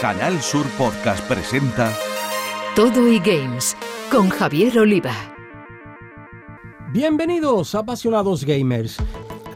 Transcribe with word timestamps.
Canal 0.00 0.40
Sur 0.40 0.66
Podcast 0.78 1.22
presenta 1.28 1.92
Todo 2.74 3.06
y 3.06 3.18
Games 3.18 3.76
con 4.10 4.30
Javier 4.30 4.78
Oliva. 4.78 5.12
Bienvenidos, 6.90 7.74
apasionados 7.74 8.46
gamers. 8.46 8.96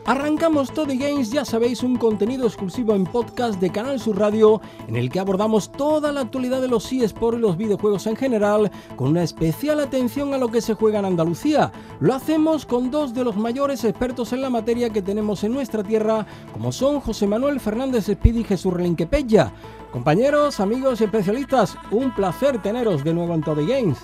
Arrancamos 0.07 0.71
Todo 0.71 0.89
Games, 0.89 1.31
ya 1.31 1.47
sabéis, 1.47 1.83
un 1.83 1.97
contenido 1.97 2.47
exclusivo 2.47 2.95
en 2.95 3.05
podcast 3.05 3.59
de 3.59 3.71
Canal 3.71 3.99
Sur 3.99 4.19
Radio 4.19 4.61
en 4.87 4.97
el 4.97 5.09
que 5.09 5.19
abordamos 5.19 5.73
toda 5.73 6.13
la 6.13 6.21
actualidad 6.21 6.61
de 6.61 6.69
los 6.69 6.93
eSports 6.93 7.39
y 7.39 7.41
los 7.41 7.57
videojuegos 7.57 8.07
en 8.07 8.15
general, 8.15 8.71
con 8.97 9.09
una 9.09 9.23
especial 9.23 9.81
atención 9.81 10.35
a 10.35 10.39
lo 10.39 10.49
que 10.49 10.61
se 10.61 10.75
juega 10.75 10.99
en 10.99 11.07
Andalucía. 11.07 11.73
Lo 12.01 12.13
hacemos 12.13 12.67
con 12.67 12.91
dos 12.91 13.15
de 13.15 13.25
los 13.25 13.37
mayores 13.37 13.83
expertos 13.83 14.35
en 14.35 14.43
la 14.43 14.51
materia 14.51 14.91
que 14.91 15.01
tenemos 15.01 15.43
en 15.43 15.55
nuestra 15.55 15.83
tierra, 15.83 16.27
como 16.53 16.71
son 16.71 17.01
José 17.01 17.27
Manuel 17.27 17.59
Fernández 17.59 18.07
Espidi 18.07 18.41
y 18.41 18.45
Jesús 18.45 18.75
Relinquepella. 18.75 19.53
Compañeros, 19.91 20.61
amigos 20.61 21.01
y 21.01 21.05
especialistas, 21.05 21.79
un 21.91 22.15
placer 22.15 22.61
teneros 22.61 23.05
de 23.05 23.15
nuevo 23.15 23.33
en 23.33 23.41
Todo 23.41 23.67
Games. 23.67 24.01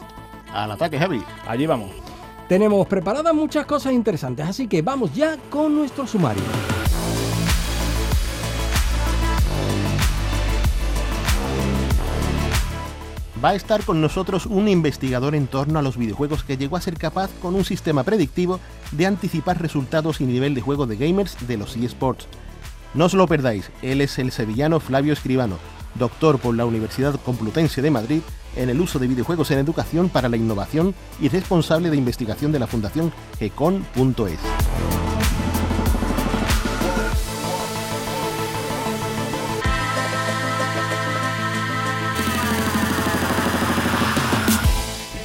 Al 0.55 0.71
ataque, 0.71 0.99
Javi. 0.99 1.23
Allí 1.47 1.67
vamos. 1.67 1.91
Tenemos 2.51 2.85
preparadas 2.89 3.33
muchas 3.33 3.65
cosas 3.65 3.93
interesantes, 3.93 4.45
así 4.45 4.67
que 4.67 4.83
vamos 4.83 5.15
ya 5.15 5.37
con 5.51 5.73
nuestro 5.73 6.05
sumario. 6.05 6.43
Va 13.43 13.51
a 13.51 13.55
estar 13.55 13.85
con 13.85 14.01
nosotros 14.01 14.47
un 14.47 14.67
investigador 14.67 15.37
en 15.37 15.47
torno 15.47 15.79
a 15.79 15.83
los 15.83 15.97
videojuegos 15.97 16.43
que 16.43 16.57
llegó 16.57 16.77
a 16.77 16.81
ser 16.81 16.99
capaz 16.99 17.31
con 17.41 17.55
un 17.55 17.65
sistema 17.65 18.03
predictivo 18.03 18.59
de 18.91 19.07
anticipar 19.07 19.63
resultados 19.63 20.21
y 20.21 20.27
nivel 20.27 20.57
de 20.57 20.61
juego 20.61 20.89
de 20.89 20.97
gamers 20.97 21.37
de 21.47 21.57
los 21.57 21.77
eSports. 21.77 22.27
No 22.95 23.05
os 23.05 23.15
lo 23.15 23.29
perdáis, 23.29 23.71
él 23.81 24.01
es 24.01 24.19
el 24.19 24.33
sevillano 24.33 24.81
Flavio 24.81 25.13
Escribano, 25.13 25.55
doctor 25.95 26.39
por 26.39 26.55
la 26.55 26.65
Universidad 26.65 27.21
Complutense 27.25 27.83
de 27.83 27.91
Madrid 27.91 28.21
en 28.57 28.71
el 28.71 28.81
uso 28.81 28.99
de 28.99 29.07
videojuegos 29.07 29.51
en 29.51 29.59
educación 29.59 30.09
para 30.09 30.29
la 30.29 30.37
innovación 30.37 30.95
y 31.21 31.29
responsable 31.29 31.91
de 31.91 31.97
investigación 31.97 32.53
de 32.53 32.59
la 32.59 32.67
Fundación 32.67 33.13
GECON.es. 33.39 35.10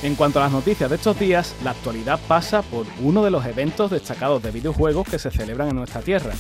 En 0.06 0.14
cuanto 0.14 0.38
a 0.38 0.44
las 0.44 0.52
noticias 0.52 0.88
de 0.88 0.98
estos 0.98 1.18
días, 1.18 1.56
la 1.64 1.72
actualidad 1.72 2.20
pasa 2.28 2.62
por 2.62 2.86
uno 3.02 3.24
de 3.24 3.32
los 3.32 3.44
eventos 3.44 3.90
destacados 3.90 4.44
de 4.44 4.52
videojuegos 4.52 5.08
que 5.10 5.18
se 5.18 5.32
celebran 5.32 5.70
en 5.70 5.78
nuestra 5.78 6.02
tierra. 6.02 6.32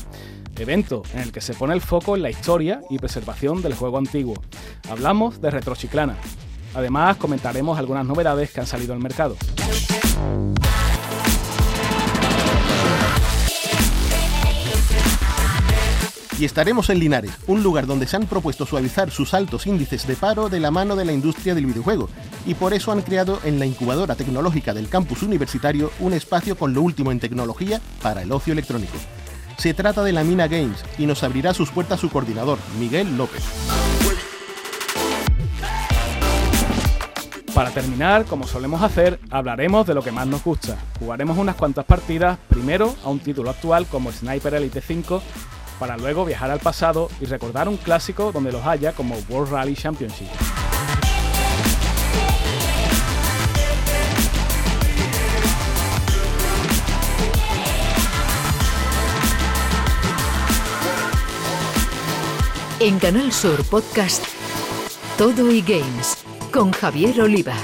Evento 0.55 1.01
en 1.15 1.21
el 1.21 1.31
que 1.31 1.41
se 1.41 1.55
pone 1.55 1.73
el 1.73 1.81
foco 1.81 2.15
en 2.15 2.21
la 2.21 2.29
historia 2.29 2.81
y 2.91 2.99
preservación 2.99 3.63
del 3.63 3.73
juego 3.73 3.97
antiguo. 3.97 4.35
Hablamos 4.87 5.41
de 5.41 5.49
Retrochiclana, 5.49 6.15
Además, 6.75 7.17
comentaremos 7.17 7.79
algunas 7.79 8.05
novedades 8.05 8.51
que 8.51 8.59
han 8.59 8.67
salido 8.67 8.93
al 8.93 8.99
mercado. 8.99 9.35
Y 16.37 16.43
estaremos 16.43 16.89
en 16.89 16.99
Linares, 16.99 17.31
un 17.47 17.63
lugar 17.63 17.87
donde 17.87 18.07
se 18.07 18.17
han 18.17 18.25
propuesto 18.25 18.65
suavizar 18.65 19.09
sus 19.09 19.33
altos 19.33 19.67
índices 19.67 20.05
de 20.05 20.17
paro 20.17 20.49
de 20.49 20.59
la 20.59 20.69
mano 20.69 20.97
de 20.97 21.05
la 21.05 21.13
industria 21.13 21.55
del 21.55 21.65
videojuego, 21.65 22.09
y 22.45 22.55
por 22.55 22.73
eso 22.73 22.91
han 22.91 23.03
creado 23.03 23.39
en 23.45 23.57
la 23.57 23.65
incubadora 23.65 24.15
tecnológica 24.15 24.73
del 24.73 24.89
campus 24.89 25.23
universitario 25.23 25.91
un 26.01 26.11
espacio 26.11 26.57
con 26.57 26.73
lo 26.73 26.81
último 26.81 27.13
en 27.13 27.21
tecnología 27.21 27.79
para 28.01 28.21
el 28.21 28.33
ocio 28.33 28.51
electrónico. 28.51 28.97
Se 29.57 29.73
trata 29.73 30.03
de 30.03 30.11
la 30.11 30.25
Mina 30.25 30.49
Games 30.49 30.83
y 30.97 31.05
nos 31.05 31.23
abrirá 31.23 31.53
sus 31.53 31.71
puertas 31.71 32.01
su 32.01 32.09
coordinador, 32.09 32.59
Miguel 32.77 33.15
López. 33.15 33.43
Para 37.53 37.71
terminar, 37.71 38.25
como 38.25 38.45
solemos 38.45 38.81
hacer, 38.81 39.17
hablaremos 39.29 39.87
de 39.87 39.93
lo 39.93 40.03
que 40.03 40.11
más 40.11 40.27
nos 40.27 40.43
gusta. 40.43 40.77
Jugaremos 40.99 41.37
unas 41.37 41.55
cuantas 41.55 41.85
partidas, 41.85 42.37
primero 42.49 42.93
a 43.05 43.09
un 43.09 43.19
título 43.19 43.49
actual 43.49 43.87
como 43.87 44.11
Sniper 44.11 44.55
Elite 44.55 44.81
5, 44.81 45.23
para 45.79 45.97
luego 45.97 46.25
viajar 46.25 46.51
al 46.51 46.59
pasado 46.59 47.09
y 47.19 47.25
recordar 47.25 47.67
un 47.67 47.77
clásico 47.77 48.31
donde 48.31 48.51
los 48.51 48.65
haya 48.65 48.93
como 48.93 49.15
World 49.29 49.51
Rally 49.51 49.75
Championship. 49.75 50.27
En 62.79 62.99
Canal 62.99 63.31
Sur 63.31 63.63
Podcast, 63.63 64.23
Todo 65.17 65.49
y 65.49 65.61
Games 65.61 66.17
con 66.51 66.71
Javier 66.71 67.21
Oliva. 67.21 67.55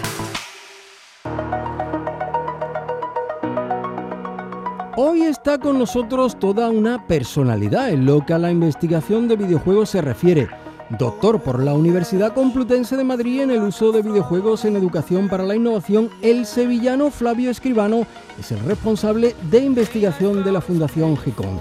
Hoy 5.03 5.23
está 5.23 5.57
con 5.57 5.79
nosotros 5.79 6.37
toda 6.37 6.69
una 6.69 7.07
personalidad 7.07 7.89
en 7.89 8.05
lo 8.05 8.23
que 8.23 8.33
a 8.33 8.37
la 8.37 8.51
investigación 8.51 9.27
de 9.27 9.35
videojuegos 9.35 9.89
se 9.89 9.99
refiere. 9.99 10.47
Doctor 10.91 11.41
por 11.41 11.63
la 11.63 11.73
Universidad 11.73 12.35
Complutense 12.35 12.95
de 12.95 13.03
Madrid 13.03 13.41
en 13.41 13.49
el 13.49 13.63
uso 13.63 13.91
de 13.91 14.03
videojuegos 14.03 14.63
en 14.63 14.75
educación 14.75 15.27
para 15.27 15.43
la 15.43 15.55
innovación, 15.55 16.11
el 16.21 16.45
sevillano 16.45 17.09
Flavio 17.09 17.49
Escribano 17.49 18.05
es 18.39 18.51
el 18.51 18.59
responsable 18.59 19.35
de 19.49 19.63
investigación 19.63 20.43
de 20.43 20.51
la 20.51 20.61
Fundación 20.61 21.17
GICON. 21.17 21.59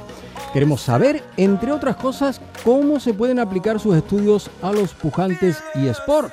Queremos 0.53 0.83
saber, 0.83 1.25
entre 1.39 1.73
otras 1.73 1.97
cosas, 1.97 2.43
cómo 2.63 3.01
se 3.01 3.15
pueden 3.15 3.39
aplicar 3.39 3.81
sus 3.81 3.97
estudios 3.97 4.51
a 4.61 4.71
los 4.71 4.93
pujantes 4.93 5.65
y 5.77 5.87
sport. 5.87 6.31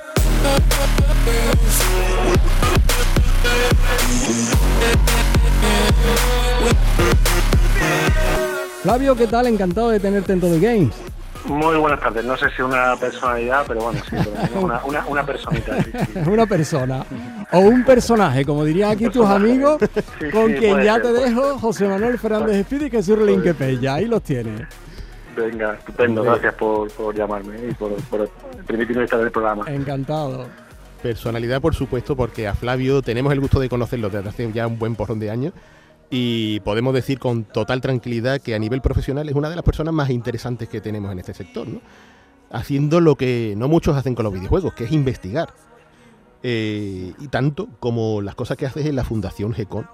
Flavio, 8.88 9.14
¿qué 9.14 9.26
tal? 9.26 9.46
Encantado 9.46 9.90
de 9.90 10.00
tenerte 10.00 10.32
en 10.32 10.40
Todo 10.40 10.58
Games. 10.58 10.94
Muy 11.44 11.76
buenas 11.76 12.00
tardes. 12.00 12.24
No 12.24 12.38
sé 12.38 12.46
si 12.56 12.62
una 12.62 12.96
personalidad, 12.96 13.66
pero 13.68 13.82
bueno, 13.82 14.00
sí, 14.08 14.16
una, 14.54 14.82
una, 14.82 15.06
una 15.06 15.26
personita. 15.26 15.76
una 16.26 16.46
persona. 16.46 17.04
O 17.52 17.58
un 17.58 17.84
personaje, 17.84 18.46
como 18.46 18.64
dirían 18.64 18.92
aquí 18.92 19.10
tus 19.10 19.26
amigos, 19.26 19.78
con 20.32 20.54
quien 20.54 20.82
ya 20.82 20.98
te 21.02 21.12
dejo, 21.12 21.58
José 21.58 21.86
Manuel 21.86 22.18
Fernández 22.18 22.56
Espíritu 22.56 22.86
y 22.86 22.90
Jesús 22.90 23.18
Linquepella. 23.18 23.96
Ahí 23.96 24.06
los 24.06 24.22
tienes. 24.22 24.66
Venga, 25.36 25.74
estupendo. 25.74 26.22
Gracias 26.22 26.54
por, 26.54 26.90
por 26.92 27.14
llamarme 27.14 27.58
y 27.68 27.74
por, 27.74 27.92
por 28.04 28.26
permitirme 28.66 29.04
estar 29.04 29.20
en 29.20 29.26
el 29.26 29.32
programa. 29.32 29.66
Encantado. 29.68 30.46
Personalidad, 31.02 31.60
por 31.60 31.74
supuesto, 31.74 32.16
porque 32.16 32.48
a 32.48 32.54
Flavio 32.54 33.02
tenemos 33.02 33.34
el 33.34 33.40
gusto 33.40 33.60
de 33.60 33.68
conocerlo 33.68 34.08
desde 34.08 34.30
hace 34.30 34.50
ya 34.50 34.66
un 34.66 34.78
buen 34.78 34.96
porrón 34.96 35.20
de 35.20 35.30
años 35.30 35.52
y 36.10 36.60
podemos 36.60 36.94
decir 36.94 37.18
con 37.18 37.44
total 37.44 37.80
tranquilidad 37.80 38.40
que 38.40 38.54
a 38.54 38.58
nivel 38.58 38.80
profesional 38.80 39.28
es 39.28 39.34
una 39.34 39.50
de 39.50 39.56
las 39.56 39.64
personas 39.64 39.92
más 39.92 40.10
interesantes 40.10 40.68
que 40.68 40.80
tenemos 40.80 41.12
en 41.12 41.18
este 41.18 41.34
sector, 41.34 41.68
¿no? 41.68 41.80
haciendo 42.50 43.00
lo 43.00 43.16
que 43.16 43.54
no 43.56 43.68
muchos 43.68 43.96
hacen 43.96 44.14
con 44.14 44.24
los 44.24 44.32
videojuegos, 44.32 44.72
que 44.72 44.84
es 44.84 44.92
investigar. 44.92 45.52
Eh, 46.42 47.12
y 47.18 47.28
tanto 47.28 47.68
como 47.80 48.22
las 48.22 48.34
cosas 48.34 48.56
que 48.56 48.64
haces 48.64 48.86
en 48.86 48.96
la 48.96 49.04
Fundación 49.04 49.52
GECON 49.52 49.86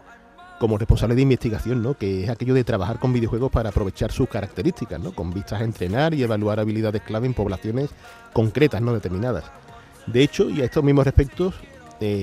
como 0.61 0.79
responsable 0.79 1.17
de 1.17 1.23
investigación, 1.23 1.83
¿no? 1.83 1.95
que 1.95 2.25
es 2.25 2.31
aquello 2.31 2.55
de 2.55 2.63
trabajar 2.63 3.01
con 3.01 3.13
videojuegos 3.13 3.51
para 3.51 3.71
aprovechar 3.71 4.13
sus 4.13 4.29
características, 4.29 5.01
¿no? 5.01 5.13
con 5.13 5.33
vistas 5.33 5.61
a 5.61 5.65
entrenar 5.65 6.15
y 6.15 6.23
evaluar 6.23 6.61
habilidades 6.61 7.03
clave 7.03 7.27
en 7.27 7.35
poblaciones 7.35 7.91
concretas, 8.33 8.81
no 8.81 8.93
determinadas. 8.93 9.45
De 10.07 10.23
hecho, 10.23 10.49
y 10.49 10.61
a 10.61 10.65
estos 10.65 10.85
mismos 10.85 11.07
respectos, 11.07 11.55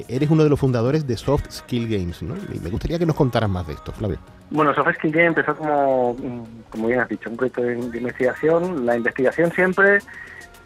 eres 0.08 0.30
uno 0.30 0.44
de 0.44 0.50
los 0.50 0.60
fundadores 0.60 1.08
de 1.08 1.18
Soft 1.18 1.50
Skill 1.50 1.88
Games, 1.88 2.22
¿no? 2.22 2.36
Me 2.36 2.70
gustaría 2.70 3.00
que 3.00 3.06
nos 3.06 3.16
contaras 3.16 3.50
más 3.50 3.68
de 3.68 3.74
esto, 3.74 3.92
Flavio. 3.92 4.20
Bueno, 4.50 4.74
Soft 4.74 4.96
Skill 4.96 5.12
Games 5.12 5.28
empezó 5.30 5.56
como, 5.56 6.16
como 6.70 6.88
bien 6.88 7.00
has 7.00 7.10
dicho, 7.10 7.30
un 7.30 7.38
proyecto 7.38 7.62
de, 7.62 7.78
investigación. 7.78 8.86
La 8.86 8.98
investigación 8.98 9.52
siempre 9.52 10.00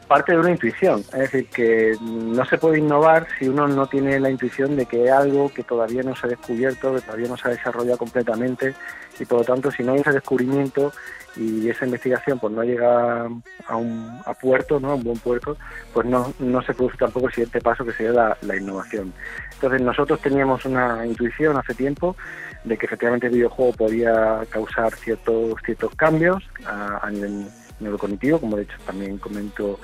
parte 0.07 0.33
de 0.33 0.39
una 0.39 0.51
intuición, 0.51 0.99
es 0.99 1.31
decir, 1.31 1.47
que 1.49 1.95
no 1.99 2.45
se 2.45 2.57
puede 2.59 2.77
innovar 2.77 3.27
si 3.39 3.47
uno 3.47 3.67
no 3.67 3.87
tiene 3.87 4.19
la 4.19 4.29
intuición 4.29 4.75
de 4.75 4.85
que 4.85 5.09
algo 5.09 5.51
que 5.51 5.63
todavía 5.63 6.03
no 6.03 6.15
se 6.15 6.27
ha 6.27 6.29
descubierto, 6.29 6.93
que 6.93 7.01
todavía 7.01 7.27
no 7.27 7.37
se 7.37 7.47
ha 7.47 7.51
desarrollado 7.51 7.97
completamente 7.97 8.75
y 9.19 9.25
por 9.25 9.39
lo 9.39 9.45
tanto 9.45 9.71
si 9.71 9.83
no 9.83 9.93
hay 9.93 9.99
ese 9.99 10.11
descubrimiento 10.11 10.91
y 11.35 11.69
esa 11.69 11.85
investigación 11.85 12.39
pues 12.39 12.53
no 12.53 12.63
llega 12.63 13.25
a 13.67 13.75
un 13.75 14.21
a 14.25 14.33
puerto, 14.33 14.79
¿no? 14.79 14.91
a 14.91 14.95
un 14.95 15.03
buen 15.03 15.17
puerto, 15.19 15.57
pues 15.93 16.05
no, 16.07 16.33
no 16.39 16.61
se 16.61 16.73
produce 16.73 16.97
tampoco 16.97 17.27
el 17.27 17.33
siguiente 17.33 17.61
paso 17.61 17.85
que 17.85 17.91
sería 17.93 18.37
la, 18.41 18.55
innovación. 18.55 19.13
Entonces 19.53 19.81
nosotros 19.81 20.21
teníamos 20.21 20.65
una 20.65 21.05
intuición 21.05 21.57
hace 21.57 21.73
tiempo 21.73 22.15
de 22.63 22.77
que 22.77 22.85
efectivamente 22.85 23.27
el 23.27 23.33
videojuego 23.33 23.73
podía 23.73 24.41
causar 24.49 24.93
ciertos, 24.95 25.55
ciertos 25.65 25.93
cambios 25.95 26.43
a, 26.65 27.09
nivel 27.11 27.47
neurocognitivo, 27.79 28.39
como 28.39 28.55
de 28.55 28.63
hecho 28.63 28.77
también 28.85 29.17
comento 29.17 29.79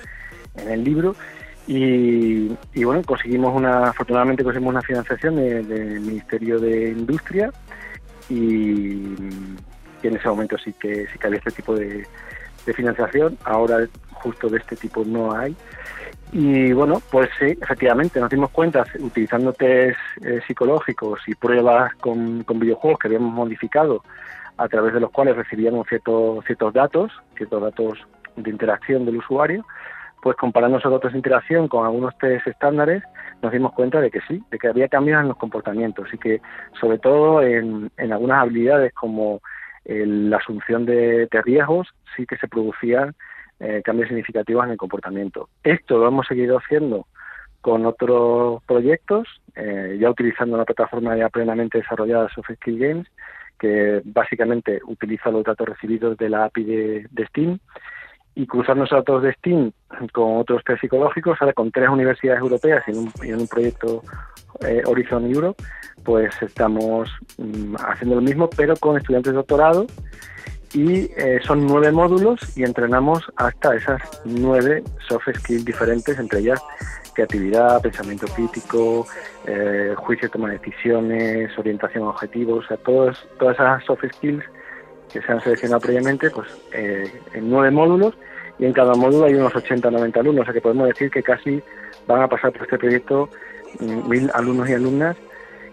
en 0.55 0.69
el 0.69 0.83
libro, 0.83 1.15
y, 1.67 2.49
bueno, 2.83 3.01
conseguimos 3.05 3.55
una, 3.55 3.89
afortunadamente 3.89 4.43
conseguimos 4.43 4.73
una 4.73 4.81
financiación 4.81 5.35
del 5.35 6.01
Ministerio 6.01 6.59
de 6.59 6.89
Industria 6.89 7.51
y 8.29 9.15
en 10.07 10.15
ese 10.15 10.27
momento 10.27 10.57
sí 10.57 10.73
que 10.73 11.07
sí 11.07 11.19
que 11.19 11.27
había 11.27 11.39
este 11.39 11.51
tipo 11.51 11.75
de, 11.75 12.05
financiación. 12.75 13.37
Ahora 13.43 13.87
justo 14.13 14.47
de 14.47 14.59
este 14.59 14.75
tipo 14.75 15.03
no 15.03 15.33
hay. 15.35 15.55
Y 16.31 16.71
bueno, 16.73 17.01
pues 17.11 17.29
sí, 17.39 17.57
efectivamente, 17.61 18.19
nos 18.19 18.29
dimos 18.29 18.51
cuenta, 18.51 18.85
utilizando 18.99 19.51
test 19.51 19.97
eh, 20.23 20.39
psicológicos 20.47 21.19
y 21.27 21.35
pruebas 21.35 21.93
con, 21.95 22.43
con, 22.43 22.59
videojuegos 22.59 22.99
que 22.99 23.07
habíamos 23.07 23.33
modificado, 23.33 24.03
a 24.57 24.67
través 24.69 24.93
de 24.93 25.01
los 25.01 25.11
cuales 25.11 25.35
recibíamos 25.35 25.87
ciertos, 25.87 26.45
ciertos 26.45 26.73
datos, 26.73 27.11
ciertos 27.35 27.61
datos 27.61 27.99
de 28.37 28.49
interacción 28.49 29.05
del 29.05 29.17
usuario, 29.17 29.65
pues 30.21 30.37
comparando 30.37 30.77
esos 30.77 30.91
datos 30.91 31.11
de 31.11 31.17
interacción 31.17 31.67
con 31.67 31.85
algunos 31.85 32.17
test 32.17 32.47
estándares, 32.47 33.03
nos 33.41 33.51
dimos 33.51 33.73
cuenta 33.73 33.99
de 33.99 34.11
que 34.11 34.21
sí, 34.27 34.41
de 34.51 34.57
que 34.57 34.67
había 34.67 34.87
cambios 34.87 35.21
en 35.21 35.29
los 35.29 35.37
comportamientos 35.37 36.13
y 36.13 36.17
que 36.17 36.41
sobre 36.79 36.99
todo 36.99 37.41
en, 37.41 37.91
algunas 37.97 38.43
habilidades 38.43 38.93
como 38.93 39.41
la 39.85 40.37
asunción 40.37 40.85
de, 40.85 41.27
de 41.27 41.41
riesgos 41.41 41.87
sí 42.15 42.25
que 42.25 42.37
se 42.37 42.47
producían 42.47 43.15
eh, 43.63 43.83
cambios 43.83 44.07
significativos 44.07 44.65
en 44.65 44.71
el 44.71 44.77
comportamiento. 44.77 45.47
Esto 45.63 45.99
lo 45.99 46.07
hemos 46.07 46.25
seguido 46.25 46.57
haciendo 46.57 47.05
con 47.61 47.85
otros 47.85 48.63
proyectos, 48.63 49.27
eh, 49.55 49.97
ya 49.99 50.09
utilizando 50.09 50.55
una 50.55 50.65
plataforma 50.65 51.15
ya 51.15 51.29
plenamente 51.29 51.77
desarrollada, 51.77 52.27
Soft 52.33 52.49
Skill 52.55 52.79
Games, 52.79 53.07
que 53.59 54.01
básicamente 54.03 54.79
utiliza 54.87 55.29
los 55.29 55.43
datos 55.43 55.69
recibidos 55.69 56.17
de 56.17 56.29
la 56.29 56.45
API 56.45 56.63
de, 56.63 57.25
Steam 57.27 57.59
y 58.35 58.45
cruzando 58.47 58.85
esos 58.85 58.99
datos 58.99 59.23
de 59.23 59.33
Steam 59.33 59.71
con 60.13 60.37
otros 60.37 60.63
test 60.63 60.81
psicológicos, 60.81 61.37
ahora 61.41 61.53
con 61.53 61.71
tres 61.71 61.89
universidades 61.89 62.41
europeas 62.41 62.83
y 62.87 62.91
en 62.91 63.39
un, 63.39 63.47
proyecto 63.47 64.01
eh, 64.61 64.81
Horizon 64.85 65.29
Europe, 65.29 65.61
pues 66.03 66.33
estamos 66.41 67.09
mm, 67.37 67.75
haciendo 67.75 68.15
lo 68.15 68.21
mismo, 68.21 68.49
pero 68.49 68.75
con 68.77 68.97
estudiantes 68.97 69.33
de 69.33 69.37
doctorado 69.37 69.85
y 70.73 71.11
eh, 71.17 71.39
son 71.45 71.67
nueve 71.67 71.91
módulos 71.91 72.57
y 72.57 72.63
entrenamos 72.63 73.23
hasta 73.35 73.75
esas 73.75 74.01
nueve 74.23 74.83
soft 75.07 75.27
skills 75.35 75.65
diferentes, 75.65 76.17
entre 76.17 76.39
ellas 76.39 76.61
creatividad, 77.13 77.81
pensamiento 77.81 78.25
crítico, 78.27 79.05
eh, 79.45 79.93
juicio, 79.97 80.29
toma 80.29 80.49
de 80.49 80.59
decisiones, 80.59 81.57
orientación 81.57 82.05
a 82.05 82.09
objetivos, 82.09 82.63
o 82.63 82.67
sea, 82.69 82.77
todas 82.77 83.17
esas 83.39 83.83
soft 83.83 84.05
skills 84.15 84.43
que 85.11 85.21
se 85.21 85.31
han 85.31 85.41
seleccionado 85.41 85.81
previamente, 85.81 86.29
pues 86.29 86.47
eh, 86.73 87.11
en 87.33 87.49
nueve 87.49 87.71
módulos 87.71 88.15
y 88.59 88.65
en 88.65 88.73
cada 88.73 88.93
módulo 88.93 89.25
hay 89.25 89.35
unos 89.35 89.55
80 89.55 89.87
o 89.87 89.91
90 89.91 90.19
alumnos, 90.19 90.41
o 90.41 90.45
sea 90.45 90.53
que 90.53 90.61
podemos 90.61 90.87
decir 90.87 91.09
que 91.09 91.23
casi 91.23 91.61
van 92.07 92.21
a 92.21 92.27
pasar 92.27 92.51
por 92.51 92.63
este 92.63 92.77
proyecto 92.77 93.29
mm, 93.79 94.09
mil 94.09 94.31
alumnos 94.33 94.69
y 94.69 94.73
alumnas 94.73 95.17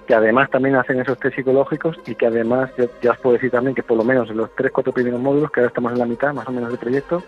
que 0.06 0.14
además 0.14 0.48
también 0.50 0.74
hacen 0.74 0.98
esos 0.98 1.18
test 1.18 1.36
psicológicos 1.36 1.98
y 2.06 2.14
que 2.14 2.26
además, 2.26 2.70
ya, 3.02 3.10
os 3.10 3.18
puedo 3.18 3.34
decir 3.34 3.50
también 3.50 3.74
que 3.74 3.82
por 3.82 3.98
lo 3.98 4.04
menos 4.04 4.30
en 4.30 4.38
los 4.38 4.54
tres, 4.54 4.72
cuatro 4.72 4.90
primeros 4.90 5.20
módulos, 5.20 5.50
que 5.50 5.60
ahora 5.60 5.68
estamos 5.68 5.92
en 5.92 5.98
la 5.98 6.06
mitad 6.06 6.32
más 6.32 6.48
o 6.48 6.50
menos 6.50 6.70
del 6.70 6.78
proyecto, 6.78 7.22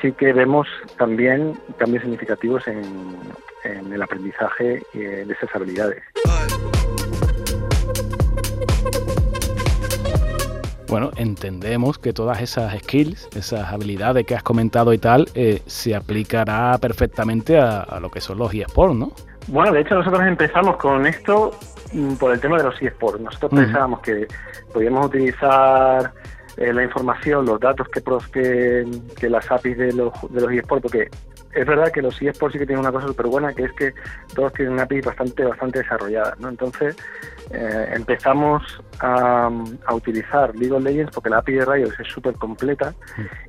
sí 0.00 0.12
que 0.12 0.32
vemos 0.32 0.66
también 0.96 1.52
cambios 1.76 2.02
significativos 2.02 2.66
en, 2.66 2.82
el 3.92 4.00
aprendizaje 4.00 4.82
de 4.94 5.30
esas 5.30 5.54
habilidades. 5.54 6.02
Bueno, 10.88 11.10
entendemos 11.16 11.98
que 11.98 12.12
todas 12.12 12.40
esas 12.40 12.76
skills, 12.78 13.28
esas 13.36 13.72
habilidades 13.72 14.26
que 14.26 14.34
has 14.34 14.42
comentado 14.42 14.92
y 14.92 14.98
tal, 14.98 15.28
eh, 15.34 15.62
se 15.66 15.94
aplicará 15.94 16.78
perfectamente 16.78 17.58
a, 17.58 17.80
a, 17.80 18.00
lo 18.00 18.10
que 18.10 18.20
son 18.20 18.38
los 18.38 18.54
eSports, 18.54 18.96
¿no? 18.96 19.12
Bueno, 19.48 19.72
de 19.72 19.80
hecho 19.80 19.94
nosotros 19.94 20.22
empezamos 20.26 20.76
con 20.76 21.06
esto 21.06 21.52
Mm, 21.92 22.14
por 22.14 22.32
el 22.32 22.40
tema 22.40 22.58
de 22.58 22.64
los 22.64 22.80
eSports. 22.82 23.20
Nosotros 23.20 23.52
pensábamos 23.54 24.00
que 24.00 24.26
podíamos 24.72 25.06
utilizar 25.06 26.12
eh, 26.56 26.72
la 26.72 26.82
información, 26.82 27.46
los 27.46 27.58
datos 27.60 27.88
que, 27.88 28.86
que, 29.18 29.30
las 29.30 29.50
APIs 29.50 29.78
de 29.78 29.92
los, 29.92 30.12
de 30.30 30.40
los 30.40 30.52
eSports, 30.52 30.82
porque 30.82 31.08
es 31.58 31.66
verdad 31.66 31.90
que 31.90 32.02
los 32.02 32.20
eSports 32.22 32.52
sí 32.52 32.58
que 32.58 32.66
tienen 32.66 32.80
una 32.80 32.92
cosa 32.92 33.08
súper 33.08 33.26
buena, 33.26 33.52
que 33.52 33.64
es 33.64 33.72
que 33.72 33.92
todos 34.34 34.52
tienen 34.52 34.74
una 34.74 34.84
API 34.84 35.00
bastante, 35.00 35.44
bastante 35.44 35.80
desarrollada. 35.80 36.36
¿no? 36.38 36.48
Entonces 36.48 36.96
eh, 37.50 37.88
empezamos 37.94 38.62
a, 39.00 39.50
utilizar 39.92 40.54
League 40.54 40.72
of 40.72 40.82
Legends 40.82 41.12
porque 41.12 41.30
la 41.30 41.38
API 41.38 41.54
de 41.54 41.64
Riot 41.64 41.90
es 41.98 42.08
súper 42.08 42.34
completa 42.34 42.94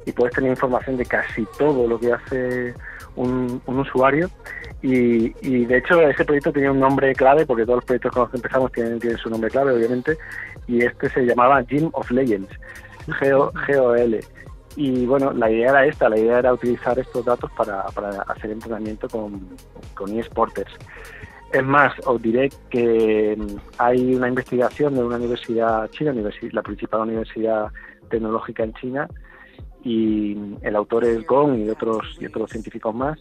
y 0.05 0.11
puedes 0.11 0.33
tener 0.33 0.49
información 0.49 0.97
de 0.97 1.05
casi 1.05 1.45
todo 1.57 1.87
lo 1.87 1.99
que 1.99 2.13
hace 2.13 2.73
un, 3.15 3.61
usuario 3.67 4.29
y, 4.81 5.35
y, 5.41 5.65
de 5.65 5.77
hecho 5.77 6.01
ese 6.01 6.25
proyecto 6.25 6.51
tenía 6.51 6.71
un 6.71 6.79
nombre 6.79 7.13
clave 7.13 7.45
porque 7.45 7.63
todos 7.65 7.77
los 7.77 7.85
proyectos 7.85 8.11
con 8.11 8.21
los 8.23 8.31
que 8.31 8.37
empezamos 8.37 8.71
tienen, 8.71 8.99
tienen 8.99 9.19
su 9.19 9.29
nombre 9.29 9.49
clave 9.49 9.73
obviamente 9.73 10.17
y 10.67 10.83
este 10.83 11.09
se 11.09 11.25
llamaba 11.25 11.61
Gym 11.63 11.89
of 11.93 12.09
Legends 12.11 12.49
G-O-L 13.07 14.19
y 14.75 15.05
bueno, 15.05 15.31
la 15.33 15.49
idea 15.49 15.69
era 15.69 15.85
esta, 15.85 16.09
la 16.09 16.17
idea 16.17 16.39
era 16.39 16.53
utilizar 16.53 16.97
estos 16.97 17.25
datos 17.25 17.51
para, 17.51 17.83
para 17.87 18.21
hacer 18.23 18.51
entrenamiento 18.51 19.07
con, 19.09 19.49
con 19.93 20.17
eSporters. 20.17 20.71
Es 21.51 21.63
más, 21.63 21.93
os 22.05 22.21
diré 22.21 22.49
que 22.69 23.35
hay 23.79 24.15
una 24.15 24.27
investigación 24.27 24.93
de 24.93 25.03
una 25.03 25.17
universidad 25.17 25.89
china, 25.89 26.13
la 26.51 26.61
principal 26.61 27.01
universidad 27.01 27.71
tecnológica 28.09 28.63
en 28.63 28.73
China, 28.73 29.07
y 29.83 30.37
el 30.61 30.75
autor 30.75 31.05
es 31.05 31.25
Gong 31.25 31.57
y 31.59 31.69
otros 31.69 32.17
y 32.19 32.25
otros 32.25 32.51
científicos 32.51 32.93
más. 32.93 33.19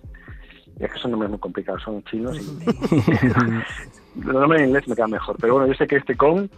Y 0.80 0.84
es 0.84 0.92
que 0.92 0.98
son 0.98 1.10
nombres 1.10 1.30
muy 1.30 1.40
complicados, 1.40 1.82
son 1.82 2.02
chinos 2.04 2.38
y 2.40 4.20
los 4.20 4.34
nombres 4.34 4.62
en 4.62 4.68
inglés 4.68 4.88
me 4.88 4.94
quedan 4.94 5.10
mejor. 5.10 5.36
Pero 5.40 5.54
bueno, 5.54 5.68
yo 5.68 5.74
sé 5.74 5.86
que 5.86 5.96
este 5.96 6.14
Gong, 6.14 6.48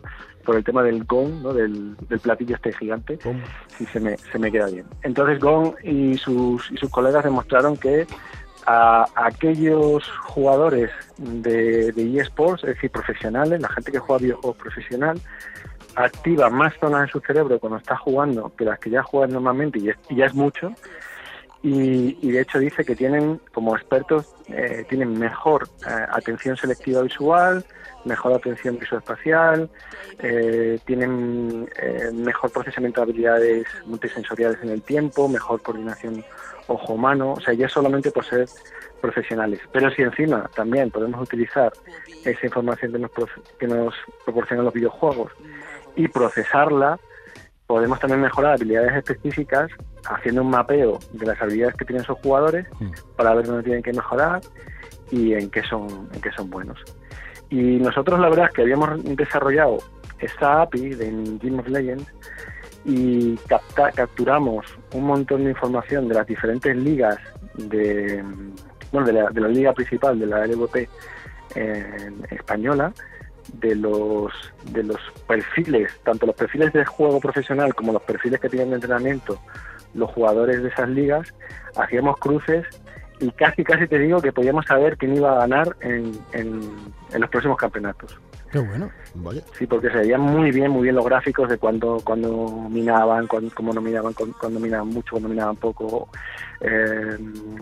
por 0.44 0.56
el 0.56 0.64
tema 0.64 0.82
del 0.82 1.04
Gong, 1.04 1.42
¿no? 1.42 1.52
del, 1.52 1.96
platillo 2.22 2.56
este 2.56 2.72
gigante, 2.72 3.18
sí 3.76 3.86
se 3.86 4.00
me, 4.00 4.16
se 4.16 4.38
me 4.38 4.52
queda 4.52 4.66
bien. 4.66 4.86
Entonces 5.02 5.40
Gong 5.40 5.74
y 5.84 6.16
sus, 6.18 6.70
y 6.70 6.76
sus 6.76 6.90
colegas 6.90 7.24
demostraron 7.24 7.76
que 7.76 8.06
a 8.66 9.06
aquellos 9.16 10.06
jugadores 10.20 10.90
de, 11.16 11.92
de 11.92 12.20
eSports, 12.20 12.62
es 12.64 12.74
decir, 12.74 12.90
profesionales, 12.90 13.60
la 13.60 13.68
gente 13.68 13.90
que 13.90 13.98
juega 13.98 14.22
videojuegos 14.22 14.56
profesional, 14.58 15.20
activa 15.96 16.50
más 16.50 16.74
zonas 16.80 17.02
en 17.02 17.08
su 17.08 17.20
cerebro 17.20 17.58
cuando 17.58 17.78
está 17.78 17.96
jugando 17.96 18.52
que 18.56 18.64
las 18.64 18.78
que 18.78 18.90
ya 18.90 19.02
juegan 19.02 19.32
normalmente 19.32 19.78
y, 19.78 20.14
ya 20.14 20.26
es 20.26 20.34
mucho. 20.34 20.72
Y, 21.62 22.30
de 22.30 22.40
hecho 22.40 22.58
dice 22.58 22.84
que 22.84 22.96
tienen, 22.96 23.38
como 23.52 23.76
expertos, 23.76 24.34
eh, 24.48 24.86
tienen 24.88 25.18
mejor 25.18 25.68
eh, 25.86 26.06
atención 26.10 26.56
selectiva 26.56 27.02
visual, 27.02 27.64
mejor 28.06 28.32
atención 28.32 28.78
visoespacial, 28.78 29.68
eh, 30.20 30.78
tienen 30.86 31.68
mejor 32.14 32.50
procesamiento 32.50 33.00
de 33.00 33.04
habilidades 33.04 33.66
multisensoriales 33.84 34.58
en 34.62 34.70
el 34.70 34.80
tiempo, 34.80 35.28
mejor 35.28 35.60
coordinación 35.60 36.24
ojo-mano, 36.66 37.32
o 37.32 37.40
sea, 37.40 37.52
ya 37.52 37.68
solamente 37.68 38.10
por 38.10 38.24
ser 38.24 38.48
profesionales. 39.02 39.60
Pero 39.70 39.90
si 39.90 40.00
encima 40.00 40.48
también 40.54 40.90
podemos 40.90 41.20
utilizar 41.20 41.72
esa 42.24 42.46
información 42.46 42.92
que 42.92 42.98
nos, 42.98 43.10
que 43.58 43.66
nos 43.66 43.94
proporcionan 44.24 44.64
los 44.64 44.74
videojuegos 44.74 45.32
y 45.96 46.08
procesarla, 46.08 46.98
podemos 47.70 48.00
también 48.00 48.20
mejorar 48.20 48.54
habilidades 48.54 48.96
específicas 48.96 49.70
haciendo 50.10 50.42
un 50.42 50.50
mapeo 50.50 50.98
de 51.12 51.24
las 51.24 51.40
habilidades 51.40 51.76
que 51.76 51.84
tienen 51.84 52.02
esos 52.02 52.18
jugadores 52.18 52.66
mm. 52.80 52.90
para 53.14 53.32
ver 53.32 53.46
dónde 53.46 53.62
tienen 53.62 53.80
que 53.80 53.92
mejorar 53.92 54.40
y 55.12 55.34
en 55.34 55.48
qué 55.52 55.62
son, 55.62 56.08
en 56.12 56.20
qué 56.20 56.32
son 56.32 56.50
buenos. 56.50 56.80
Y 57.48 57.78
nosotros 57.78 58.18
la 58.18 58.28
verdad 58.28 58.46
es 58.46 58.54
que 58.54 58.62
habíamos 58.62 59.04
desarrollado 59.04 59.78
esta 60.18 60.62
API 60.62 60.94
de 60.96 61.38
Game 61.40 61.60
of 61.60 61.68
Legends 61.68 62.12
y 62.84 63.38
capturamos 63.94 64.66
un 64.92 65.04
montón 65.04 65.44
de 65.44 65.50
información 65.50 66.08
de 66.08 66.14
las 66.16 66.26
diferentes 66.26 66.74
ligas 66.74 67.18
de, 67.54 68.24
bueno, 68.90 69.06
de 69.06 69.12
la, 69.12 69.30
de 69.30 69.40
la 69.42 69.48
liga 69.48 69.72
principal 69.74 70.18
de 70.18 70.26
la 70.26 70.44
LVP 70.44 70.88
española 72.32 72.92
de 73.54 73.74
los 73.74 74.32
de 74.72 74.82
los 74.82 74.98
perfiles, 75.26 75.92
tanto 76.04 76.26
los 76.26 76.36
perfiles 76.36 76.72
de 76.72 76.84
juego 76.84 77.20
profesional 77.20 77.74
como 77.74 77.92
los 77.92 78.02
perfiles 78.02 78.40
que 78.40 78.48
tienen 78.48 78.70
de 78.70 78.74
entrenamiento, 78.76 79.40
los 79.94 80.10
jugadores 80.10 80.62
de 80.62 80.68
esas 80.68 80.88
ligas, 80.88 81.34
hacíamos 81.76 82.18
cruces 82.18 82.66
y 83.20 83.30
casi 83.32 83.64
casi 83.64 83.86
te 83.86 83.98
digo 83.98 84.20
que 84.20 84.32
podíamos 84.32 84.66
saber 84.66 84.96
quién 84.96 85.16
iba 85.16 85.32
a 85.32 85.40
ganar 85.40 85.76
en, 85.80 86.12
en, 86.32 86.60
en 87.12 87.20
los 87.20 87.30
próximos 87.30 87.58
campeonatos. 87.58 88.18
Qué 88.50 88.58
bueno, 88.58 88.90
vaya. 89.14 89.42
Sí, 89.56 89.64
porque 89.64 89.90
se 89.90 89.98
veían 89.98 90.22
muy 90.22 90.50
bien, 90.50 90.72
muy 90.72 90.82
bien 90.82 90.96
los 90.96 91.04
gráficos 91.04 91.48
de 91.48 91.56
cuando, 91.56 92.00
cuando 92.02 92.66
minaban, 92.68 93.28
cuando, 93.28 93.54
cómo 93.54 93.72
no 93.72 93.80
minaban, 93.80 94.12
cuando, 94.12 94.58
minaban 94.58 94.88
mucho, 94.88 95.12
cuando 95.12 95.28
minaban 95.28 95.54
poco, 95.54 96.08
eh, 96.60 97.16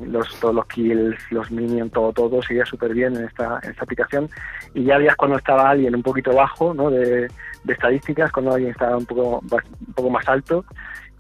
los, 0.07 0.41
todos 0.41 0.55
los 0.55 0.67
kills, 0.67 1.17
los 1.31 1.51
minions, 1.51 1.93
todo, 1.93 2.11
todo 2.15 2.43
seguía 2.43 2.65
súper 2.65 2.95
bien 2.95 3.15
en 3.17 3.25
esta, 3.25 3.61
en 3.63 3.71
esta 3.71 3.85
aplicación. 3.85 4.31
Y 4.73 4.85
ya 4.85 4.97
veías 4.97 5.17
cuando 5.17 5.37
estaba 5.37 5.69
alguien 5.69 5.95
un 5.95 6.03
poquito 6.03 6.35
bajo 6.35 6.73
¿no? 6.73 6.91
de, 6.91 7.29
de 7.65 7.73
estadísticas, 7.73 8.33
cuando 8.33 8.55
alguien 8.55 8.71
estaba 8.71 8.97
un 8.97 9.05
poco, 9.05 9.41
un 9.41 9.95
poco 9.95 10.09
más 10.09 10.27
alto 10.27 10.65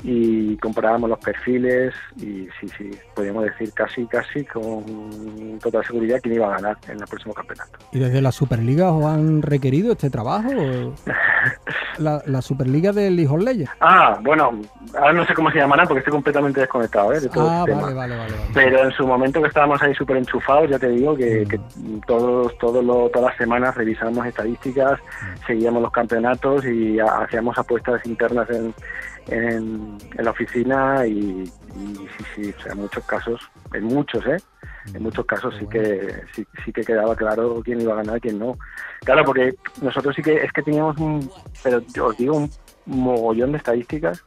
y 0.05 0.57
comparábamos 0.59 1.11
los 1.11 1.19
perfiles 1.19 1.93
y 2.17 2.47
sí, 2.61 2.69
sí, 2.79 2.91
podríamos 3.15 3.45
decir 3.45 3.73
casi, 3.73 4.07
casi 4.07 4.45
con 4.45 5.59
toda 5.61 5.83
seguridad 5.83 6.21
quién 6.23 6.37
iba 6.37 6.47
a 6.47 6.51
ganar 6.61 6.77
en 6.89 7.01
el 7.01 7.07
próximo 7.07 7.35
campeonato. 7.35 7.79
¿Y 7.93 7.99
desde 7.99 8.21
la 8.23 8.31
Superliga 8.31 8.93
os 8.93 9.05
han 9.05 9.43
requerido 9.43 9.93
este 9.93 10.09
trabajo? 10.09 10.49
la, 11.99 12.23
la, 12.27 12.43
Superliga 12.43 12.93
del 12.93 13.17
League 13.17 13.31
of 13.33 13.43
Legends. 13.43 13.71
Ah, 13.81 14.19
bueno, 14.23 14.61
ahora 14.97 15.13
no 15.13 15.27
sé 15.27 15.35
cómo 15.35 15.51
se 15.51 15.59
llamará 15.59 15.85
porque 15.85 15.99
estoy 15.99 16.13
completamente 16.13 16.61
desconectado 16.61 17.13
¿eh? 17.13 17.21
de 17.21 17.29
todo 17.29 17.49
ah, 17.51 17.65
este 17.67 17.73
vale, 17.73 17.87
tema. 17.89 17.95
vale, 18.01 18.17
vale. 18.17 18.35
Pero 18.55 18.85
en 18.85 18.91
su 18.93 19.07
momento 19.07 19.43
que 19.43 19.49
estábamos 19.49 19.83
ahí 19.83 19.95
súper 19.95 20.19
enchufados, 20.19 20.71
ya 20.71 20.79
te 20.79 20.89
digo 20.91 21.17
que, 21.17 21.45
que 21.49 21.59
todos, 22.07 22.57
todos 22.59 22.85
lo- 22.85 23.09
todas 23.11 23.31
las 23.31 23.37
semanas 23.39 23.75
revisábamos 23.75 24.27
estadísticas, 24.27 25.01
seguíamos 25.47 25.83
los 25.83 25.91
campeonatos 25.93 26.65
y 26.67 27.01
ha- 27.01 27.23
hacíamos 27.23 27.59
apuestas 27.59 28.05
internas 28.07 28.49
en, 28.51 28.73
en, 29.29 29.99
en 30.17 30.25
la 30.25 30.31
oficina 30.31 31.07
y, 31.07 31.45
y 31.77 31.95
sí, 31.97 32.25
sí, 32.35 32.55
o 32.57 32.63
sea, 32.63 32.73
en 32.73 32.79
muchos 32.79 33.05
casos, 33.05 33.41
en 33.73 33.85
muchos, 33.85 34.27
¿eh? 34.27 34.39
En 34.95 35.03
muchos 35.03 35.27
casos 35.27 35.55
sí 35.59 35.67
que 35.67 36.23
sí, 36.35 36.47
sí 36.65 36.73
que 36.73 36.83
quedaba 36.83 37.15
claro 37.15 37.61
quién 37.63 37.81
iba 37.81 37.93
a 37.93 37.97
ganar 37.97 38.17
y 38.17 38.21
quién 38.21 38.39
no. 38.39 38.59
Claro, 39.01 39.25
porque 39.25 39.55
nosotros 39.83 40.17
sí 40.17 40.23
que 40.23 40.37
es 40.37 40.53
que 40.53 40.63
teníamos 40.63 40.97
un, 40.99 41.31
pero 41.63 41.81
yo 41.95 42.07
os 42.07 42.17
digo, 42.17 42.37
un 42.37 42.51
mogollón 42.87 43.53
de 43.53 43.59
estadísticas 43.59 44.25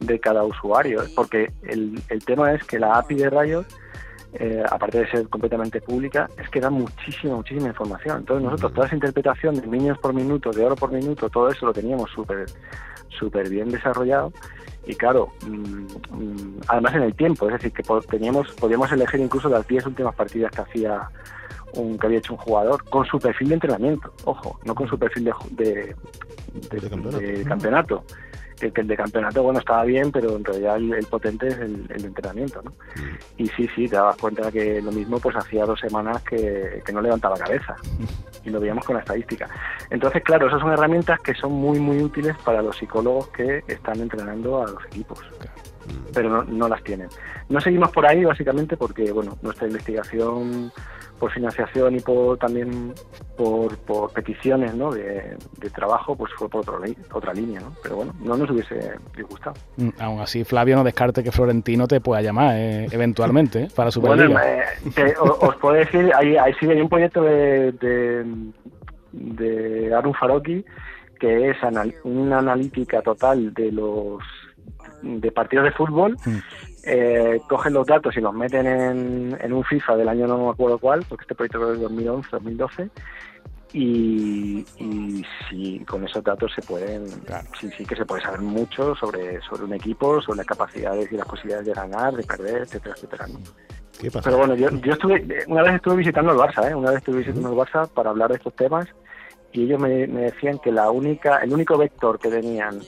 de 0.00 0.18
cada 0.18 0.42
usuario, 0.42 1.02
¿eh? 1.02 1.08
porque 1.14 1.52
el, 1.62 2.02
el 2.08 2.24
tema 2.24 2.52
es 2.52 2.64
que 2.64 2.78
la 2.78 2.98
API 2.98 3.14
de 3.14 3.30
Riot, 3.30 3.66
eh, 4.34 4.64
aparte 4.68 4.98
de 4.98 5.10
ser 5.10 5.28
completamente 5.28 5.80
pública, 5.80 6.28
es 6.36 6.48
que 6.48 6.60
da 6.60 6.70
muchísima, 6.70 7.36
muchísima 7.36 7.68
información. 7.68 8.18
Entonces 8.18 8.44
nosotros 8.44 8.72
toda 8.74 8.86
esa 8.86 8.96
interpretación 8.96 9.54
de 9.54 9.66
minions 9.66 9.98
por 9.98 10.12
minuto, 10.12 10.50
de 10.50 10.64
oro 10.64 10.74
por 10.74 10.90
minuto, 10.90 11.30
todo 11.30 11.48
eso 11.48 11.66
lo 11.66 11.72
teníamos 11.72 12.10
súper 12.10 12.46
súper 13.18 13.48
bien 13.48 13.70
desarrollado 13.70 14.32
y 14.86 14.94
claro, 14.94 15.28
mm, 15.46 15.86
mm, 16.16 16.60
además 16.68 16.94
en 16.94 17.02
el 17.02 17.14
tiempo, 17.14 17.46
es 17.46 17.52
decir, 17.54 17.72
que 17.72 17.82
teníamos, 18.08 18.50
podíamos 18.52 18.90
elegir 18.92 19.20
incluso 19.20 19.48
las 19.48 19.66
10 19.66 19.86
últimas 19.86 20.14
partidas 20.14 20.50
que 20.52 20.60
hacía 20.62 21.08
un 21.74 21.96
que 21.98 22.06
había 22.06 22.18
hecho 22.18 22.34
un 22.34 22.38
jugador 22.38 22.82
con 22.84 23.06
su 23.06 23.18
perfil 23.18 23.48
de 23.48 23.54
entrenamiento, 23.54 24.12
ojo, 24.24 24.58
no 24.64 24.74
con 24.74 24.86
su 24.88 24.98
perfil 24.98 25.24
de, 25.24 25.32
ju- 25.32 25.48
de, 25.50 25.96
de- 26.70 26.80
De 26.80 26.88
campeonato. 26.90 27.18
de 27.18 27.44
campeonato. 27.44 28.04
Que, 28.58 28.70
que 28.70 28.80
el 28.82 28.86
de 28.86 28.96
campeonato, 28.96 29.42
bueno, 29.42 29.58
estaba 29.58 29.84
bien, 29.84 30.12
pero 30.12 30.36
en 30.36 30.44
realidad 30.44 30.76
el, 30.76 30.92
el 30.94 31.06
potente 31.06 31.48
es 31.48 31.58
el, 31.58 31.86
el 31.88 32.04
entrenamiento, 32.04 32.62
¿no? 32.62 32.72
Y 33.36 33.48
sí, 33.48 33.68
sí, 33.74 33.88
te 33.88 33.96
dabas 33.96 34.16
cuenta 34.16 34.52
que 34.52 34.80
lo 34.80 34.92
mismo 34.92 35.18
pues 35.18 35.34
hacía 35.36 35.64
dos 35.64 35.80
semanas 35.80 36.22
que, 36.22 36.82
que 36.84 36.92
no 36.92 37.00
levantaba 37.00 37.36
cabeza. 37.36 37.76
Y 38.44 38.50
lo 38.50 38.60
veíamos 38.60 38.84
con 38.84 38.96
la 38.96 39.00
estadística. 39.00 39.48
Entonces, 39.90 40.22
claro, 40.22 40.48
esas 40.48 40.60
son 40.60 40.72
herramientas 40.72 41.20
que 41.20 41.34
son 41.34 41.52
muy, 41.52 41.78
muy 41.78 42.02
útiles 42.02 42.36
para 42.44 42.62
los 42.62 42.76
psicólogos 42.76 43.28
que 43.28 43.62
están 43.66 44.00
entrenando 44.00 44.62
a 44.62 44.66
los 44.66 44.84
equipos, 44.86 45.20
pero 46.14 46.28
no, 46.28 46.44
no 46.44 46.68
las 46.68 46.82
tienen. 46.82 47.08
No 47.48 47.60
seguimos 47.60 47.90
por 47.90 48.06
ahí 48.06 48.24
básicamente 48.24 48.76
porque, 48.76 49.10
bueno, 49.12 49.36
nuestra 49.42 49.66
investigación 49.66 50.72
por 51.18 51.30
financiación 51.30 51.94
y 51.94 52.00
por 52.00 52.36
también 52.38 52.92
por, 53.36 53.76
por 53.78 54.12
peticiones 54.12 54.74
¿no? 54.74 54.90
de, 54.90 55.36
de 55.58 55.70
trabajo 55.70 56.16
pues 56.16 56.32
fue 56.36 56.48
por 56.48 56.62
otro 56.62 56.80
otra 57.12 57.32
línea 57.32 57.60
¿no? 57.60 57.72
pero 57.80 57.94
bueno 57.94 58.12
no 58.24 58.36
nos 58.36 58.50
hubiese 58.50 58.94
disgustado 59.16 59.54
Mm, 59.76 59.90
Aún 60.00 60.20
así, 60.20 60.42
Flavio, 60.42 60.74
no 60.74 60.82
descarte 60.82 61.22
que 61.22 61.30
Florentino 61.30 61.86
te 61.86 62.00
pueda 62.00 62.22
llamar 62.22 62.56
eh, 62.56 62.86
eventualmente 62.90 63.62
eh, 63.64 63.68
para 63.72 63.90
Bueno, 64.00 64.16
Superliga. 64.24 64.62
eh, 64.62 64.64
te- 64.96 65.14
os 65.16 65.54
puedo 65.56 65.76
decir, 65.76 66.10
hay, 66.12 66.36
hay, 66.36 66.54
sí, 66.54 66.66
hay 66.68 66.80
un 66.80 66.88
proyecto 66.88 67.22
de, 67.22 67.70
de, 67.70 68.24
de 69.12 69.94
Arun 69.94 70.14
Faroki 70.14 70.64
que 71.20 71.50
es 71.50 71.56
anal- 71.62 71.94
una 72.02 72.38
analítica 72.38 73.00
total 73.00 73.54
de 73.54 73.70
los 73.70 74.18
de 75.02 75.30
partidos 75.32 75.64
de 75.64 75.72
fútbol. 75.72 76.16
Mm. 76.24 76.38
Eh, 76.84 77.40
cogen 77.48 77.74
los 77.74 77.86
datos 77.86 78.16
y 78.16 78.20
los 78.20 78.34
meten 78.34 78.66
en, 78.66 79.38
en 79.40 79.52
un 79.52 79.62
FIFA 79.62 79.96
del 79.96 80.08
año 80.08 80.26
no 80.26 80.38
me 80.46 80.50
acuerdo 80.50 80.78
cuál, 80.78 81.04
porque 81.08 81.22
este 81.22 81.34
proyecto 81.34 81.62
es 81.64 81.78
del 81.78 81.80
2011, 81.82 82.28
2012. 82.32 82.90
Y, 83.74 84.66
y 84.78 85.24
sí, 85.48 85.82
con 85.88 86.04
esos 86.04 86.22
datos 86.22 86.52
se 86.54 86.60
pueden, 86.60 87.06
Claro. 87.24 87.48
sí, 87.58 87.70
sí 87.76 87.86
que 87.86 87.96
se 87.96 88.04
puede 88.04 88.22
saber 88.22 88.40
mucho 88.40 88.94
sobre, 88.96 89.40
sobre 89.42 89.64
un 89.64 89.72
equipo, 89.72 90.20
sobre 90.20 90.38
las 90.38 90.46
capacidades 90.46 91.10
y 91.10 91.16
las 91.16 91.26
posibilidades 91.26 91.66
de 91.66 91.72
ganar, 91.72 92.14
de 92.14 92.22
perder, 92.22 92.62
etcétera, 92.62 92.94
etcétera. 92.96 93.26
¿no? 93.28 93.38
¿Qué 93.98 94.10
pasa? 94.10 94.24
Pero 94.24 94.38
bueno, 94.38 94.54
yo, 94.56 94.68
yo 94.68 94.92
estuve, 94.92 95.44
una 95.46 95.62
vez 95.62 95.76
estuve 95.76 95.96
visitando 95.96 96.32
el 96.32 96.38
Barça, 96.38 96.70
¿eh? 96.70 96.74
una 96.74 96.90
vez 96.90 96.98
estuve 96.98 97.18
visitando 97.18 97.48
el 97.50 97.56
Barça 97.56 97.88
para 97.88 98.10
hablar 98.10 98.28
de 98.30 98.36
estos 98.36 98.54
temas 98.54 98.86
y 99.52 99.64
ellos 99.64 99.80
me, 99.80 100.06
me 100.06 100.22
decían 100.22 100.58
que 100.58 100.70
la 100.70 100.90
única, 100.90 101.38
el 101.38 101.54
único 101.54 101.78
vector 101.78 102.18
que 102.18 102.28
tenían 102.28 102.78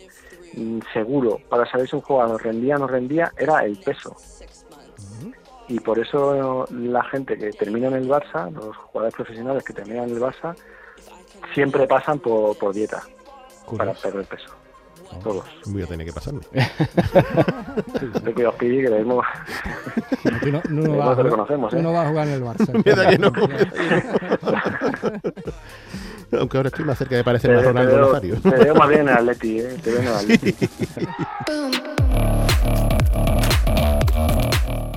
seguro 0.92 1.40
para 1.48 1.64
saber 1.70 1.88
si 1.88 1.96
un 1.96 2.02
jugador 2.02 2.42
rendía 2.42 2.76
o 2.76 2.80
no 2.80 2.86
rendía 2.86 3.32
era 3.36 3.64
el 3.64 3.76
peso. 3.78 4.14
Y 5.68 5.80
por 5.80 5.98
eso 5.98 6.66
la 6.70 7.02
gente 7.04 7.36
que 7.38 7.50
termina 7.52 7.88
en 7.88 7.94
el 7.94 8.06
Barça, 8.08 8.50
los 8.52 8.76
jugadores 8.76 9.14
profesionales 9.14 9.64
que 9.64 9.72
terminan 9.72 10.10
en 10.10 10.16
el 10.16 10.20
Barça, 10.22 10.54
siempre 11.54 11.86
pasan 11.86 12.18
por, 12.18 12.56
por 12.58 12.74
dieta 12.74 13.02
para 13.76 13.94
perder 13.94 14.26
peso. 14.26 14.50
Todos. 15.22 15.44
Voy 15.66 15.82
a 15.82 15.86
tener 15.86 16.06
que 16.06 16.12
pasarme. 16.12 16.40
Lo 18.24 18.34
que 18.34 18.46
os 18.46 18.54
pedí 18.56 18.82
que 18.82 18.90
debemos 18.90 19.24
No, 20.24 20.30
no, 20.50 20.60
no, 20.68 20.82
Nosotros 20.82 20.98
vas 20.98 21.06
a 21.06 21.08
lo 21.08 21.14
jugar- 21.14 21.30
conocemos, 21.30 21.70
tú 21.70 21.76
¿eh? 21.76 21.82
no 21.82 21.92
vas 21.92 22.06
a 22.06 22.08
jugar 22.10 22.26
en 22.28 22.34
el 22.34 22.42
Barça. 22.44 22.72
Aunque 26.38 26.56
ahora 26.56 26.68
estoy 26.68 26.84
más 26.84 26.98
cerca 26.98 27.14
de 27.16 27.20
a 27.20 27.38
te 27.38 27.62
Ronaldo 27.62 28.06
Nazario. 28.06 28.36
te 28.36 28.50
veo 28.50 28.74
más 28.74 28.88
bien 28.88 29.00
en 29.02 29.08
el 29.08 29.14
Atleti, 29.18 29.60
¿eh? 29.60 29.76
Te 29.82 29.90
veo 29.90 30.00
en 30.00 30.08
Atleti. 30.08 30.54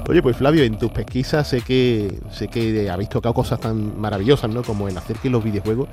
Oye, 0.10 0.22
pues 0.22 0.38
Flavio, 0.38 0.64
en 0.64 0.78
tus 0.78 0.92
pesquisas 0.92 1.50
sé 1.50 1.62
que 1.62 2.22
sé 2.32 2.48
que 2.48 2.90
habéis 2.90 3.10
tocado 3.10 3.34
cosas 3.34 3.60
tan 3.60 4.00
maravillosas, 4.00 4.50
¿no? 4.50 4.64
Como 4.64 4.88
el 4.88 4.98
hacer 4.98 5.18
que 5.18 5.30
los 5.30 5.44
videojuegos 5.44 5.90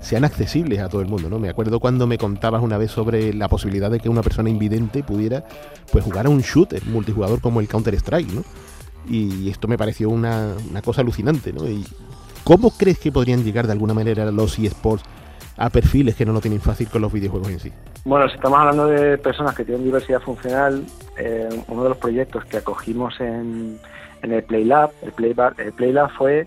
sean 0.00 0.24
accesibles 0.24 0.78
a 0.80 0.88
todo 0.88 1.00
el 1.00 1.08
mundo, 1.08 1.30
¿no? 1.30 1.38
Me 1.38 1.48
acuerdo 1.48 1.80
cuando 1.80 2.06
me 2.06 2.18
contabas 2.18 2.62
una 2.62 2.76
vez 2.76 2.90
sobre 2.90 3.32
la 3.32 3.48
posibilidad 3.48 3.90
de 3.90 3.98
que 3.98 4.10
una 4.10 4.22
persona 4.22 4.50
invidente 4.50 5.02
pudiera 5.02 5.44
pues 5.90 6.04
jugar 6.04 6.26
a 6.26 6.28
un 6.28 6.42
shooter 6.42 6.84
multijugador 6.84 7.40
como 7.40 7.60
el 7.60 7.68
Counter 7.68 7.94
Strike, 7.94 8.30
¿no? 8.30 8.44
Y 9.08 9.48
esto 9.48 9.68
me 9.68 9.78
pareció 9.78 10.10
una, 10.10 10.52
una 10.68 10.82
cosa 10.82 11.00
alucinante, 11.00 11.52
¿no? 11.52 11.66
Y 11.66 11.84
¿Cómo 12.46 12.70
crees 12.70 13.00
que 13.00 13.10
podrían 13.10 13.42
llegar 13.42 13.66
de 13.66 13.72
alguna 13.72 13.92
manera 13.92 14.30
los 14.30 14.56
eSports 14.56 15.02
a 15.56 15.68
perfiles 15.68 16.14
que 16.14 16.24
no 16.24 16.32
lo 16.32 16.40
tienen 16.40 16.60
fácil 16.60 16.88
con 16.88 17.02
los 17.02 17.12
videojuegos 17.12 17.50
en 17.50 17.58
sí? 17.58 17.72
Bueno, 18.04 18.28
si 18.28 18.36
estamos 18.36 18.60
hablando 18.60 18.86
de 18.86 19.18
personas 19.18 19.52
que 19.56 19.64
tienen 19.64 19.82
diversidad 19.82 20.20
funcional, 20.20 20.84
eh, 21.18 21.48
uno 21.66 21.82
de 21.82 21.88
los 21.88 21.98
proyectos 21.98 22.44
que 22.44 22.58
acogimos 22.58 23.18
en, 23.18 23.80
en 24.22 24.32
el 24.32 24.44
PlayLab, 24.44 24.92
el 25.02 25.10
PlayLab, 25.10 25.58
el 25.58 25.72
PlayLab 25.72 26.08
fue 26.12 26.46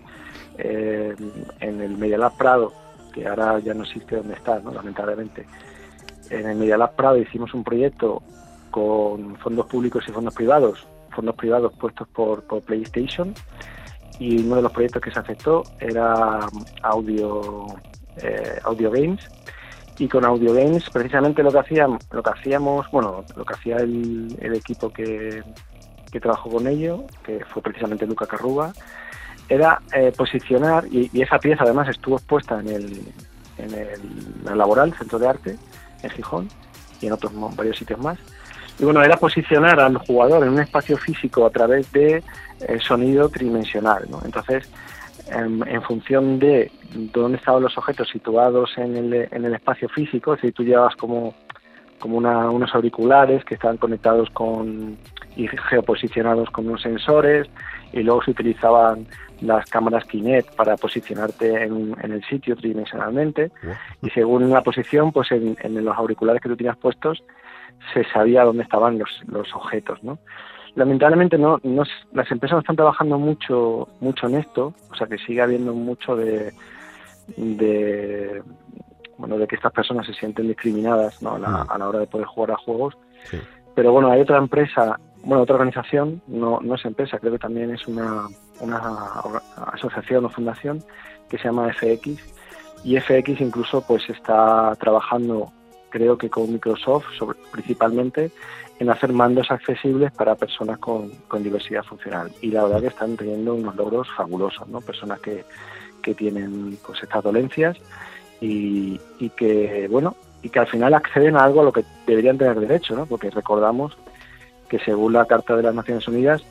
eh, 0.56 1.14
en 1.60 1.80
el 1.82 1.98
Media 1.98 2.16
Lab 2.16 2.34
Prado, 2.38 2.72
que 3.12 3.28
ahora 3.28 3.58
ya 3.58 3.74
no 3.74 3.82
existe 3.82 4.16
donde 4.16 4.32
está, 4.32 4.58
¿no? 4.60 4.72
lamentablemente. 4.72 5.44
En 6.30 6.48
el 6.48 6.56
Media 6.56 6.78
Lab 6.78 6.96
Prado 6.96 7.18
hicimos 7.18 7.52
un 7.52 7.62
proyecto 7.62 8.22
con 8.70 9.36
fondos 9.36 9.66
públicos 9.66 10.02
y 10.08 10.12
fondos 10.12 10.32
privados, 10.32 10.86
fondos 11.14 11.34
privados 11.34 11.74
puestos 11.78 12.08
por, 12.08 12.42
por 12.44 12.62
PlayStation, 12.62 13.34
y 14.20 14.38
uno 14.44 14.56
de 14.56 14.62
los 14.62 14.72
proyectos 14.72 15.02
que 15.02 15.10
se 15.10 15.18
aceptó 15.18 15.64
era 15.80 16.38
audio, 16.82 17.66
eh, 18.22 18.60
audio 18.62 18.90
games 18.92 19.28
y 20.00 20.08
con 20.08 20.24
Audio 20.24 20.54
Games 20.54 20.88
precisamente 20.90 21.42
lo 21.42 21.52
que 21.52 21.58
hacíamos, 21.58 22.02
lo 22.10 22.22
que 22.22 22.30
hacíamos, 22.30 22.90
bueno, 22.90 23.22
lo 23.36 23.44
que 23.44 23.52
hacía 23.52 23.76
el, 23.76 24.34
el 24.40 24.54
equipo 24.54 24.90
que, 24.90 25.44
trabajó 26.20 26.48
con 26.50 26.66
ello, 26.66 27.04
que 27.22 27.44
fue 27.44 27.60
precisamente 27.60 28.06
Luca 28.06 28.26
Carruba, 28.26 28.72
era 29.46 29.80
eh, 29.92 30.10
posicionar, 30.16 30.86
y, 30.90 31.10
esa 31.20 31.38
pieza 31.38 31.64
además 31.64 31.88
estuvo 31.88 32.16
expuesta 32.16 32.60
en 32.60 32.68
el, 32.68 33.02
en 33.58 33.74
el 33.74 34.00
la 34.44 34.54
laboral, 34.54 34.94
Centro 34.94 35.18
de 35.18 35.28
Arte, 35.28 35.58
en 36.02 36.10
Gijón, 36.10 36.48
y 37.02 37.06
en 37.06 37.12
otros 37.12 37.32
varios 37.54 37.76
sitios 37.76 38.00
más. 38.00 38.18
Y 38.80 38.84
bueno, 38.84 39.02
era 39.02 39.16
posicionar 39.16 39.78
al 39.78 39.96
jugador 39.98 40.42
en 40.44 40.50
un 40.54 40.60
espacio 40.60 40.96
físico 40.96 41.44
a 41.46 41.50
través 41.50 41.90
de 41.92 42.22
eh, 42.60 42.78
sonido 42.80 43.28
tridimensional, 43.28 44.04
¿no? 44.10 44.20
Entonces, 44.24 44.70
en, 45.30 45.62
en 45.68 45.82
función 45.82 46.38
de 46.38 46.70
dónde 47.12 47.36
estaban 47.38 47.62
los 47.62 47.76
objetos 47.78 48.08
situados 48.08 48.70
en 48.78 48.96
el, 48.96 49.28
en 49.30 49.44
el 49.44 49.54
espacio 49.54 49.88
físico, 49.88 50.32
es 50.34 50.38
decir, 50.40 50.54
tú 50.54 50.64
llevabas 50.64 50.96
como, 50.96 51.34
como 51.98 52.16
una- 52.16 52.50
unos 52.50 52.74
auriculares 52.74 53.44
que 53.44 53.54
estaban 53.54 53.76
conectados 53.76 54.30
con 54.30 54.96
y 55.36 55.46
geoposicionados 55.46 56.50
con 56.50 56.66
unos 56.66 56.82
sensores 56.82 57.48
y 57.92 58.02
luego 58.02 58.22
se 58.24 58.32
utilizaban 58.32 59.06
las 59.42 59.64
cámaras 59.70 60.04
Kinect 60.04 60.54
para 60.56 60.76
posicionarte 60.76 61.64
en, 61.64 61.94
en 62.02 62.12
el 62.12 62.24
sitio 62.24 62.56
tridimensionalmente 62.56 63.50
y 64.02 64.10
según 64.10 64.50
la 64.50 64.62
posición, 64.62 65.12
pues 65.12 65.30
en, 65.32 65.56
en 65.62 65.84
los 65.84 65.96
auriculares 65.96 66.42
que 66.42 66.48
tú 66.48 66.56
tenías 66.56 66.76
puestos 66.76 67.22
se 67.92 68.04
sabía 68.12 68.44
dónde 68.44 68.62
estaban 68.62 68.98
los, 68.98 69.08
los 69.26 69.54
objetos, 69.54 70.02
¿no? 70.02 70.18
lamentablemente 70.76 71.36
no, 71.36 71.58
no 71.64 71.82
las 72.12 72.30
empresas 72.30 72.54
no 72.54 72.60
están 72.60 72.76
trabajando 72.76 73.18
mucho 73.18 73.88
mucho 73.98 74.28
en 74.28 74.36
esto 74.36 74.72
o 74.92 74.94
sea 74.94 75.08
que 75.08 75.18
sigue 75.18 75.42
habiendo 75.42 75.74
mucho 75.74 76.14
de 76.14 76.52
de 77.36 78.40
bueno 79.18 79.36
de 79.36 79.48
que 79.48 79.56
estas 79.56 79.72
personas 79.72 80.06
se 80.06 80.14
sienten 80.14 80.46
discriminadas 80.46 81.20
¿no? 81.22 81.34
a, 81.34 81.38
la, 81.40 81.48
Mm. 81.48 81.66
a 81.70 81.78
la 81.78 81.88
hora 81.88 81.98
de 81.98 82.06
poder 82.06 82.28
jugar 82.28 82.52
a 82.52 82.56
juegos 82.56 82.96
Sí. 83.24 83.38
Pero 83.74 83.92
bueno, 83.92 84.10
hay 84.10 84.20
otra 84.20 84.38
empresa, 84.38 84.98
bueno, 85.22 85.42
otra 85.42 85.54
organización, 85.54 86.22
no, 86.26 86.58
no 86.60 86.74
es 86.74 86.84
empresa, 86.84 87.18
creo 87.18 87.32
que 87.32 87.38
también 87.38 87.70
es 87.70 87.86
una, 87.86 88.26
una 88.60 88.78
asociación 89.72 90.24
o 90.24 90.28
fundación 90.28 90.82
que 91.28 91.38
se 91.38 91.44
llama 91.44 91.72
FX 91.72 92.18
y 92.84 92.98
FX 92.98 93.40
incluso 93.40 93.82
pues 93.86 94.08
está 94.10 94.74
trabajando 94.80 95.52
creo 95.90 96.16
que 96.16 96.30
con 96.30 96.52
Microsoft 96.52 97.06
principalmente 97.50 98.30
en 98.78 98.88
hacer 98.88 99.12
mandos 99.12 99.50
accesibles 99.50 100.10
para 100.12 100.36
personas 100.36 100.78
con, 100.78 101.10
diversidad 101.42 101.82
funcional. 101.84 102.32
Y 102.40 102.50
la 102.50 102.64
verdad 102.64 102.80
que 102.80 102.86
están 102.86 103.16
teniendo 103.16 103.54
unos 103.54 103.76
logros 103.76 104.08
fabulosos 104.16 104.66
no 104.68 104.80
personas 104.80 105.20
que, 105.20 105.44
que 106.02 106.14
tienen 106.14 106.78
pues 106.86 107.02
estas 107.02 107.22
dolencias 107.22 107.76
y, 108.40 108.98
y, 109.18 109.28
que 109.30 109.86
bueno 109.90 110.16
y 110.42 110.48
que 110.48 110.60
al 110.60 110.66
final 110.66 110.94
acceden 110.94 111.36
a 111.36 111.44
algo 111.44 111.60
a 111.60 111.64
lo 111.64 111.72
que 111.72 111.84
deberían 112.06 112.38
tener 112.38 112.58
derecho 112.58 112.96
no 112.96 113.04
porque 113.04 113.28
recordamos 113.28 113.98
que 114.70 114.78
según 114.78 115.12
la 115.12 115.26
Carta 115.26 115.54
de 115.56 115.62
las 115.62 115.74
Naciones 115.74 116.08
Unidas 116.08 116.42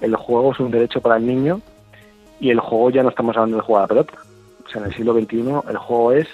el 0.00 0.14
juego 0.14 0.52
es 0.52 0.60
un 0.60 0.70
derecho 0.70 1.00
para 1.00 1.16
el 1.16 1.26
niño 1.26 1.60
y 2.40 2.50
el 2.50 2.60
juego 2.60 2.90
ya 2.90 3.02
no 3.02 3.08
estamos 3.08 3.36
hablando 3.36 3.56
de 3.56 3.62
jugar 3.62 3.84
a 3.84 3.88
pelota. 3.88 4.14
O 4.66 4.68
sea, 4.68 4.80
en 4.80 4.88
el 4.88 4.94
siglo 4.94 5.14
XXI 5.14 5.70
el 5.70 5.78
juego 5.78 6.12
es 6.12 6.28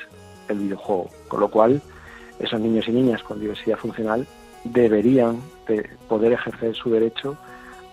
el 0.48 0.58
videojuego, 0.58 1.10
con 1.28 1.40
lo 1.40 1.48
cual 1.48 1.80
esos 2.40 2.60
niños 2.60 2.88
y 2.88 2.92
niñas 2.92 3.22
con 3.22 3.40
diversidad 3.40 3.76
funcional 3.76 4.26
deberían 4.64 5.40
poder 6.08 6.32
ejercer 6.32 6.74
su 6.74 6.90
derecho 6.90 7.36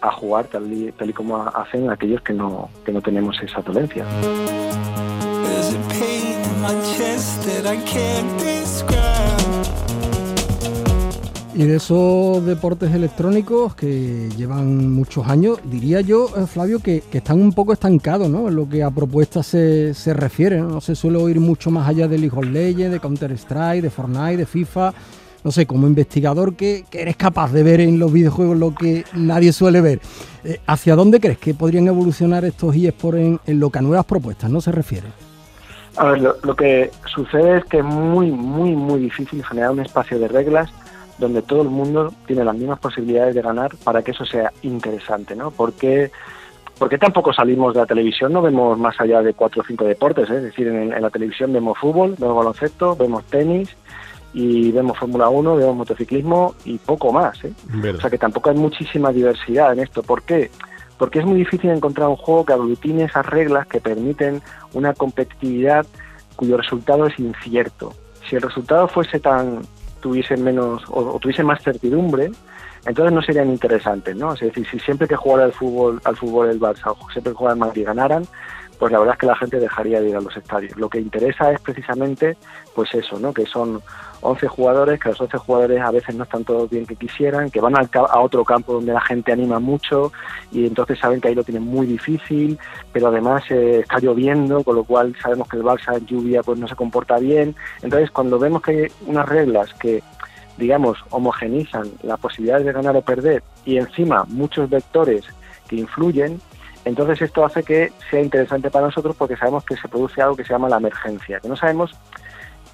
a 0.02 0.12
jugar 0.12 0.46
tal 0.48 0.72
y, 0.72 0.92
como 1.14 1.38
hacen 1.38 1.90
aquellos 1.90 2.22
que 2.22 2.34
no, 2.34 2.70
que 2.86 2.92
no 2.92 3.02
tenemos 3.02 3.40
esa 3.42 3.62
dolencia. 3.62 4.06
Y 11.58 11.66
de 11.66 11.78
esos 11.78 12.46
deportes 12.46 12.94
electrónicos 12.94 13.74
que 13.74 14.30
llevan 14.38 14.94
muchos 14.94 15.28
años, 15.28 15.58
diría 15.64 16.02
yo, 16.02 16.28
eh, 16.38 16.46
Flavio, 16.46 16.78
que, 16.78 17.02
están 17.12 17.42
un 17.42 17.52
poco 17.52 17.74
estancados, 17.74 18.30
¿no? 18.30 18.48
En 18.48 18.56
lo 18.56 18.70
que 18.70 18.84
a 18.84 18.92
propuestas 18.92 19.48
se, 19.48 19.96
se 19.96 20.14
refiere, 20.14 20.62
¿no? 20.62 20.82
se 20.82 20.94
suele 20.94 21.18
oír 21.18 21.40
mucho 21.40 21.72
más 21.72 21.90
allá 21.90 22.08
de 22.08 22.20
League 22.20 22.38
of 22.38 22.46
Legends, 22.46 22.92
de 22.92 23.00
Counter-Strike, 23.00 23.82
de 23.82 23.90
Fortnite, 23.90 24.38
de 24.38 24.46
FIFA. 24.46 24.94
No 25.44 25.52
sé, 25.52 25.66
como 25.66 25.88
investigador 25.88 26.56
que, 26.56 26.86
eres 26.92 27.16
capaz 27.16 27.52
de 27.52 27.64
ver 27.64 27.80
en 27.82 27.98
los 27.98 28.14
videojuegos 28.14 28.56
lo 28.56 28.76
que 28.76 29.04
nadie 29.16 29.52
suele 29.52 29.82
ver. 29.82 30.00
Eh, 30.44 30.60
¿Hacia 30.68 30.96
dónde 30.96 31.20
crees 31.20 31.40
que 31.40 31.56
podrían 31.56 31.88
evolucionar 31.88 32.46
estos 32.46 32.76
eSports 32.76 33.20
en, 33.20 33.60
lo 33.60 33.72
que 33.72 33.80
a 33.80 33.82
nuevas 33.82 34.06
propuestas 34.06 34.52
no 34.52 34.62
se 34.62 34.72
refiere? 34.72 35.08
A 35.96 36.12
ver, 36.12 36.22
lo 36.22 36.56
que 36.56 36.92
sucede 37.08 37.58
es 37.58 37.66
que 37.66 37.80
es 37.80 37.84
muy, 37.84 38.30
muy, 38.30 38.76
muy 38.76 39.00
difícil 39.00 39.44
generar 39.44 39.72
un 39.72 39.80
espacio 39.80 40.20
de 40.20 40.28
reglas 40.28 40.70
donde 41.18 41.42
todo 41.42 41.62
el 41.62 41.70
mundo 41.70 42.14
tiene 42.26 42.44
las 42.44 42.56
mismas 42.56 42.80
posibilidades 42.80 43.36
de 43.36 43.42
ganar 43.42 43.72
para 43.84 44.04
que 44.04 44.12
eso 44.12 44.26
sea 44.26 44.52
interesante, 44.62 45.36
¿no? 45.36 45.52
Porque 45.52 46.12
porque 46.78 46.98
tampoco 46.98 47.34
salimos 47.34 47.74
de 47.74 47.80
la 47.80 47.86
televisión, 47.86 48.32
no 48.34 48.42
vemos 48.42 48.78
más 48.78 49.00
allá 49.02 49.22
de 49.22 49.34
cuatro 49.34 49.62
o 49.62 49.66
cinco 49.66 49.86
deportes, 49.86 50.30
¿eh? 50.30 50.38
es 50.38 50.44
decir, 50.44 50.68
en, 50.68 50.90
la 50.90 51.10
televisión 51.10 51.52
vemos 51.52 51.78
fútbol, 51.78 52.16
vemos 52.20 52.38
baloncesto, 52.38 52.96
vemos 52.96 53.24
tenis 53.26 53.76
y 54.34 54.72
vemos 54.72 54.98
Fórmula 54.98 55.30
1, 55.30 55.56
vemos 55.56 55.76
motociclismo 55.76 56.54
y 56.66 56.78
poco 56.78 57.12
más. 57.12 57.44
¿eh? 57.44 57.54
O 57.96 58.00
sea 58.00 58.10
que 58.10 58.20
tampoco 58.20 58.52
hay 58.52 58.58
muchísima 58.58 59.12
diversidad 59.12 59.74
en 59.74 59.80
esto. 59.80 60.04
¿Por 60.04 60.22
qué? 60.22 60.52
Porque 61.00 61.20
es 61.20 61.26
muy 61.26 61.40
difícil 61.40 61.72
encontrar 61.72 62.10
un 62.10 62.16
juego 62.16 62.46
que 62.46 62.54
aglutine 62.54 63.06
esas 63.06 63.26
reglas 63.26 63.66
que 63.68 63.82
permiten 63.82 64.42
una 64.74 64.94
competitividad 64.94 65.86
cuyo 66.36 66.58
resultado 66.58 67.08
es 67.08 67.18
incierto. 67.18 67.94
Si 68.30 68.36
el 68.36 68.44
resultado 68.44 68.88
fuese 68.88 69.20
tan, 69.20 69.62
tuviesen 70.08 70.42
menos 70.42 70.84
o, 70.88 71.20
tuviesen 71.20 71.46
más 71.46 71.62
certidumbre, 71.62 72.32
entonces 72.86 73.14
no 73.14 73.22
serían 73.22 73.50
interesantes, 73.50 74.16
¿no? 74.16 74.34
Es 74.34 74.40
decir, 74.40 74.66
si 74.72 74.80
siempre 74.80 75.06
que 75.06 75.18
jugara 75.18 75.44
al 75.44 75.52
fútbol, 75.52 76.00
al 76.06 76.16
fútbol 76.16 76.50
el 76.50 76.60
Barça 76.60 76.96
o 76.98 77.12
siempre 77.12 77.34
que 77.34 77.38
jugara 77.38 77.56
Madrid 77.56 77.86
ganaran, 77.86 78.26
pues 78.80 78.92
la 78.92 79.00
verdad 79.00 79.16
es 79.16 79.20
que 79.20 79.26
la 79.26 79.36
gente 79.36 79.60
dejaría 79.60 80.00
de 80.00 80.10
ir 80.10 80.16
a 80.16 80.22
los 80.22 80.38
estadios. 80.38 80.78
Lo 80.78 80.88
que 80.88 81.02
interesa 81.02 81.52
es 81.52 81.60
precisamente, 81.60 82.38
pues 82.74 82.94
eso, 82.94 83.20
¿no? 83.20 83.34
Que 83.34 83.46
son 83.46 83.82
11 84.22 84.48
jugadores, 84.48 85.00
que 85.00 85.10
los 85.10 85.22
11 85.22 85.38
jugadores 85.38 85.82
a 85.82 85.92
veces 85.92 86.16
no 86.16 86.24
están 86.24 86.44
todos 86.44 86.70
bien 86.70 86.86
que 86.86 86.96
quisieran, 86.96 87.50
que 87.50 87.62
van 87.62 87.76
a 87.76 88.20
otro 88.20 88.44
campo 88.44 88.74
donde 88.74 88.94
la 88.94 89.02
gente 89.02 89.32
anima 89.32 89.60
mucho 89.60 90.12
y 90.52 90.66
entonces 90.66 91.00
saben 91.00 91.22
que 91.22 91.30
ahí 91.30 91.36
lo 91.36 91.44
tienen 91.44 91.64
muy 91.64 91.88
difícil, 91.88 92.58
pero 92.92 93.08
además 93.08 93.44
eh, 93.50 93.80
está 93.82 94.00
lloviendo, 94.00 94.64
con 94.64 94.76
lo 94.76 94.84
cual 94.84 95.16
sabemos 95.22 95.48
que 95.48 95.58
el 95.58 95.64
Barça 95.64 95.98
en 95.98 96.06
lluvia 96.06 96.42
pues 96.44 96.60
no 96.60 96.68
se 96.68 96.76
comporta 96.76 97.18
bien. 97.20 97.56
Entonces 97.82 98.12
cuando 98.12 98.40
vemos 98.40 98.62
que 98.62 98.72
hay 98.72 98.92
unas 99.06 99.28
reglas 99.28 99.74
que 99.76 100.04
digamos 100.58 100.98
homogenizan 101.12 101.88
la 102.02 102.18
posibilidad 102.18 102.60
de 102.60 102.72
ganar 102.72 102.96
o 102.96 103.02
perder 103.02 103.44
y 103.64 103.78
encima 103.78 104.26
muchos 104.28 104.70
vectores 104.70 105.24
que 105.68 105.76
influyen, 105.76 106.42
entonces 106.86 107.22
esto 107.22 107.46
hace 107.46 107.64
que 107.64 107.92
sea 108.10 108.22
interesante 108.22 108.72
para 108.72 108.86
nosotros 108.86 109.16
porque 109.16 109.36
sabemos 109.36 109.64
que 109.66 109.76
se 109.76 109.88
produce 109.88 110.22
algo 110.22 110.36
que 110.36 110.44
se 110.44 110.54
llama 110.54 110.70
la 110.70 110.78
emergencia, 110.78 111.40
que 111.40 111.50
no 111.50 111.56
sabemos 111.56 111.92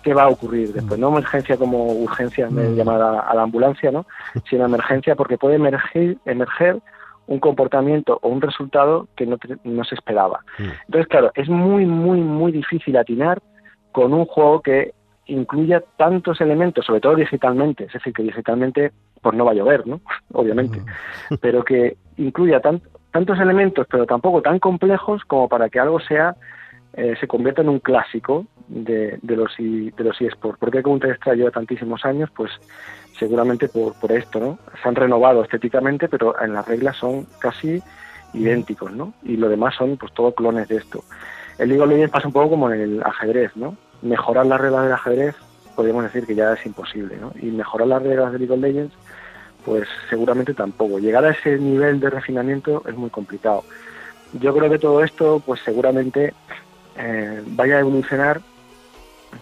qué 0.03 0.13
va 0.13 0.23
a 0.23 0.29
ocurrir 0.29 0.73
después. 0.73 0.99
No 0.99 1.09
emergencia 1.09 1.57
como 1.57 1.85
urgencia 1.85 2.49
mm. 2.49 2.75
llamada 2.75 3.21
a 3.21 3.33
la 3.33 3.43
ambulancia, 3.43 3.91
¿no? 3.91 4.05
sino 4.49 4.65
emergencia 4.65 5.15
porque 5.15 5.37
puede 5.37 5.55
emerger, 5.55 6.17
emerger 6.25 6.79
un 7.25 7.39
comportamiento 7.39 8.19
o 8.21 8.29
un 8.29 8.41
resultado 8.41 9.07
que 9.15 9.25
no, 9.25 9.37
no 9.63 9.83
se 9.83 9.95
esperaba. 9.95 10.41
Mm. 10.59 10.63
Entonces, 10.85 11.07
claro, 11.07 11.31
es 11.35 11.49
muy, 11.49 11.85
muy, 11.85 12.19
muy 12.19 12.51
difícil 12.51 12.97
atinar 12.97 13.41
con 13.91 14.13
un 14.13 14.25
juego 14.25 14.61
que 14.61 14.93
incluya 15.25 15.81
tantos 15.97 16.41
elementos, 16.41 16.85
sobre 16.85 16.99
todo 16.99 17.15
digitalmente, 17.15 17.85
es 17.85 17.93
decir, 17.93 18.13
que 18.13 18.23
digitalmente 18.23 18.91
pues 19.21 19.35
no 19.35 19.45
va 19.45 19.51
a 19.51 19.55
llover, 19.55 19.87
¿no? 19.87 20.01
Obviamente, 20.33 20.79
mm. 20.79 21.35
pero 21.41 21.63
que 21.63 21.97
incluya 22.17 22.59
tantos 22.59 23.39
elementos, 23.39 23.87
pero 23.89 24.05
tampoco 24.05 24.41
tan 24.41 24.59
complejos 24.59 25.23
como 25.25 25.47
para 25.47 25.69
que 25.69 25.79
algo 25.79 25.99
sea 25.99 26.35
eh, 26.93 27.15
se 27.19 27.27
convierta 27.27 27.61
en 27.61 27.69
un 27.69 27.79
clásico 27.79 28.45
de, 28.67 29.19
de 29.21 29.35
los 29.35 29.51
de 29.57 30.03
los 30.03 30.19
eSports. 30.21 30.59
¿Por 30.59 30.71
qué 30.71 30.83
Counter-Strike 30.83 31.37
lleva 31.37 31.51
tantísimos 31.51 32.05
años? 32.05 32.29
Pues 32.35 32.51
seguramente 33.17 33.67
por, 33.67 33.93
por 33.99 34.11
esto, 34.11 34.39
¿no? 34.39 34.59
Se 34.81 34.87
han 34.87 34.95
renovado 34.95 35.43
estéticamente, 35.43 36.07
pero 36.07 36.39
en 36.41 36.53
las 36.53 36.67
reglas 36.67 36.97
son 36.97 37.25
casi 37.39 37.81
idénticos, 38.33 38.91
¿no? 38.91 39.13
Y 39.23 39.37
lo 39.37 39.49
demás 39.49 39.75
son 39.75 39.97
pues 39.97 40.13
todos 40.13 40.33
clones 40.35 40.67
de 40.67 40.77
esto. 40.77 41.03
El 41.57 41.69
League 41.69 41.83
of 41.83 41.89
Legends 41.89 42.11
pasa 42.11 42.27
un 42.27 42.33
poco 42.33 42.51
como 42.51 42.71
en 42.71 42.81
el 42.81 43.03
ajedrez, 43.03 43.55
¿no? 43.55 43.77
Mejorar 44.01 44.45
las 44.45 44.59
reglas 44.59 44.83
del 44.83 44.93
ajedrez 44.93 45.35
podríamos 45.75 46.03
decir 46.03 46.25
que 46.25 46.35
ya 46.35 46.53
es 46.53 46.65
imposible, 46.65 47.17
¿no? 47.17 47.31
Y 47.41 47.47
mejorar 47.51 47.87
las 47.87 48.03
reglas 48.03 48.31
de 48.31 48.39
League 48.39 48.53
of 48.53 48.59
Legends 48.59 48.93
pues 49.65 49.87
seguramente 50.09 50.53
tampoco. 50.53 50.99
Llegar 50.99 51.23
a 51.25 51.31
ese 51.31 51.57
nivel 51.57 51.99
de 51.99 52.09
refinamiento 52.09 52.83
es 52.87 52.95
muy 52.95 53.09
complicado. 53.09 53.63
Yo 54.33 54.53
creo 54.53 54.69
que 54.69 54.79
todo 54.79 55.03
esto 55.03 55.41
pues 55.45 55.61
seguramente 55.63 56.33
eh, 56.97 57.41
vaya 57.47 57.77
a 57.77 57.79
evolucionar 57.79 58.41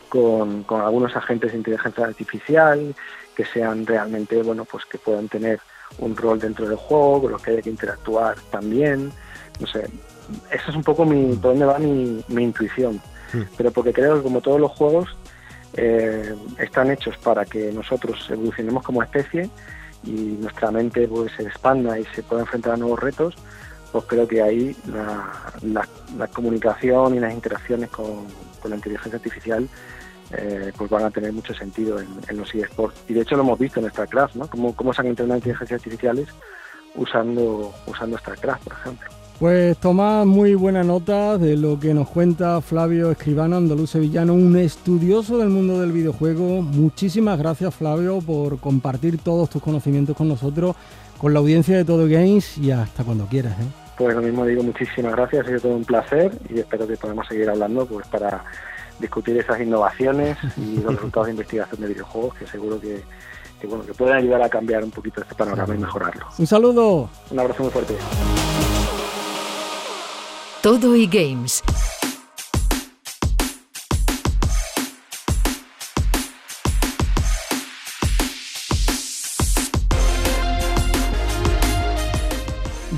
con, 0.10 0.66
algunos 0.70 1.16
agentes 1.16 1.52
de 1.52 1.58
inteligencia 1.58 2.06
artificial 2.06 2.96
que 3.36 3.46
sean 3.46 3.86
realmente, 3.86 4.42
bueno, 4.44 4.66
pues 4.66 4.86
que 4.86 4.98
puedan 4.98 5.28
tener 5.28 5.60
un 6.00 6.16
rol 6.16 6.40
dentro 6.40 6.68
del 6.68 6.78
juego, 6.78 7.24
con 7.24 7.32
los 7.32 7.42
que 7.42 7.52
haya 7.52 7.62
que 7.62 7.70
interactuar 7.70 8.36
también. 8.50 9.12
No 9.60 9.68
sé, 9.68 9.90
esa 10.52 10.70
es 10.70 10.76
un 10.76 10.84
poco 10.84 11.06
mi, 11.06 11.36
por 11.36 11.52
dónde 11.52 11.66
va 11.66 11.80
mi, 11.80 12.24
intuición. 12.30 13.02
Pero 13.58 13.72
porque 13.72 13.94
creo 13.94 14.18
que 14.18 14.24
como 14.24 14.42
todos 14.42 14.60
los 14.60 14.72
juegos 14.72 15.16
eh, 15.74 16.36
están 16.60 16.92
hechos 16.92 17.18
para 17.18 17.46
que 17.46 17.72
nosotros 17.72 18.30
evolucionemos 18.30 18.84
como 18.84 19.02
especie 19.02 19.50
y 20.04 20.12
nuestra 20.12 20.72
mente 20.72 21.08
pues 21.08 21.32
se 21.38 21.44
expanda 21.44 21.98
y 21.98 22.04
se 22.14 22.24
pueda 22.24 22.42
enfrentar 22.42 22.74
a 22.74 22.78
nuevos 22.78 23.00
retos, 23.00 23.36
pues 23.91 24.06
creo 24.06 24.27
que 24.27 24.41
ahí 24.41 24.75
la, 25.63 26.27
comunicación 26.34 27.15
y 27.15 27.19
las 27.19 27.34
interacciones 27.34 27.89
con, 27.89 28.25
la 28.63 28.75
inteligencia 28.75 29.17
artificial 29.17 29.67
eh, 30.32 30.71
pues 30.77 30.89
van 30.89 31.04
a 31.04 31.12
tener 31.12 31.34
mucho 31.34 31.54
sentido 31.54 31.99
en, 31.99 32.38
los 32.38 32.54
eSports. 32.54 33.04
Y 33.08 33.13
de 33.13 33.21
hecho 33.21 33.36
lo 33.36 33.43
hemos 33.43 33.60
visto 33.60 33.80
en 33.80 33.89
StarCraft, 33.89 34.36
¿no? 34.36 34.47
Cómo, 34.47 34.75
cómo 34.75 34.93
se 34.93 35.01
han 35.01 35.08
entrenado 35.08 35.38
inteligencias 35.38 35.80
artificiales 35.80 36.27
usando, 36.95 37.73
usando 37.88 38.17
StarCraft, 38.17 38.63
por 38.63 38.73
ejemplo. 38.73 39.10
Pues 39.41 39.75
Tomás, 39.80 40.27
muy 40.27 40.54
buena 40.54 40.84
nota 40.84 41.39
de 41.39 41.58
lo 41.58 41.80
que 41.80 41.95
nos 41.95 42.08
cuenta 42.10 42.62
Flavio 42.62 43.10
Escribano, 43.10 43.58
andaluz 43.58 43.89
sevillano, 43.89 44.36
un 44.36 44.56
estudioso 44.56 45.39
del 45.39 45.49
mundo 45.49 45.82
del 45.82 45.91
videojuego. 45.91 46.62
Muchísimas 46.62 47.39
gracias 47.39 47.73
Flavio 47.73 48.19
por 48.21 48.60
compartir 48.60 49.17
todos 49.17 49.49
tus 49.49 49.63
conocimientos 49.63 50.15
con 50.15 50.27
nosotros, 50.27 50.75
con 51.17 51.34
la 51.34 51.39
audiencia 51.39 51.75
de 51.75 51.86
Todo 51.86 52.08
Games 52.08 52.56
y 52.60 52.69
hasta 52.69 53.04
cuando 53.04 53.25
quieras. 53.25 53.60
¿eh? 53.60 53.81
Pues 54.02 54.16
lo 54.16 54.22
mismo 54.24 54.48
digo, 54.48 54.64
muchísimas 54.64 55.12
gracias, 55.12 55.46
ha 55.46 55.48
sido 55.48 55.60
todo 55.60 55.76
un 55.76 55.86
placer 55.86 56.32
y 56.50 56.60
espero 56.60 56.88
que 56.88 56.98
podamos 56.98 57.28
seguir 57.28 57.48
hablando 57.48 57.86
pues 57.86 58.08
para 58.08 58.44
discutir 58.98 59.38
esas 59.38 59.62
innovaciones 59.62 60.40
y 60.58 60.78
los 60.78 60.96
resultados 60.96 61.28
de 61.28 61.34
investigación 61.34 61.82
de 61.82 61.88
videojuegos 61.88 62.34
que 62.34 62.48
seguro 62.48 62.82
que, 62.82 63.04
bueno, 63.68 63.86
que 63.86 63.94
pueden 63.94 64.16
ayudar 64.16 64.42
a 64.42 64.50
cambiar 64.50 64.84
un 64.84 64.90
poquito 64.90 65.22
este 65.22 65.36
panorama 65.36 65.76
y 65.76 65.78
mejorarlo. 65.78 66.26
Un 66.36 66.48
saludo. 66.48 67.10
Un 67.30 67.40
abrazo 67.40 67.62
muy 67.62 67.72
fuerte. 67.72 67.96
Todo 70.64 70.96
y 70.96 71.06
Games 71.06 71.62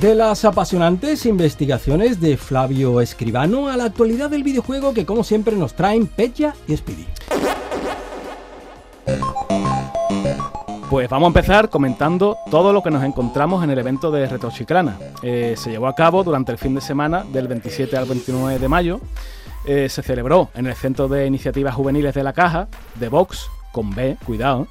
De 0.03 0.15
las 0.15 0.43
apasionantes 0.43 1.25
investigaciones 1.25 2.19
de 2.19 2.35
Flavio 2.35 2.99
Escribano 2.99 3.69
a 3.69 3.77
la 3.77 3.85
actualidad 3.85 4.29
del 4.29 4.43
videojuego 4.43 4.93
que 4.93 5.05
como 5.05 5.23
siempre 5.23 5.55
nos 5.55 5.75
traen 5.75 6.07
Pecha 6.07 6.55
y 6.67 6.75
Speedy. 6.75 7.07
Pues 10.89 11.07
vamos 11.07 11.27
a 11.27 11.29
empezar 11.29 11.69
comentando 11.69 12.35
todo 12.51 12.73
lo 12.73 12.83
que 12.83 12.91
nos 12.91 13.01
encontramos 13.01 13.63
en 13.63 13.69
el 13.69 13.79
evento 13.79 14.11
de 14.11 14.27
Retrochiclana. 14.27 14.99
Eh, 15.21 15.55
se 15.55 15.71
llevó 15.71 15.87
a 15.87 15.95
cabo 15.95 16.21
durante 16.25 16.51
el 16.51 16.57
fin 16.57 16.75
de 16.75 16.81
semana 16.81 17.23
del 17.31 17.47
27 17.47 17.95
al 17.95 18.03
29 18.03 18.59
de 18.59 18.67
mayo. 18.67 18.99
Eh, 19.65 19.87
se 19.87 20.03
celebró 20.03 20.49
en 20.53 20.67
el 20.67 20.75
Centro 20.75 21.07
de 21.07 21.25
Iniciativas 21.25 21.75
Juveniles 21.75 22.13
de 22.13 22.23
la 22.23 22.33
Caja, 22.33 22.67
de 22.95 23.07
Vox, 23.07 23.47
con 23.71 23.95
B, 23.95 24.17
cuidado, 24.25 24.67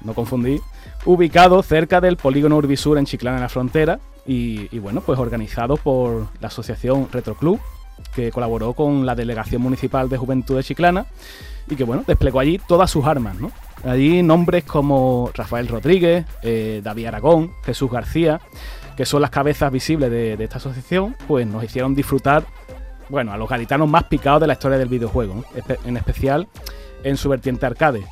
no 0.00 0.14
confundí, 0.14 0.60
ubicado 1.04 1.62
cerca 1.62 2.00
del 2.00 2.16
polígono 2.16 2.56
Urbisur 2.56 2.98
en 2.98 3.06
Chiclana 3.06 3.36
en 3.36 3.42
la 3.42 3.48
Frontera 3.48 4.00
y, 4.26 4.78
bueno, 4.78 5.00
pues 5.00 5.18
organizado 5.18 5.76
por 5.76 6.28
la 6.40 6.48
asociación 6.48 7.08
Retroclub, 7.12 7.60
que 8.14 8.30
colaboró 8.30 8.72
con 8.72 9.06
la 9.06 9.14
Delegación 9.14 9.62
Municipal 9.62 10.08
de 10.08 10.16
Juventud 10.16 10.56
de 10.56 10.64
Chiclana 10.64 11.06
y 11.68 11.76
que 11.76 11.84
bueno, 11.84 12.04
desplegó 12.06 12.40
allí 12.40 12.60
todas 12.66 12.90
sus 12.90 13.04
armas, 13.04 13.36
¿no? 13.40 13.50
Allí 13.84 14.22
nombres 14.22 14.64
como 14.64 15.30
Rafael 15.34 15.68
Rodríguez, 15.68 16.26
eh, 16.42 16.80
David 16.82 17.06
Aragón, 17.06 17.52
Jesús 17.64 17.90
García, 17.90 18.40
que 18.96 19.04
son 19.04 19.20
las 19.20 19.30
cabezas 19.30 19.70
visibles 19.72 20.10
de, 20.10 20.34
esta 20.34 20.58
asociación, 20.58 21.16
pues 21.26 21.46
nos 21.46 21.64
hicieron 21.64 21.94
disfrutar, 21.94 22.44
bueno, 23.08 23.32
a 23.32 23.36
los 23.36 23.48
gaditanos 23.48 23.88
más 23.88 24.04
picados 24.04 24.40
de 24.40 24.46
la 24.46 24.54
historia 24.54 24.78
del 24.78 24.88
videojuego, 24.88 25.44
en 25.84 25.96
especial 25.96 26.48
en 27.02 27.16
su 27.16 27.28
vertiente 27.28 27.66
arcade. 27.66 28.04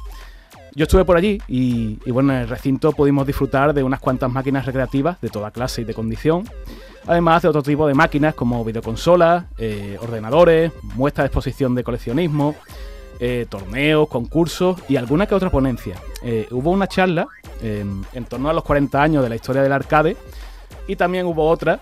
Yo 0.75 0.85
estuve 0.85 1.05
por 1.05 1.17
allí 1.19 1.39
y, 1.49 1.99
bueno, 2.11 2.33
en 2.33 2.41
el 2.41 2.49
recinto 2.49 2.93
pudimos 2.93 3.27
disfrutar 3.27 3.75
de 3.75 3.83
unas 3.83 4.01
cuantas 4.01 4.31
máquinas 4.33 4.65
recreativas 4.65 5.21
de 5.21 5.29
toda 5.29 5.51
clase 5.51 5.83
y 5.83 5.85
de 5.85 5.93
condición, 5.93 6.45
además 7.07 7.43
de 7.43 7.49
otro 7.49 7.63
tipo 7.63 7.87
de 7.87 7.93
máquinas 7.93 8.35
como 8.35 8.65
videoconsolas, 8.65 9.45
eh, 9.59 9.99
ordenadores, 10.01 10.73
muestras 10.95 11.25
de 11.25 11.27
exposición 11.27 11.75
de 11.75 11.85
coleccionismo, 11.85 12.55
eh, 13.21 13.45
torneos, 13.51 14.09
concursos 14.09 14.79
y 14.89 14.97
alguna 14.97 15.27
que 15.27 15.35
otra 15.35 15.51
ponencia. 15.51 15.97
Eh, 16.23 16.49
hubo 16.51 16.71
una 16.71 16.87
charla 16.87 17.29
en 17.63 18.25
torno 18.25 18.51
a 18.51 18.53
los 18.53 18.65
40 18.65 19.01
años 19.01 19.23
de 19.23 19.29
la 19.29 19.37
historia 19.37 19.63
del 19.63 19.71
arcade 19.71 20.17
y 20.89 20.97
también 20.97 21.27
hubo 21.27 21.49
otra 21.49 21.81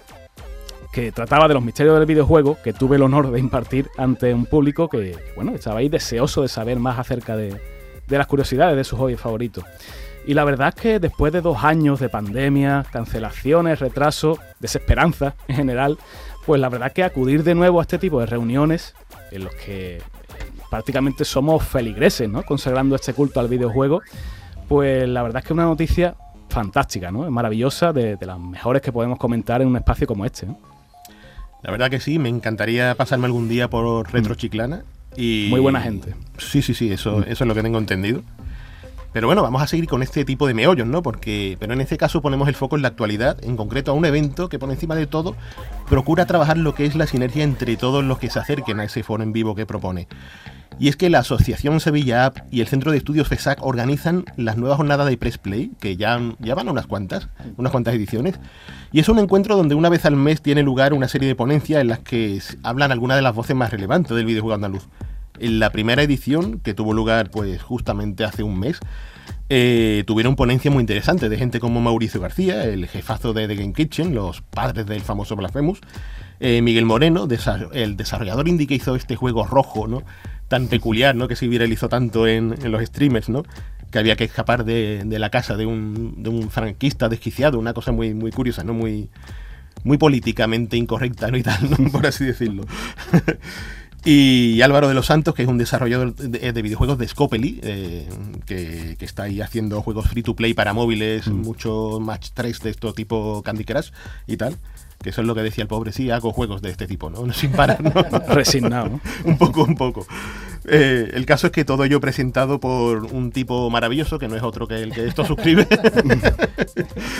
que 0.92 1.10
trataba 1.10 1.48
de 1.48 1.54
los 1.54 1.62
misterios 1.62 1.96
del 1.96 2.04
videojuego 2.04 2.58
que 2.62 2.74
tuve 2.74 2.96
el 2.96 3.02
honor 3.02 3.30
de 3.30 3.40
impartir 3.40 3.88
ante 3.96 4.34
un 4.34 4.44
público 4.44 4.90
que, 4.90 5.16
bueno, 5.36 5.52
estaba 5.52 5.78
ahí 5.78 5.88
deseoso 5.88 6.42
de 6.42 6.48
saber 6.48 6.78
más 6.78 6.98
acerca 6.98 7.34
de, 7.34 7.58
de 8.10 8.18
las 8.18 8.26
curiosidades 8.26 8.76
de 8.76 8.84
sus 8.84 8.98
hobbies 8.98 9.20
favoritos. 9.20 9.64
Y 10.26 10.34
la 10.34 10.44
verdad 10.44 10.68
es 10.68 10.74
que 10.74 10.98
después 10.98 11.32
de 11.32 11.40
dos 11.40 11.64
años 11.64 11.98
de 11.98 12.08
pandemia, 12.08 12.84
cancelaciones, 12.92 13.80
retrasos, 13.80 14.38
desesperanza 14.58 15.34
en 15.48 15.56
general, 15.56 15.98
pues 16.44 16.60
la 16.60 16.68
verdad 16.68 16.88
es 16.88 16.94
que 16.94 17.04
acudir 17.04 17.42
de 17.42 17.54
nuevo 17.54 17.80
a 17.80 17.82
este 17.82 17.98
tipo 17.98 18.20
de 18.20 18.26
reuniones 18.26 18.94
en 19.30 19.44
los 19.44 19.54
que 19.54 20.02
prácticamente 20.70 21.24
somos 21.24 21.64
feligreses, 21.64 22.28
¿no? 22.28 22.42
Consagrando 22.42 22.94
este 22.96 23.14
culto 23.14 23.40
al 23.40 23.48
videojuego, 23.48 24.02
pues 24.68 25.08
la 25.08 25.22
verdad 25.22 25.38
es 25.38 25.44
que 25.44 25.52
es 25.52 25.54
una 25.54 25.64
noticia 25.64 26.14
fantástica, 26.48 27.10
¿no? 27.10 27.24
Es 27.24 27.30
maravillosa, 27.30 27.92
de, 27.92 28.18
las 28.20 28.38
mejores 28.38 28.82
que 28.82 28.92
podemos 28.92 29.18
comentar 29.18 29.62
en 29.62 29.68
un 29.68 29.76
espacio 29.76 30.06
como 30.06 30.24
este. 30.24 30.46
La 31.62 31.70
verdad 31.70 31.90
que 31.90 32.00
sí, 32.00 32.18
me 32.18 32.28
encantaría 32.28 32.94
pasarme 32.94 33.26
algún 33.26 33.48
día 33.48 33.68
por 33.68 34.12
Retro 34.12 34.34
Chiclana. 34.34 34.84
Y... 35.16 35.48
Muy 35.50 35.60
buena 35.60 35.80
gente. 35.80 36.14
Sí, 36.38 36.62
sí, 36.62 36.74
sí, 36.74 36.92
eso, 36.92 37.22
eso 37.24 37.44
es 37.44 37.48
lo 37.48 37.54
que 37.54 37.62
tengo 37.62 37.78
entendido. 37.78 38.22
Pero 39.12 39.26
bueno, 39.26 39.42
vamos 39.42 39.60
a 39.60 39.66
seguir 39.66 39.88
con 39.88 40.02
este 40.02 40.24
tipo 40.24 40.46
de 40.46 40.54
meollos, 40.54 40.86
¿no? 40.86 41.02
Porque, 41.02 41.56
pero 41.58 41.72
en 41.72 41.80
este 41.80 41.98
caso 41.98 42.22
ponemos 42.22 42.46
el 42.48 42.54
foco 42.54 42.76
en 42.76 42.82
la 42.82 42.88
actualidad, 42.88 43.42
en 43.42 43.56
concreto 43.56 43.90
a 43.90 43.94
un 43.94 44.04
evento 44.04 44.48
que 44.48 44.60
por 44.60 44.70
encima 44.70 44.94
de 44.94 45.08
todo 45.08 45.34
procura 45.88 46.26
trabajar 46.26 46.58
lo 46.58 46.74
que 46.74 46.86
es 46.86 46.94
la 46.94 47.08
sinergia 47.08 47.42
entre 47.42 47.76
todos 47.76 48.04
los 48.04 48.18
que 48.18 48.30
se 48.30 48.38
acerquen 48.38 48.78
a 48.78 48.84
ese 48.84 49.02
foro 49.02 49.24
en 49.24 49.32
vivo 49.32 49.56
que 49.56 49.66
propone. 49.66 50.06
Y 50.80 50.88
es 50.88 50.96
que 50.96 51.10
la 51.10 51.18
Asociación 51.18 51.78
Sevilla 51.78 52.24
App 52.24 52.38
y 52.50 52.62
el 52.62 52.66
Centro 52.66 52.90
de 52.90 52.96
Estudios 52.96 53.28
FESAC 53.28 53.62
organizan 53.62 54.24
las 54.38 54.56
nuevas 54.56 54.78
jornadas 54.78 55.06
de 55.06 55.18
Press 55.18 55.36
Play, 55.36 55.72
que 55.78 55.98
ya, 55.98 56.18
ya 56.38 56.54
van 56.54 56.70
unas 56.70 56.86
cuantas, 56.86 57.28
unas 57.58 57.70
cuantas 57.70 57.94
ediciones. 57.94 58.40
Y 58.90 59.00
es 59.00 59.10
un 59.10 59.18
encuentro 59.18 59.58
donde 59.58 59.74
una 59.74 59.90
vez 59.90 60.06
al 60.06 60.16
mes 60.16 60.40
tiene 60.40 60.62
lugar 60.62 60.94
una 60.94 61.06
serie 61.06 61.28
de 61.28 61.34
ponencias 61.34 61.82
en 61.82 61.88
las 61.88 61.98
que 61.98 62.40
hablan 62.62 62.92
algunas 62.92 63.18
de 63.18 63.22
las 63.22 63.34
voces 63.34 63.54
más 63.54 63.70
relevantes 63.70 64.16
del 64.16 64.24
videojuego 64.24 64.54
andaluz. 64.54 64.88
En 65.38 65.58
la 65.58 65.68
primera 65.68 66.02
edición, 66.02 66.60
que 66.60 66.72
tuvo 66.72 66.94
lugar 66.94 67.30
pues 67.30 67.62
justamente 67.62 68.24
hace 68.24 68.42
un 68.42 68.58
mes, 68.58 68.80
eh, 69.50 70.04
tuvieron 70.06 70.34
ponencias 70.34 70.72
muy 70.72 70.80
interesantes 70.80 71.28
de 71.28 71.36
gente 71.36 71.60
como 71.60 71.82
Mauricio 71.82 72.22
García, 72.22 72.64
el 72.64 72.86
jefazo 72.86 73.34
de 73.34 73.46
The 73.48 73.56
Game 73.56 73.74
Kitchen, 73.74 74.14
los 74.14 74.40
padres 74.40 74.86
del 74.86 75.02
famoso 75.02 75.36
Blasphemous, 75.36 75.80
eh, 76.40 76.62
Miguel 76.62 76.86
Moreno, 76.86 77.28
el 77.74 77.96
desarrollador 77.98 78.48
indie 78.48 78.66
que 78.66 78.76
hizo 78.76 78.96
este 78.96 79.14
juego 79.14 79.46
rojo, 79.46 79.86
¿no? 79.86 80.04
Tan 80.50 80.66
peculiar, 80.66 81.14
¿no? 81.14 81.28
Que 81.28 81.36
se 81.36 81.48
viralizó 81.48 81.88
tanto 81.88 82.26
en, 82.26 82.56
los 82.70 82.84
streamers, 82.84 83.28
¿no? 83.28 83.44
Que 83.90 83.98
había 83.98 84.16
que 84.16 84.24
escapar 84.24 84.64
de, 84.64 85.06
la 85.08 85.30
casa 85.30 85.56
de 85.56 85.64
un, 85.64 86.22
de 86.22 86.28
un, 86.28 86.50
franquista 86.50 87.08
desquiciado, 87.08 87.58
una 87.58 87.72
cosa 87.72 87.92
muy, 87.92 88.12
muy 88.12 88.32
curiosa, 88.32 88.64
¿no? 88.64 88.74
Muy, 88.74 89.08
muy 89.84 89.96
políticamente 89.96 90.76
incorrecta, 90.76 91.30
¿no? 91.30 91.38
Y 91.38 91.42
tal, 91.42 91.60
Por 91.92 92.06
así 92.06 92.24
decirlo. 92.24 92.64
Y 94.04 94.62
Álvaro 94.62 94.88
de 94.88 94.94
los 94.94 95.06
Santos, 95.06 95.34
que 95.34 95.42
es 95.42 95.48
un 95.48 95.58
desarrollador 95.58 96.14
de, 96.14 96.62
videojuegos 96.62 96.96
de 96.96 97.06
Scopely, 97.06 97.60
eh, 97.62 98.08
que, 98.46 98.96
está 99.00 99.24
ahí 99.24 99.42
haciendo 99.42 99.82
juegos 99.82 100.08
free 100.08 100.22
to 100.22 100.34
play 100.34 100.54
para 100.54 100.72
móviles, 100.72 101.26
mm. 101.26 101.34
mucho 101.34 102.00
match 102.00 102.30
3 102.32 102.60
de 102.60 102.70
esto 102.70 102.94
tipo 102.94 103.42
Candy 103.42 103.64
Crush 103.64 103.90
y 104.26 104.38
tal. 104.38 104.56
Que 105.02 105.10
eso 105.10 105.22
es 105.22 105.26
lo 105.26 105.34
que 105.34 105.42
decía 105.42 105.62
el 105.62 105.68
pobre, 105.68 105.92
sí, 105.92 106.10
hago 106.10 106.32
juegos 106.32 106.60
de 106.60 106.70
este 106.70 106.86
tipo, 106.86 107.08
¿no? 107.08 107.32
Sin 107.32 107.52
parar, 107.52 107.82
¿no? 107.82 107.92
Resignado. 108.28 109.00
un 109.24 109.38
poco, 109.38 109.64
un 109.64 109.74
poco. 109.74 110.06
Eh, 110.66 111.10
el 111.14 111.24
caso 111.24 111.46
es 111.46 111.52
que 111.52 111.64
todo 111.64 111.84
ello 111.84 112.00
presentado 112.00 112.60
por 112.60 113.04
un 113.06 113.32
tipo 113.32 113.70
maravilloso, 113.70 114.18
que 114.18 114.28
no 114.28 114.36
es 114.36 114.42
otro 114.42 114.68
que 114.68 114.82
el 114.82 114.92
que 114.92 115.06
esto 115.06 115.24
suscribe. 115.24 115.66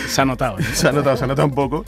se 0.07 0.21
ha 0.21 0.25
notado. 0.25 0.59
¿eh? 0.59 0.63
Se 0.73 0.87
ha 0.87 0.91
notado, 0.91 1.17
se 1.17 1.23
ha 1.23 1.27
notado 1.27 1.47
un 1.47 1.55
poco. 1.55 1.83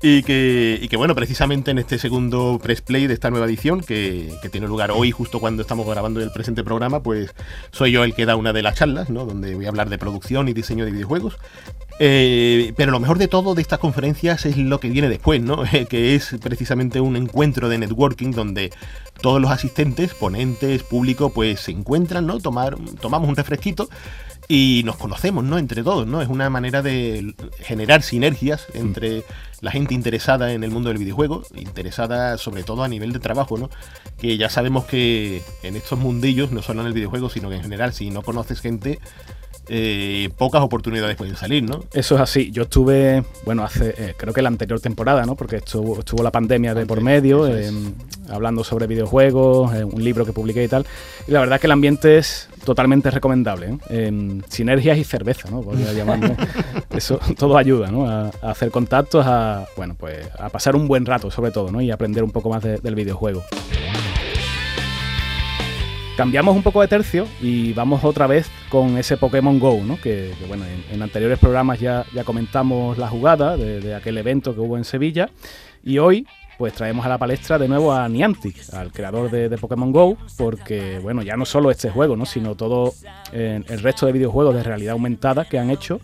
Y 0.00 0.22
que, 0.22 0.78
y 0.80 0.88
que, 0.88 0.96
bueno, 0.96 1.14
precisamente 1.14 1.72
en 1.72 1.78
este 1.78 1.98
segundo 1.98 2.60
press 2.62 2.82
play 2.82 3.08
de 3.08 3.14
esta 3.14 3.30
nueva 3.30 3.46
edición, 3.46 3.80
que, 3.80 4.32
que, 4.42 4.48
tiene 4.48 4.68
lugar 4.68 4.92
hoy, 4.92 5.10
justo 5.10 5.40
cuando 5.40 5.62
estamos 5.62 5.88
grabando 5.88 6.20
el 6.20 6.30
presente 6.30 6.62
programa, 6.62 7.02
pues 7.02 7.34
soy 7.72 7.90
yo 7.90 8.04
el 8.04 8.14
que 8.14 8.24
da 8.24 8.36
una 8.36 8.52
de 8.52 8.62
las 8.62 8.76
charlas, 8.76 9.10
¿no? 9.10 9.24
Donde 9.24 9.56
voy 9.56 9.64
a 9.64 9.70
hablar 9.70 9.88
de 9.88 9.98
producción 9.98 10.48
y 10.48 10.52
diseño 10.52 10.84
de 10.84 10.92
videojuegos. 10.92 11.38
Eh, 12.00 12.72
pero 12.76 12.92
lo 12.92 13.00
mejor 13.00 13.18
de 13.18 13.26
todo 13.26 13.54
de 13.54 13.62
estas 13.62 13.80
conferencias 13.80 14.46
es 14.46 14.56
lo 14.56 14.78
que 14.78 14.88
viene 14.88 15.08
después, 15.08 15.42
¿no? 15.42 15.64
que 15.88 16.14
es 16.14 16.36
precisamente 16.40 17.00
un 17.00 17.16
encuentro 17.16 17.68
de 17.68 17.78
networking 17.78 18.30
donde 18.30 18.72
todos 19.20 19.40
los 19.40 19.50
asistentes, 19.50 20.14
ponentes, 20.14 20.84
público, 20.84 21.30
pues 21.30 21.60
se 21.60 21.72
encuentran, 21.72 22.26
¿no? 22.26 22.38
Tomar, 22.38 22.76
tomamos 23.00 23.28
un 23.28 23.36
refresquito 23.36 23.88
y 24.46 24.82
nos 24.84 24.96
conocemos, 24.96 25.44
¿no? 25.44 25.58
Entre 25.58 25.82
todos, 25.82 26.06
¿no? 26.06 26.22
Es 26.22 26.28
una 26.28 26.48
manera 26.50 26.82
de 26.82 27.34
generar 27.58 28.02
sinergias 28.02 28.66
entre 28.74 29.24
la 29.60 29.72
gente 29.72 29.92
interesada 29.92 30.52
en 30.52 30.62
el 30.62 30.70
mundo 30.70 30.88
del 30.88 30.98
videojuego, 30.98 31.42
interesada 31.56 32.38
sobre 32.38 32.62
todo 32.62 32.84
a 32.84 32.88
nivel 32.88 33.12
de 33.12 33.18
trabajo, 33.18 33.58
¿no? 33.58 33.70
Que 34.18 34.38
ya 34.38 34.48
sabemos 34.48 34.84
que 34.84 35.42
en 35.64 35.74
estos 35.74 35.98
mundillos, 35.98 36.52
no 36.52 36.62
solo 36.62 36.80
en 36.80 36.86
el 36.86 36.92
videojuego, 36.92 37.28
sino 37.28 37.50
que 37.50 37.56
en 37.56 37.62
general, 37.62 37.92
si 37.92 38.10
no 38.10 38.22
conoces 38.22 38.60
gente, 38.60 39.00
eh, 39.68 40.30
pocas 40.36 40.62
oportunidades 40.62 41.16
pueden 41.16 41.36
salir, 41.36 41.62
¿no? 41.62 41.84
Eso 41.92 42.14
es 42.14 42.20
así. 42.20 42.50
Yo 42.50 42.62
estuve, 42.62 43.22
bueno, 43.44 43.64
hace, 43.64 43.94
eh, 43.98 44.14
creo 44.16 44.32
que 44.32 44.40
la 44.40 44.48
anterior 44.48 44.80
temporada, 44.80 45.24
¿no? 45.24 45.36
Porque 45.36 45.56
estuvo, 45.56 45.98
estuvo 45.98 46.22
la 46.22 46.30
pandemia 46.30 46.74
de 46.74 46.86
por 46.86 47.00
medio, 47.02 47.46
em, 47.46 47.92
hablando 48.30 48.64
sobre 48.64 48.86
videojuegos, 48.86 49.74
eh, 49.74 49.84
un 49.84 50.02
libro 50.02 50.24
que 50.24 50.32
publiqué 50.32 50.64
y 50.64 50.68
tal. 50.68 50.86
Y 51.26 51.32
la 51.32 51.40
verdad 51.40 51.56
es 51.56 51.60
que 51.60 51.66
el 51.66 51.72
ambiente 51.72 52.18
es 52.18 52.48
totalmente 52.64 53.10
recomendable. 53.10 53.78
Em, 53.90 54.42
sinergias 54.48 54.96
y 54.98 55.04
cerveza, 55.04 55.50
¿no? 55.50 55.60
Podría 55.60 55.92
llamarme. 55.92 56.36
Eso 56.90 57.20
todo 57.36 57.58
ayuda, 57.58 57.90
¿no? 57.90 58.08
A, 58.08 58.30
hacer 58.42 58.70
contactos, 58.70 59.26
a, 59.26 59.66
bueno, 59.76 59.94
pues 59.98 60.26
a 60.38 60.48
pasar 60.48 60.76
un 60.76 60.88
buen 60.88 61.04
rato, 61.04 61.30
sobre 61.30 61.50
todo, 61.50 61.70
¿no? 61.70 61.80
Y 61.82 61.90
aprender 61.90 62.24
un 62.24 62.30
poco 62.30 62.48
más 62.48 62.62
del 62.62 62.94
videojuego. 62.94 63.42
Cambiamos 66.18 66.56
un 66.56 66.64
poco 66.64 66.80
de 66.80 66.88
tercio 66.88 67.28
y 67.40 67.72
vamos 67.74 68.02
otra 68.02 68.26
vez 68.26 68.50
con 68.70 68.98
ese 68.98 69.16
Pokémon 69.16 69.60
Go, 69.60 69.80
¿no? 69.84 70.00
que, 70.00 70.34
bueno, 70.48 70.64
en, 70.90 71.00
anteriores 71.00 71.38
programas 71.38 71.78
ya, 71.78 72.06
ya 72.12 72.24
comentamos 72.24 72.98
la 72.98 73.06
jugada 73.06 73.56
de, 73.56 73.94
aquel 73.94 74.18
evento 74.18 74.52
que 74.52 74.58
hubo 74.58 74.76
en 74.76 74.82
Sevilla 74.82 75.30
y 75.84 75.98
hoy 75.98 76.26
pues 76.58 76.72
traemos 76.72 77.06
a 77.06 77.08
la 77.08 77.18
palestra 77.18 77.56
de 77.56 77.68
nuevo 77.68 77.92
a 77.92 78.08
Niantic, 78.08 78.56
al 78.74 78.90
creador 78.90 79.30
de, 79.30 79.56
Pokémon 79.58 79.92
Go, 79.92 80.18
porque 80.36 80.98
bueno, 80.98 81.22
ya 81.22 81.36
no 81.36 81.46
solo 81.46 81.70
este 81.70 81.88
juego, 81.88 82.16
¿no? 82.16 82.26
sino 82.26 82.56
todo 82.56 82.94
eh, 83.32 83.62
el 83.68 83.78
resto 83.78 84.06
de 84.06 84.10
videojuegos 84.10 84.56
de 84.56 84.64
realidad 84.64 84.94
aumentada 84.94 85.44
que 85.44 85.60
han 85.60 85.70
hecho 85.70 86.00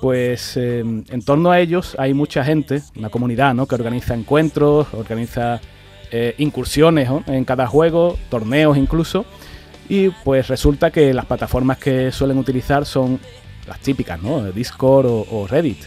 pues 0.00 0.56
eh, 0.56 0.78
en 0.78 1.22
torno 1.24 1.50
a 1.50 1.58
ellos 1.58 1.96
hay 1.98 2.14
mucha 2.14 2.44
gente, 2.44 2.82
una 2.94 3.08
comunidad 3.08 3.52
¿no? 3.54 3.66
que 3.66 3.74
organiza 3.74 4.14
encuentros, 4.14 4.86
organiza 4.94 5.60
eh, 6.12 6.34
incursiones 6.38 7.08
en 7.26 7.44
cada 7.44 7.68
juego, 7.68 8.18
torneos 8.30 8.76
incluso, 8.76 9.26
y 9.90 10.08
pues 10.08 10.46
resulta 10.46 10.92
que 10.92 11.12
las 11.12 11.26
plataformas 11.26 11.76
que 11.78 12.12
suelen 12.12 12.38
utilizar 12.38 12.86
son 12.86 13.18
las 13.66 13.80
típicas, 13.80 14.22
¿no? 14.22 14.50
Discord 14.52 15.06
o, 15.06 15.46
Reddit. 15.48 15.78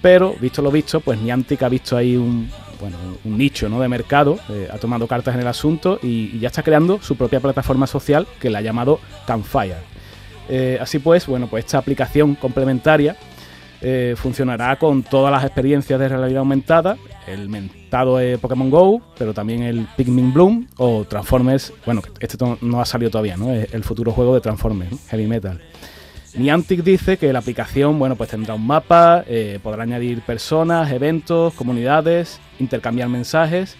Pero, 0.00 0.34
visto 0.40 0.62
lo 0.62 0.70
visto, 0.70 1.00
pues 1.00 1.20
Niantic 1.20 1.62
ha 1.62 1.68
visto 1.68 1.94
ahí 1.94 2.16
un, 2.16 2.50
bueno, 2.80 2.96
un 3.22 3.36
nicho 3.36 3.68
¿no? 3.68 3.80
de 3.80 3.88
mercado, 3.88 4.38
eh, 4.48 4.68
ha 4.72 4.78
tomado 4.78 5.06
cartas 5.06 5.34
en 5.34 5.42
el 5.42 5.46
asunto 5.46 5.98
y, 6.02 6.38
ya 6.38 6.48
está 6.48 6.62
creando 6.62 7.02
su 7.02 7.16
propia 7.16 7.38
plataforma 7.38 7.86
social 7.86 8.26
que 8.40 8.48
la 8.48 8.60
ha 8.60 8.62
llamado 8.62 8.98
Campfire. 9.26 9.76
Eh, 10.48 10.78
así 10.80 10.98
pues, 10.98 11.26
bueno, 11.26 11.46
pues 11.46 11.66
esta 11.66 11.76
aplicación 11.76 12.36
complementaria 12.36 13.14
eh, 13.86 14.14
funcionará 14.16 14.76
con 14.76 15.02
todas 15.02 15.30
las 15.30 15.44
experiencias 15.44 16.00
de 16.00 16.08
realidad 16.08 16.38
aumentada, 16.38 16.96
el 17.26 17.50
mentado 17.50 18.16
de 18.16 18.38
Pokémon 18.38 18.70
Go, 18.70 19.02
pero 19.18 19.34
también 19.34 19.62
el 19.62 19.86
Pikmin 19.94 20.32
Bloom 20.32 20.66
o 20.78 21.04
Transformers, 21.04 21.70
bueno, 21.84 22.00
este 22.18 22.38
no 22.62 22.80
ha 22.80 22.86
salido 22.86 23.10
todavía, 23.10 23.36
¿no? 23.36 23.52
Es 23.52 23.74
el 23.74 23.84
futuro 23.84 24.10
juego 24.12 24.34
de 24.34 24.40
Transformers, 24.40 25.06
Heavy 25.10 25.26
Metal. 25.26 25.60
Niantic 26.34 26.82
dice 26.82 27.18
que 27.18 27.30
la 27.30 27.40
aplicación, 27.40 27.98
bueno, 27.98 28.16
pues 28.16 28.30
tendrá 28.30 28.54
un 28.54 28.66
mapa, 28.66 29.22
eh, 29.26 29.60
podrá 29.62 29.82
añadir 29.82 30.22
personas, 30.22 30.90
eventos, 30.90 31.52
comunidades, 31.52 32.40
intercambiar 32.58 33.10
mensajes, 33.10 33.76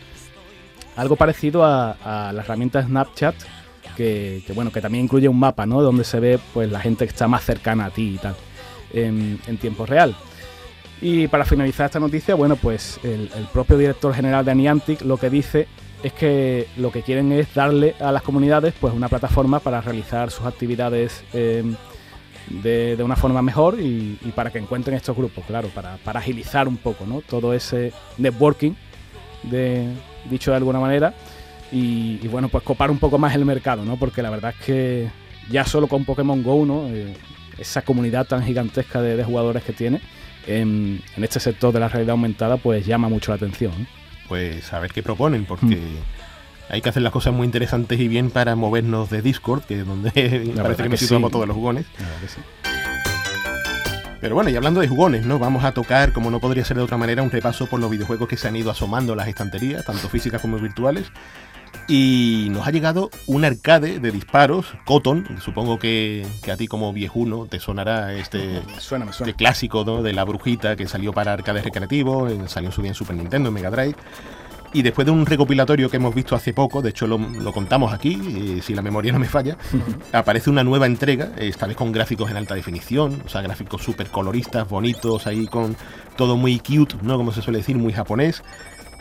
algo 0.97 1.17
parecido 1.17 1.65
a, 1.65 2.31
la 2.35 2.43
herramienta 2.43 2.83
Snapchat, 2.83 3.37
que, 3.97 4.45
bueno, 4.55 4.71
que 4.71 4.83
también 4.83 5.05
incluye 5.05 5.29
un 5.29 5.39
mapa, 5.39 5.65
¿no? 5.65 5.81
Donde 5.81 6.05
se 6.05 6.21
ve, 6.21 6.39
pues, 6.53 6.71
la 6.71 6.81
gente 6.81 7.07
que 7.07 7.11
está 7.11 7.27
más 7.27 7.43
cercana 7.43 7.87
a 7.87 7.91
ti 7.91 8.17
y 8.17 8.19
tal 8.19 8.37
en, 8.95 9.59
tiempo 9.59 9.87
real. 9.87 10.15
Y 11.01 11.29
para 11.29 11.45
finalizar 11.45 11.87
esta 11.87 12.01
noticia, 12.01 12.35
bueno, 12.35 12.57
pues 12.57 12.99
el, 13.03 13.29
propio 13.53 13.77
director 13.77 14.15
general 14.15 14.45
de 14.45 14.55
Niantic 14.55 15.03
lo 15.03 15.17
que 15.17 15.29
dice 15.29 15.67
es 16.03 16.13
que 16.13 16.69
lo 16.77 16.93
que 16.93 17.03
quieren 17.03 17.33
es 17.33 17.53
darle 17.55 17.95
a 17.99 18.13
las 18.13 18.23
comunidades 18.23 18.75
pues 18.79 18.93
una 18.93 19.09
plataforma 19.09 19.59
para 19.59 19.81
realizar 19.81 20.31
sus 20.31 20.47
actividades 20.47 21.25
em, 21.33 21.75
de, 22.49 23.03
una 23.03 23.17
forma 23.17 23.43
mejor 23.43 23.81
y, 23.81 24.17
para 24.35 24.51
que 24.51 24.59
encuentren 24.59 24.97
estos 24.97 25.17
grupos, 25.17 25.45
claro, 25.47 25.69
para, 25.69 25.99
agilizar 26.19 26.69
un 26.69 26.77
poco 26.77 27.07
¿no? 27.07 27.23
todo 27.23 27.55
ese 27.55 27.93
networking, 28.19 28.73
de, 29.45 29.89
dicho 30.29 30.51
de 30.51 30.59
alguna 30.59 30.79
manera, 30.79 31.15
y, 31.73 32.19
bueno, 32.29 32.49
pues 32.49 32.63
copar 32.63 32.91
un 32.91 32.99
poco 32.99 33.19
más 33.19 33.35
el 33.35 33.45
mercado, 33.45 33.85
¿no? 33.85 33.97
porque 33.97 34.23
la 34.23 34.31
verdad 34.31 34.55
es 34.59 34.65
que 34.65 35.11
ya 35.51 35.65
solo 35.65 35.87
con 35.87 36.05
Pokémon 36.05 36.43
Go, 36.43 36.65
¿no? 36.65 36.87
Eh, 36.89 37.15
esa 37.59 37.83
comunidad 37.83 38.27
tan 38.27 38.43
gigantesca 38.45 39.03
de, 39.03 39.23
jugadores 39.25 39.63
que 39.65 39.73
tiene 39.73 40.01
en, 40.47 41.03
este 41.17 41.41
sector 41.41 41.73
de 41.73 41.81
la 41.81 41.89
realidad 41.89 42.13
aumentada, 42.13 42.57
pues 42.57 42.87
llama 42.87 43.09
mucho 43.09 43.33
la 43.33 43.37
atención. 43.37 43.87
Pues 44.29 44.73
a 44.73 44.81
ver 44.81 44.93
qué 44.93 45.03
proponen, 45.03 45.45
porque 45.45 45.77
mm. 45.77 46.71
hay 46.71 46.81
que 46.81 46.89
hacer 46.89 47.03
las 47.03 47.13
cosas 47.13 47.35
muy 47.35 47.45
interesantes 47.45 47.99
y 48.01 48.09
bien 48.09 48.31
para 48.31 48.57
movernos 48.57 49.11
de 49.11 49.23
Discord, 49.23 49.63
que 49.65 49.81
es 49.81 49.87
donde 49.87 50.11
parece 50.57 50.83
que, 50.83 50.89
nos 50.89 51.01
situamos 51.01 51.31
todos 51.31 51.47
los 51.47 51.55
jugones. 51.55 51.87
Pero 54.21 54.35
bueno, 54.35 54.49
y 54.49 54.57
hablando 54.57 54.81
de 54.81 54.89
jugones, 54.89 55.27
¿no? 55.27 55.39
Vamos 55.39 55.65
a 55.65 55.73
tocar, 55.73 56.15
como 56.15 56.31
no 56.31 56.41
podría 56.41 56.65
ser 56.65 56.79
de 56.79 56.83
otra 56.83 56.97
manera, 56.97 57.23
un 57.23 57.31
repaso 57.31 57.67
por 57.67 57.79
los 57.79 57.91
videojuegos 57.91 58.27
que 58.27 58.39
se 58.39 58.49
han 58.49 58.57
ido 58.57 58.71
asomando 58.71 59.13
a 59.13 59.17
las 59.17 59.29
estanterías, 59.29 59.85
tanto 59.85 60.09
físicas 60.09 60.41
como 60.41 60.57
virtuales, 60.57 61.13
y 61.87 62.49
nos 62.51 62.67
ha 62.67 62.71
llegado 62.71 63.11
un 63.27 63.45
arcade 63.45 64.01
de 64.01 64.11
disparos, 64.11 64.67
Cotton, 64.85 65.39
supongo 65.41 65.79
que, 65.79 66.27
a 66.51 66.57
ti 66.57 66.67
como 66.67 66.93
viejuno 66.93 67.47
te 67.47 67.61
sonará 67.61 68.15
este, 68.15 68.63
suena, 68.79 69.07
este 69.11 69.35
clásico 69.35 69.85
de 70.03 70.13
la 70.13 70.25
brujita 70.25 70.77
que 70.77 70.87
salió 70.87 71.13
para 71.13 71.33
arcades 71.33 71.65
recreativos, 71.65 72.33
salió 72.51 72.71
en 72.71 72.73
su 72.73 72.83
día 72.83 72.91
en 72.91 72.95
Super 72.95 73.17
Nintendo, 73.17 73.49
en 73.49 73.55
Mega 73.55 73.71
Drive. 73.71 73.97
Y 74.73 74.83
después 74.83 75.05
de 75.07 75.13
un 75.13 75.25
recopilatorio 75.25 75.89
que 75.89 75.99
hemos 75.99 76.13
visto 76.17 76.35
hace 76.35 76.53
poco, 76.53 76.83
de 76.83 76.91
hecho 76.91 77.07
lo, 77.07 77.53
contamos 77.53 77.93
aquí, 77.93 78.61
si 78.61 78.75
la 78.75 78.83
memoria 78.83 79.13
no 79.13 79.21
me 79.21 79.29
falla, 79.29 79.57
aparece 80.13 80.51
una 80.51 80.65
nueva 80.65 80.87
entrega, 80.87 81.31
esta 81.37 81.69
vez 81.69 81.77
con 81.77 81.93
gráficos 81.93 82.29
en 82.29 82.37
alta 82.37 82.57
definición, 82.57 83.23
o 83.25 83.29
sea, 83.29 83.41
gráficos 83.41 83.85
súper 83.85 84.09
coloristas, 84.09 84.69
bonitos, 84.69 85.29
ahí 85.29 85.47
con 85.47 85.77
todo 86.17 86.37
muy 86.37 86.59
cute, 86.59 86.97
¿no? 87.03 87.17
Como 87.17 87.31
se 87.31 87.41
suele 87.41 87.59
decir, 87.59 87.77
muy 87.77 87.93
japonés. 87.93 88.43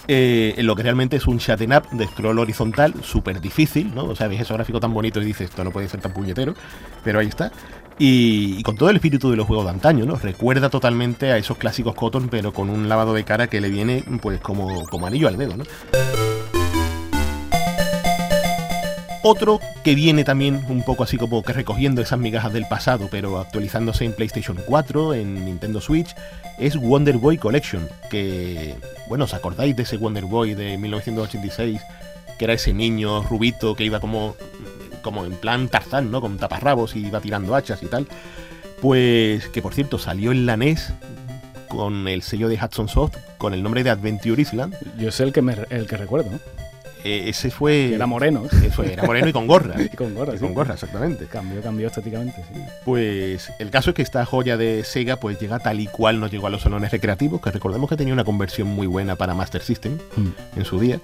Eh, 0.07 0.55
lo 0.57 0.75
que 0.75 0.83
realmente 0.83 1.15
es 1.15 1.27
un 1.27 1.39
chatting 1.39 1.73
up 1.73 1.89
de 1.91 2.07
scroll 2.07 2.39
horizontal, 2.39 2.93
súper 3.03 3.39
difícil, 3.39 3.95
¿no? 3.95 4.05
O 4.05 4.15
sea, 4.15 4.27
ves 4.27 4.41
ese 4.41 4.53
gráfico 4.53 4.79
tan 4.79 4.93
bonito 4.93 5.21
y 5.21 5.25
dices, 5.25 5.49
esto 5.49 5.63
no 5.63 5.71
puede 5.71 5.87
ser 5.87 6.01
tan 6.01 6.13
puñetero, 6.13 6.55
pero 7.03 7.19
ahí 7.19 7.27
está. 7.27 7.51
Y, 7.99 8.61
con 8.63 8.75
todo 8.75 8.89
el 8.89 8.97
espíritu 8.97 9.29
de 9.29 9.37
los 9.37 9.47
juegos 9.47 9.65
de 9.65 9.71
antaño, 9.71 10.05
¿no? 10.05 10.15
Recuerda 10.15 10.69
totalmente 10.69 11.31
a 11.31 11.37
esos 11.37 11.57
clásicos 11.57 11.95
Cotton, 11.95 12.27
pero 12.27 12.51
con 12.51 12.69
un 12.69 12.89
lavado 12.89 13.13
de 13.13 13.23
cara 13.23 13.47
que 13.47 13.61
le 13.61 13.69
viene, 13.69 14.03
pues, 14.21 14.41
como, 14.41 14.85
como 14.87 15.07
anillo 15.07 15.27
al 15.27 15.37
dedo, 15.37 15.55
¿no? 15.55 15.63
Otro 19.25 19.61
que 19.85 19.95
viene 19.95 20.25
también 20.25 20.65
un 20.67 20.83
poco 20.83 21.03
así 21.03 21.17
como 21.17 21.43
que 21.43 21.53
recogiendo 21.53 22.01
esas 22.01 22.19
migajas 22.19 22.51
del 22.51 22.67
pasado, 22.67 23.07
pero 23.09 23.39
actualizándose 23.39 24.03
en 24.03 24.11
PlayStation 24.11 24.57
4, 24.65 25.13
en 25.13 25.45
Nintendo 25.45 25.79
Switch, 25.79 26.13
es 26.57 26.77
Wonder 26.77 27.17
Boy 27.17 27.37
Collection, 27.37 27.87
que, 28.09 28.75
bueno, 29.07 29.25
¿os 29.25 29.33
acordáis 29.33 29.75
de 29.75 29.83
ese 29.83 29.97
Wonder 29.97 30.25
Boy 30.25 30.53
de 30.53 30.77
1986? 30.77 31.81
Que 32.37 32.45
era 32.45 32.53
ese 32.53 32.73
niño 32.73 33.23
rubito 33.23 33.75
que 33.75 33.83
iba 33.83 33.99
como, 33.99 34.35
como 35.01 35.25
en 35.25 35.33
plan 35.33 35.67
Tarzán, 35.67 36.11
¿no? 36.11 36.21
Con 36.21 36.37
taparrabos 36.37 36.95
y 36.95 37.07
iba 37.07 37.21
tirando 37.21 37.55
hachas 37.55 37.83
y 37.83 37.87
tal. 37.87 38.07
Pues 38.81 39.47
que 39.49 39.61
por 39.61 39.73
cierto 39.73 39.97
salió 39.97 40.31
en 40.31 40.45
la 40.45 40.57
NES 40.57 40.93
con 41.69 42.07
el 42.07 42.21
sello 42.21 42.49
de 42.49 42.59
Hudson 42.61 42.87
Soft 42.87 43.17
con 43.37 43.53
el 43.53 43.63
nombre 43.63 43.83
de 43.83 43.89
Adventure 43.89 44.41
Island. 44.41 44.75
Yo 44.97 45.11
sé 45.11 45.23
el 45.23 45.33
que, 45.33 45.41
me, 45.41 45.55
el 45.69 45.87
que 45.87 45.97
recuerdo. 45.97 46.31
Eh, 47.03 47.29
ese 47.29 47.51
fue. 47.51 47.93
era 47.93 48.05
moreno. 48.05 48.43
era 48.83 49.03
moreno 49.03 49.27
y 49.27 49.33
con 49.33 49.47
gorra. 49.47 49.81
y 49.81 49.89
con 49.89 50.15
gorra, 50.15 50.37
Con 50.37 50.53
gorra, 50.53 50.73
exactamente. 50.75 51.25
Cambió, 51.25 51.61
cambió 51.61 51.87
estéticamente, 51.87 52.43
sí. 52.53 52.59
Pues 52.85 53.51
el 53.59 53.69
caso 53.69 53.91
es 53.91 53.95
que 53.95 54.01
esta 54.01 54.25
joya 54.25 54.57
de 54.57 54.83
Sega 54.83 55.17
pues 55.17 55.39
llega 55.39 55.59
tal 55.59 55.79
y 55.79 55.87
cual 55.87 56.19
nos 56.19 56.31
llegó 56.31 56.47
a 56.47 56.49
los 56.49 56.61
salones 56.61 56.91
recreativos, 56.91 57.41
que 57.41 57.51
recordemos 57.51 57.89
que 57.89 57.97
tenía 57.97 58.13
una 58.13 58.23
conversión 58.23 58.67
muy 58.67 58.87
buena 58.87 59.15
para 59.15 59.33
Master 59.33 59.61
System 59.61 59.97
mm. 60.15 60.59
en 60.59 60.65
su 60.65 60.79
día. 60.79 60.99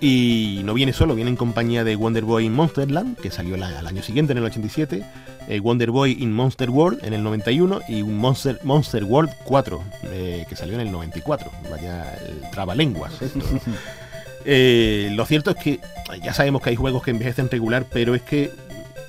Y 0.00 0.60
no 0.64 0.74
viene 0.74 0.92
solo, 0.92 1.14
viene 1.14 1.30
en 1.30 1.36
compañía 1.36 1.82
de 1.82 1.96
Wonder 1.96 2.24
Boy 2.24 2.44
in 2.44 2.52
Monsterland, 2.52 3.16
que 3.16 3.30
salió 3.30 3.54
al 3.54 3.86
año 3.86 4.02
siguiente, 4.02 4.32
en 4.32 4.38
el 4.38 4.44
87, 4.44 5.02
eh, 5.48 5.60
Wonder 5.60 5.90
Boy 5.90 6.16
in 6.20 6.32
Monster 6.32 6.68
World 6.68 7.02
en 7.02 7.14
el 7.14 7.22
91 7.22 7.80
y 7.88 8.02
un 8.02 8.18
Monster, 8.18 8.60
Monster 8.62 9.04
World 9.04 9.30
4, 9.44 9.82
eh, 10.04 10.44
que 10.48 10.56
salió 10.56 10.74
en 10.74 10.80
el 10.80 10.92
94. 10.92 11.50
Vaya, 11.70 12.14
el 12.26 12.50
trabalenguas 12.50 13.22
esto. 13.22 13.40
Eh, 14.48 15.08
lo 15.12 15.26
cierto 15.26 15.50
es 15.50 15.56
que 15.56 15.80
ya 16.22 16.32
sabemos 16.32 16.62
que 16.62 16.70
hay 16.70 16.76
juegos 16.76 17.02
que 17.02 17.10
envejecen 17.10 17.50
regular, 17.50 17.84
pero 17.92 18.14
es 18.14 18.22
que 18.22 18.52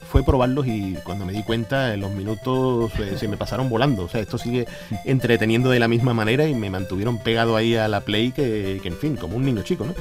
fue 0.10 0.23
probarlos 0.23 0.65
y 0.65 0.95
cuando 1.04 1.26
me 1.26 1.34
di 1.34 1.43
cuenta 1.43 1.93
en 1.93 2.00
los 2.00 2.12
minutos 2.12 2.91
eh, 3.00 3.17
se 3.17 3.28
me 3.28 3.38
pasaron 3.38 3.69
volando. 3.69 4.06
O 4.06 4.10
sea, 4.10 4.19
esto 4.19 4.39
sigue 4.39 4.65
entreteniendo 5.06 5.69
de 5.69 5.80
la 5.80 5.88
misma 5.88 6.15
manera 6.15 6.47
y 6.47 6.56
me 6.56 6.71
mantuvieron 6.71 7.19
pegado 7.19 7.56
ahí 7.56 7.76
a 7.76 7.88
la 7.88 8.02
Play 8.02 8.32
que, 8.32 8.82
en 8.84 8.97
fin, 8.97 9.15
como 9.15 9.38
un 9.38 9.45
niño 9.45 9.62
chico, 9.62 9.86
¿no? 9.86 9.93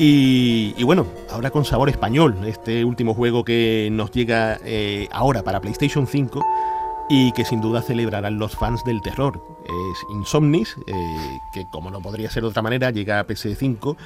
Y, 0.00 0.80
bueno, 0.84 1.06
ahora 1.30 1.50
con 1.50 1.64
sabor 1.64 1.88
español, 1.88 2.36
este 2.46 2.84
último 2.84 3.14
juego 3.14 3.44
que 3.44 3.88
nos 3.90 4.12
llega 4.12 4.58
eh, 4.64 5.08
ahora 5.10 5.42
para 5.42 5.60
PlayStation 5.60 6.06
5 6.06 6.44
y 7.08 7.32
que 7.32 7.44
sin 7.44 7.60
duda 7.60 7.82
celebrarán 7.82 8.38
los 8.38 8.54
fans 8.54 8.84
del 8.84 9.02
terror. 9.02 9.42
Es 9.64 9.98
Insomnis, 10.14 10.76
que 11.52 11.66
como 11.66 11.90
no 11.90 12.00
podría 12.00 12.30
ser 12.30 12.44
de 12.44 12.50
otra 12.50 12.62
manera, 12.62 12.92
llega 12.92 13.18
a 13.18 13.26
PS5 13.26 13.96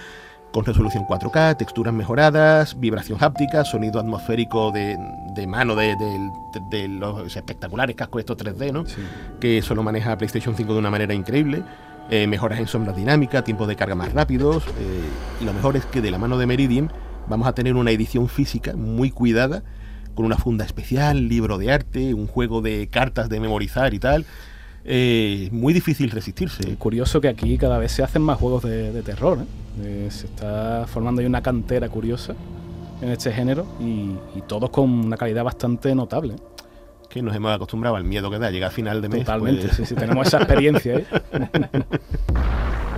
con 0.53 0.65
resolución 0.65 1.05
4K, 1.07 1.57
texturas 1.57 1.95
mejoradas, 1.95 2.79
vibración 2.79 3.19
háptica, 3.21 3.65
sonido 3.65 3.99
atmosférico 3.99 4.71
de, 4.71 4.99
mano 5.47 5.75
de, 5.75 6.89
los 6.89 7.37
espectaculares 7.37 7.97
cascos 7.97 8.21
estos 8.21 8.37
3D, 8.37 8.73
¿no? 8.73 8.85
Que 9.41 9.63
solo 9.63 9.83
maneja 9.83 10.17
PlayStation 10.19 10.55
5 10.55 10.73
de 10.75 10.79
una 10.79 10.91
manera 10.91 11.15
increíble. 11.15 11.63
Eh, 12.11 12.27
mejoras 12.27 12.61
en 12.61 12.67
sombra 12.67 12.93
dinámica, 12.93 13.43
tiempos 13.43 13.67
de 13.69 13.77
carga 13.77 13.95
más 13.95 14.13
rápidos. 14.13 14.65
Eh, 14.79 15.41
y 15.41 15.45
lo 15.45 15.55
mejor 15.55 15.77
es 15.77 15.87
que 15.87 16.03
de 16.03 16.11
la 16.11 16.19
mano 16.19 16.37
de 16.37 16.47
Meridian 16.47 16.93
vamos 17.29 17.49
a 17.49 17.55
tener 17.55 17.75
una 17.75 17.91
edición 17.91 18.29
física 18.29 18.75
muy 18.75 19.11
cuidada, 19.11 19.63
con 20.15 20.27
una 20.27 20.37
funda 20.37 20.67
especial, 20.67 21.29
libro 21.29 21.57
de 21.57 21.73
arte, 21.73 22.13
un 22.13 22.27
juego 22.27 22.61
de 22.61 22.89
cartas 22.89 23.31
de 23.31 23.41
memorizar 23.41 23.95
y 23.95 23.99
tal. 23.99 24.27
Eh, 24.85 25.49
muy 25.53 25.73
difícil 25.73 26.11
resistirse. 26.11 26.77
curioso 26.77 27.21
que 27.21 27.29
aquí 27.29 27.57
cada 27.57 27.79
vez 27.79 27.93
se 27.93 28.03
hacen 28.03 28.23
más 28.23 28.39
juegos 28.39 28.65
de, 28.65 29.03
terror. 29.03 29.39
¿eh? 29.39 30.07
Eh, 30.07 30.09
se 30.11 30.27
está 30.27 30.87
formando 30.87 31.21
ahí 31.21 31.27
una 31.27 31.43
cantera 31.43 31.89
curiosa 31.89 32.35
en 33.01 33.09
este 33.11 33.33
género 33.33 33.67
y, 33.81 34.17
todos 34.47 34.71
con 34.71 34.91
una 34.91 35.17
calidad 35.17 35.45
bastante 35.45 35.95
notable. 35.95 36.35
Que 37.09 37.23
nos 37.23 37.37
hemos 37.37 37.53
acostumbrado 37.53 37.97
al 37.97 38.05
miedo 38.05 38.31
que 38.31 38.39
da 38.39 38.51
llegar 38.51 38.71
a 38.71 38.73
final 38.73 39.03
de 39.03 39.09
mes. 39.09 39.21
Totalmente, 39.21 39.67
pues. 39.67 39.77
sí, 39.77 39.87
sí, 39.87 39.95
tenemos 39.95 40.27
esa 40.27 40.39
experiencia. 40.39 41.03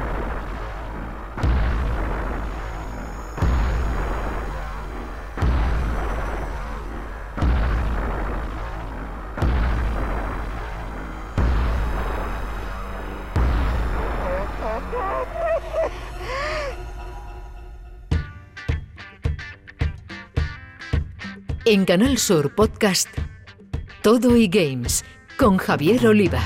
En 21.67 21.87
Canal 21.87 22.19
Sur 22.19 22.55
Podcast, 22.55 23.09
Todo 24.03 24.37
y 24.37 24.49
Games, 24.49 25.03
con 25.39 25.57
Javier 25.57 26.09
Oliva. 26.09 26.43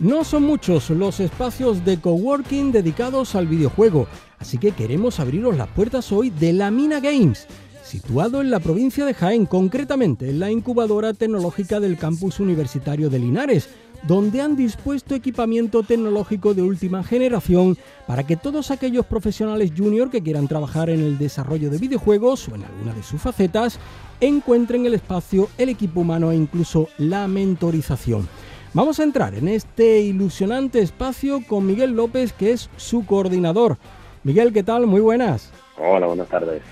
No 0.00 0.24
son 0.24 0.42
muchos 0.42 0.90
los 0.90 1.20
espacios 1.20 1.84
de 1.84 2.00
coworking 2.00 2.72
dedicados 2.72 3.36
al 3.36 3.46
videojuego, 3.46 4.08
así 4.40 4.58
que 4.58 4.72
queremos 4.72 5.20
abriros 5.20 5.56
las 5.56 5.68
puertas 5.68 6.10
hoy 6.10 6.30
de 6.30 6.52
la 6.52 6.72
Mina 6.72 6.98
Games, 6.98 7.46
situado 7.84 8.40
en 8.40 8.50
la 8.50 8.58
provincia 8.58 9.06
de 9.06 9.14
Jaén, 9.14 9.46
concretamente 9.46 10.30
en 10.30 10.40
la 10.40 10.50
incubadora 10.50 11.14
tecnológica 11.14 11.78
del 11.78 11.98
campus 11.98 12.40
universitario 12.40 13.10
de 13.10 13.20
Linares, 13.20 13.68
donde 14.02 14.40
han 14.40 14.56
dispuesto 14.56 15.14
equipamiento 15.14 15.82
tecnológico 15.82 16.54
de 16.54 16.62
última 16.62 17.02
generación 17.02 17.76
para 18.06 18.26
que 18.26 18.36
todos 18.36 18.70
aquellos 18.70 19.06
profesionales 19.06 19.72
junior 19.76 20.10
que 20.10 20.22
quieran 20.22 20.48
trabajar 20.48 20.90
en 20.90 21.00
el 21.00 21.18
desarrollo 21.18 21.70
de 21.70 21.78
videojuegos 21.78 22.48
o 22.48 22.54
en 22.54 22.64
alguna 22.64 22.94
de 22.94 23.02
sus 23.02 23.20
facetas 23.20 23.78
encuentren 24.20 24.86
el 24.86 24.94
espacio, 24.94 25.48
el 25.58 25.68
equipo 25.68 26.00
humano 26.00 26.30
e 26.30 26.36
incluso 26.36 26.88
la 26.98 27.28
mentorización. 27.28 28.28
Vamos 28.74 29.00
a 29.00 29.04
entrar 29.04 29.34
en 29.34 29.48
este 29.48 30.00
ilusionante 30.00 30.80
espacio 30.80 31.42
con 31.46 31.66
Miguel 31.66 31.92
López, 31.92 32.32
que 32.32 32.52
es 32.52 32.68
su 32.76 33.06
coordinador. 33.06 33.78
Miguel, 34.24 34.52
¿qué 34.52 34.62
tal? 34.62 34.86
Muy 34.86 35.00
buenas. 35.00 35.50
Hola, 35.78 36.06
buenas 36.06 36.28
tardes. 36.28 36.62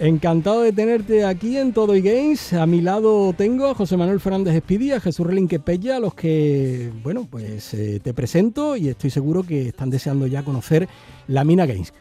Encantado 0.00 0.62
de 0.62 0.72
tenerte 0.72 1.24
aquí 1.24 1.56
en 1.56 1.72
Todo 1.72 1.94
y 1.94 2.02
Games. 2.02 2.52
A 2.52 2.66
mi 2.66 2.80
lado 2.80 3.32
tengo 3.32 3.68
a 3.68 3.74
José 3.74 3.96
Manuel 3.96 4.18
Fernández 4.18 4.56
Espidí, 4.56 4.90
a 4.90 4.98
Jesús 4.98 5.24
Relinque 5.24 5.60
Pella, 5.60 5.96
a 5.96 6.00
los 6.00 6.14
que, 6.14 6.90
bueno, 7.04 7.28
pues 7.30 7.72
eh, 7.74 8.00
te 8.02 8.12
presento 8.12 8.76
y 8.76 8.88
estoy 8.88 9.10
seguro 9.10 9.44
que 9.44 9.68
están 9.68 9.90
deseando 9.90 10.26
ya 10.26 10.42
conocer 10.42 10.88
la 11.28 11.44
Mina 11.44 11.64
Games. 11.64 11.92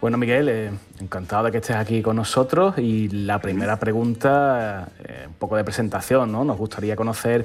Bueno, 0.00 0.16
Miguel, 0.16 0.48
eh, 0.48 0.70
encantado 1.00 1.44
de 1.44 1.52
que 1.52 1.58
estés 1.58 1.76
aquí 1.76 2.00
con 2.00 2.16
nosotros 2.16 2.78
y 2.78 3.08
la 3.08 3.40
primera 3.40 3.78
pregunta, 3.78 4.88
eh, 5.04 5.24
un 5.26 5.34
poco 5.34 5.56
de 5.56 5.64
presentación, 5.64 6.32
¿no? 6.32 6.44
Nos 6.44 6.56
gustaría 6.56 6.96
conocer 6.96 7.44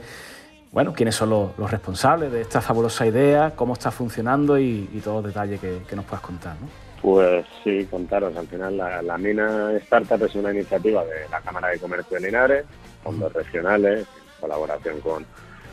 bueno, 0.71 0.93
quiénes 0.93 1.15
son 1.15 1.29
los, 1.29 1.69
responsables 1.69 2.31
de 2.31 2.41
esta 2.41 2.61
fabulosa 2.61 3.05
idea, 3.05 3.51
cómo 3.55 3.73
está 3.73 3.91
funcionando 3.91 4.57
y, 4.57 5.01
todos 5.03 5.23
los 5.23 5.33
detalles 5.33 5.59
que, 5.59 5.95
nos 5.95 6.05
puedas 6.05 6.21
contar. 6.21 6.55
¿no? 6.61 6.82
Pues 7.03 7.45
sí, 7.65 7.85
contaros. 7.91 8.35
Al 8.37 8.47
final, 8.47 8.77
la, 8.77 9.17
Mina 9.17 9.73
Startup 9.73 10.23
es 10.23 10.33
una 10.35 10.53
iniciativa 10.53 11.03
de 11.03 11.27
la 11.29 11.41
Cámara 11.41 11.67
de 11.67 11.77
Comercio 11.77 12.17
de 12.17 12.27
Linares, 12.27 12.65
fondos 13.03 13.33
regionales, 13.33 14.07
en 14.07 14.41
colaboración 14.41 15.01
con, 15.01 15.25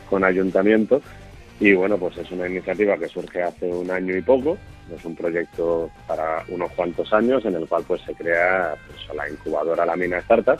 con 0.09 0.25
ayuntamientos. 0.25 1.01
Y 1.61 1.73
bueno, 1.73 1.97
pues 1.97 2.17
es 2.17 2.29
una 2.31 2.49
iniciativa 2.49 2.97
que 2.97 3.07
surge 3.07 3.41
hace 3.41 3.67
un 3.67 3.89
año 3.89 4.17
y 4.17 4.21
poco. 4.21 4.57
Es 4.93 5.05
un 5.05 5.15
proyecto 5.15 5.89
para 6.05 6.43
unos 6.49 6.69
cuantos 6.73 7.13
años 7.13 7.45
en 7.45 7.55
el 7.55 7.65
cual 7.65 7.85
pues 7.87 8.01
se 8.01 8.13
crea 8.13 8.75
pues, 8.87 9.15
la 9.15 9.29
incubadora 9.29 9.85
La 9.85 9.95
Mina 9.95 10.17
Startup 10.17 10.59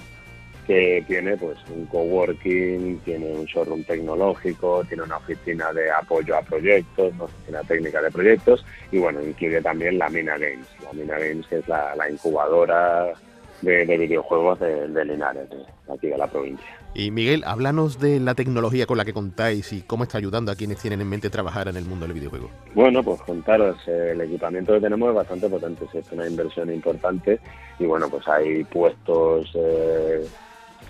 que 0.67 1.04
tiene 1.08 1.38
pues 1.38 1.58
un 1.74 1.86
coworking, 1.86 3.00
tiene 3.00 3.32
un 3.32 3.45
showroom 3.45 3.84
tecnológico, 3.84 4.84
tiene 4.88 5.04
una 5.04 5.17
oficina 5.17 5.71
de 5.74 5.91
apoyo 5.91 6.38
a 6.38 6.41
proyectos, 6.41 7.13
una 7.13 7.26
oficina 7.26 7.62
técnica 7.63 8.02
de 8.02 8.12
proyectos 8.12 8.65
y 8.91 9.00
bueno, 9.00 9.21
incluye 9.21 9.62
también 9.62 9.97
la 9.97 10.10
Mina 10.10 10.38
Games, 10.38 10.67
la 10.84 10.93
Mina 10.93 11.17
Games 11.17 11.47
que 11.47 11.60
es 11.60 11.67
la, 11.67 12.10
incubadora 12.10 13.13
de, 13.62 13.86
videojuegos 13.86 14.60
de, 14.60 15.06
Linares, 15.06 15.50
de 15.50 15.93
aquí 15.93 16.08
de 16.08 16.17
la 16.17 16.28
provincia. 16.28 16.65
Y 16.93 17.10
Miguel, 17.10 17.43
háblanos 17.45 18.00
de 18.00 18.19
la 18.19 18.36
tecnología 18.36 18.86
con 18.86 18.97
la 18.97 19.06
que 19.06 19.13
contáis 19.13 19.71
y 19.71 19.82
cómo 19.82 20.04
está 20.04 20.17
ayudando 20.17 20.52
a 20.52 20.56
quienes 20.56 20.80
tienen 20.80 21.00
en 21.00 21.10
mente 21.10 21.30
trabajar 21.30 21.69
en 21.69 21.78
el 21.78 21.86
mundo 21.86 22.06
del 22.06 22.13
videojuego. 22.13 22.50
Bueno, 22.76 23.02
pues 23.02 23.21
contaros, 23.21 23.78
el 23.88 24.19
equipamiento 24.19 24.74
que 24.74 24.82
tenemos 24.82 25.10
es 25.10 25.15
bastante 25.15 25.47
potente, 25.47 25.86
es 25.93 26.12
una 26.12 26.28
inversión 26.28 26.71
importante 26.71 27.39
y 27.80 27.86
bueno, 27.86 28.10
pues 28.10 28.28
hay 28.28 28.65
puestos 28.65 29.52
eh, 29.56 30.28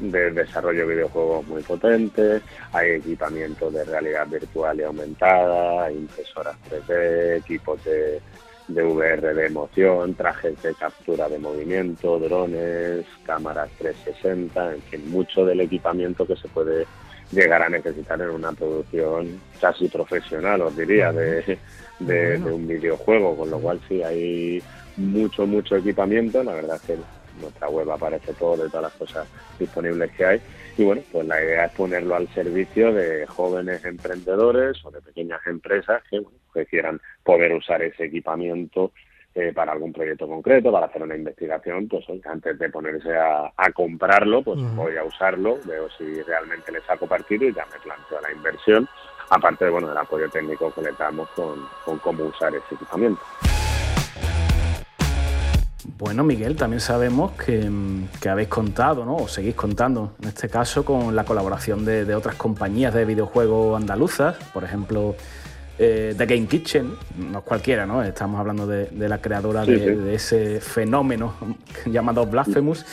de 0.01 0.31
desarrollo 0.31 0.87
de 0.87 0.95
videojuegos 0.95 1.47
muy 1.47 1.61
potentes, 1.61 2.41
hay 2.73 2.91
equipamiento 2.91 3.69
de 3.69 3.83
realidad 3.83 4.27
virtual 4.27 4.79
y 4.79 4.83
aumentada, 4.83 5.91
impresoras 5.91 6.55
3D, 6.69 7.37
equipos 7.37 7.83
de, 7.83 8.19
de 8.67 8.83
VR 8.83 9.33
de 9.33 9.45
emoción, 9.45 10.15
trajes 10.15 10.61
de 10.63 10.73
captura 10.73 11.29
de 11.29 11.37
movimiento, 11.37 12.19
drones, 12.19 13.05
cámaras 13.25 13.69
360, 13.77 14.73
en 14.73 14.81
fin, 14.83 15.11
mucho 15.11 15.45
del 15.45 15.61
equipamiento 15.61 16.25
que 16.25 16.35
se 16.35 16.47
puede 16.47 16.85
llegar 17.31 17.61
a 17.61 17.69
necesitar 17.69 18.19
en 18.21 18.29
una 18.29 18.51
producción 18.51 19.39
casi 19.59 19.87
profesional, 19.87 20.61
os 20.61 20.75
diría, 20.75 21.13
de, 21.13 21.57
de, 21.99 22.39
de 22.39 22.51
un 22.51 22.67
videojuego, 22.67 23.37
con 23.37 23.49
lo 23.49 23.59
cual 23.59 23.79
sí 23.87 24.03
hay 24.03 24.61
mucho, 24.97 25.45
mucho 25.45 25.75
equipamiento, 25.77 26.43
la 26.43 26.53
verdad 26.53 26.75
es 26.75 26.81
que 26.81 26.97
nuestra 27.39 27.69
web 27.69 27.89
aparece 27.91 28.33
todo 28.33 28.63
de 28.63 28.69
todas 28.69 28.83
las 28.83 28.93
cosas 28.93 29.27
disponibles 29.59 30.11
que 30.11 30.25
hay. 30.25 30.41
Y 30.77 30.83
bueno, 30.83 31.01
pues 31.11 31.27
la 31.27 31.41
idea 31.43 31.65
es 31.65 31.71
ponerlo 31.73 32.15
al 32.15 32.27
servicio 32.29 32.93
de 32.93 33.27
jóvenes 33.27 33.83
emprendedores 33.85 34.83
o 34.85 34.91
de 34.91 35.01
pequeñas 35.01 35.41
empresas 35.45 36.01
que, 36.09 36.21
quieran 36.65 36.99
poder 37.23 37.53
usar 37.53 37.81
ese 37.81 38.05
equipamiento 38.05 38.91
eh, 39.33 39.53
para 39.53 39.71
algún 39.71 39.93
proyecto 39.93 40.27
concreto, 40.27 40.71
para 40.71 40.87
hacer 40.87 41.01
una 41.01 41.15
investigación, 41.15 41.87
pues 41.87 42.05
antes 42.25 42.59
de 42.59 42.69
ponerse 42.69 43.15
a, 43.15 43.71
comprarlo, 43.73 44.41
pues 44.41 44.59
voy 44.75 44.97
a 44.97 45.03
usarlo, 45.05 45.59
veo 45.65 45.89
si 45.97 46.21
realmente 46.23 46.71
le 46.71 46.81
saco 46.81 47.07
partido 47.07 47.47
y 47.47 47.53
ya 47.53 47.65
me 47.67 47.79
planteo 47.79 48.19
la 48.21 48.31
inversión, 48.33 48.87
aparte 49.29 49.65
de, 49.65 49.71
bueno, 49.71 49.87
del 49.87 49.97
apoyo 49.97 50.29
técnico 50.29 50.73
que 50.73 50.81
le 50.81 50.91
damos 50.91 51.29
con, 51.29 51.65
con 51.85 51.99
cómo 51.99 52.25
usar 52.25 52.53
ese 52.53 52.75
equipamiento. 52.75 53.21
Bueno, 56.01 56.23
Miguel, 56.23 56.55
también 56.55 56.79
sabemos 56.79 57.33
que, 57.33 57.69
habéis 58.27 58.47
contado, 58.47 59.05
¿no? 59.05 59.17
O 59.17 59.27
seguís 59.27 59.53
contando, 59.53 60.15
en 60.19 60.29
este 60.29 60.49
caso, 60.49 60.83
con 60.83 61.15
la 61.15 61.25
colaboración 61.25 61.85
de, 61.85 62.15
otras 62.15 62.33
compañías 62.33 62.91
de 62.95 63.05
videojuegos 63.05 63.79
andaluzas, 63.79 64.35
por 64.51 64.63
ejemplo, 64.63 65.15
eh, 65.77 66.15
The 66.17 66.25
Game 66.25 66.47
Kitchen, 66.47 66.95
no 67.19 67.37
es 67.37 67.43
cualquiera, 67.43 67.85
¿no? 67.85 68.01
Estamos 68.01 68.39
hablando 68.39 68.65
de, 68.65 68.89
la 69.07 69.19
creadora 69.21 69.63
de, 69.63 70.15
ese 70.15 70.59
fenómeno 70.59 71.35
llamado 71.85 72.25
Blasphemous. 72.25 72.83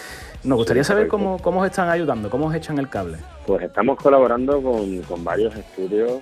Nos 0.44 0.58
gustaría 0.58 0.84
saber 0.84 1.08
cómo, 1.08 1.38
cómo 1.38 1.60
os 1.60 1.66
están 1.66 1.88
ayudando, 1.88 2.30
cómo 2.30 2.46
os 2.46 2.54
echan 2.54 2.78
el 2.78 2.88
cable. 2.88 3.18
Pues 3.44 3.62
estamos 3.62 3.96
colaborando 3.96 4.62
con, 4.62 5.24
varios 5.24 5.56
estudios 5.56 6.20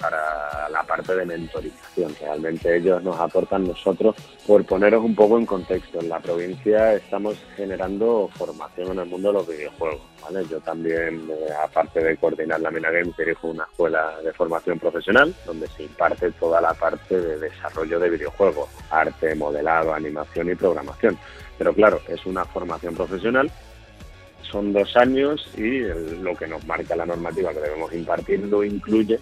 para 0.00 0.68
la 0.70 0.82
parte 0.84 1.16
de 1.16 1.24
mentorización. 1.24 2.14
Realmente 2.20 2.76
ellos 2.76 3.02
nos 3.02 3.18
aportan 3.18 3.66
nosotros, 3.66 4.14
por 4.46 4.64
poneros 4.64 5.02
un 5.02 5.14
poco 5.14 5.38
en 5.38 5.46
contexto, 5.46 5.98
en 6.00 6.08
la 6.08 6.20
provincia 6.20 6.94
estamos 6.94 7.36
generando 7.56 8.28
formación 8.36 8.92
en 8.92 8.98
el 9.00 9.06
mundo 9.06 9.28
de 9.28 9.34
los 9.34 9.48
videojuegos. 9.48 10.02
Yo 10.50 10.60
también, 10.60 11.28
eh, 11.30 11.48
aparte 11.64 12.02
de 12.02 12.16
coordinar 12.16 12.60
la 12.60 12.70
Mina 12.70 12.90
Games, 12.90 13.16
dirijo 13.16 13.48
una 13.48 13.64
escuela 13.64 14.18
de 14.22 14.32
formación 14.32 14.78
profesional 14.78 15.32
donde 15.46 15.68
se 15.68 15.84
imparte 15.84 16.32
toda 16.32 16.60
la 16.60 16.74
parte 16.74 17.18
de 17.18 17.38
desarrollo 17.38 17.98
de 18.00 18.10
videojuegos, 18.10 18.68
arte, 18.90 19.34
modelado, 19.36 19.94
animación 19.94 20.50
y 20.50 20.54
programación. 20.54 21.16
Pero 21.58 21.72
claro, 21.74 22.00
es 22.08 22.24
una 22.26 22.44
formación 22.44 22.94
profesional 22.94 23.50
son 24.50 24.72
dos 24.72 24.96
años 24.96 25.48
y 25.56 25.80
lo 25.80 26.34
que 26.34 26.46
nos 26.46 26.64
marca 26.66 26.96
la 26.96 27.06
normativa 27.06 27.52
que 27.52 27.60
debemos 27.60 27.92
impartir 27.92 28.40
no 28.40 28.62
incluye 28.62 29.18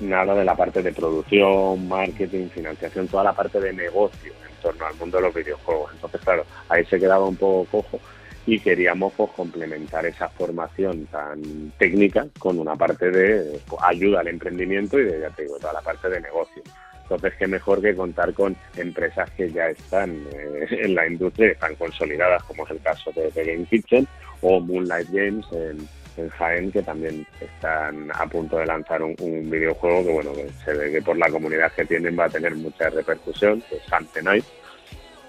nada 0.00 0.34
de 0.34 0.44
la 0.44 0.54
parte 0.54 0.82
de 0.82 0.92
producción, 0.92 1.88
marketing, 1.88 2.48
financiación, 2.48 3.08
toda 3.08 3.24
la 3.24 3.32
parte 3.32 3.60
de 3.60 3.72
negocio 3.72 4.32
en 4.48 4.62
torno 4.62 4.86
al 4.86 4.94
mundo 4.96 5.18
de 5.18 5.22
los 5.22 5.34
videojuegos. 5.34 5.92
Entonces, 5.94 6.20
claro, 6.20 6.44
ahí 6.68 6.84
se 6.84 6.98
quedaba 6.98 7.24
un 7.24 7.36
poco 7.36 7.82
cojo 7.82 8.00
y 8.46 8.60
queríamos 8.60 9.12
pues, 9.16 9.30
complementar 9.32 10.04
esa 10.06 10.28
formación 10.28 11.06
tan 11.06 11.72
técnica 11.78 12.26
con 12.38 12.58
una 12.58 12.76
parte 12.76 13.10
de 13.10 13.60
pues, 13.66 13.82
ayuda 13.84 14.20
al 14.20 14.28
emprendimiento 14.28 14.98
y 14.98 15.04
de, 15.04 15.20
ya 15.20 15.30
te 15.30 15.42
digo, 15.42 15.58
toda 15.58 15.72
la 15.72 15.80
parte 15.80 16.08
de 16.08 16.20
negocio. 16.20 16.62
Entonces, 17.08 17.34
qué 17.38 17.46
mejor 17.46 17.80
que 17.80 17.94
contar 17.94 18.34
con 18.34 18.56
empresas 18.76 19.30
que 19.30 19.50
ya 19.52 19.68
están 19.68 20.26
eh, 20.32 20.66
en 20.82 20.94
la 20.94 21.06
industria, 21.06 21.52
están 21.52 21.76
consolidadas, 21.76 22.42
como 22.42 22.64
es 22.64 22.72
el 22.72 22.80
caso 22.80 23.12
de, 23.12 23.30
Game 23.30 23.64
Kitchen 23.66 24.08
o 24.40 24.58
Moonlight 24.58 25.08
Games 25.10 25.46
en, 25.52 25.88
Jaén, 26.30 26.72
que 26.72 26.82
también 26.82 27.26
están 27.40 28.10
a 28.12 28.26
punto 28.26 28.56
de 28.56 28.66
lanzar 28.66 29.02
un, 29.02 29.14
videojuego 29.50 30.02
que, 30.02 30.12
bueno, 30.12 30.32
se 30.64 30.72
ve 30.72 30.90
que 30.90 31.02
por 31.02 31.16
la 31.16 31.30
comunidad 31.30 31.70
que 31.72 31.84
tienen 31.84 32.18
va 32.18 32.24
a 32.24 32.30
tener 32.30 32.54
mucha 32.56 32.88
repercusión, 32.88 33.62
que 33.68 33.76
es 33.76 34.24
Night, 34.24 34.44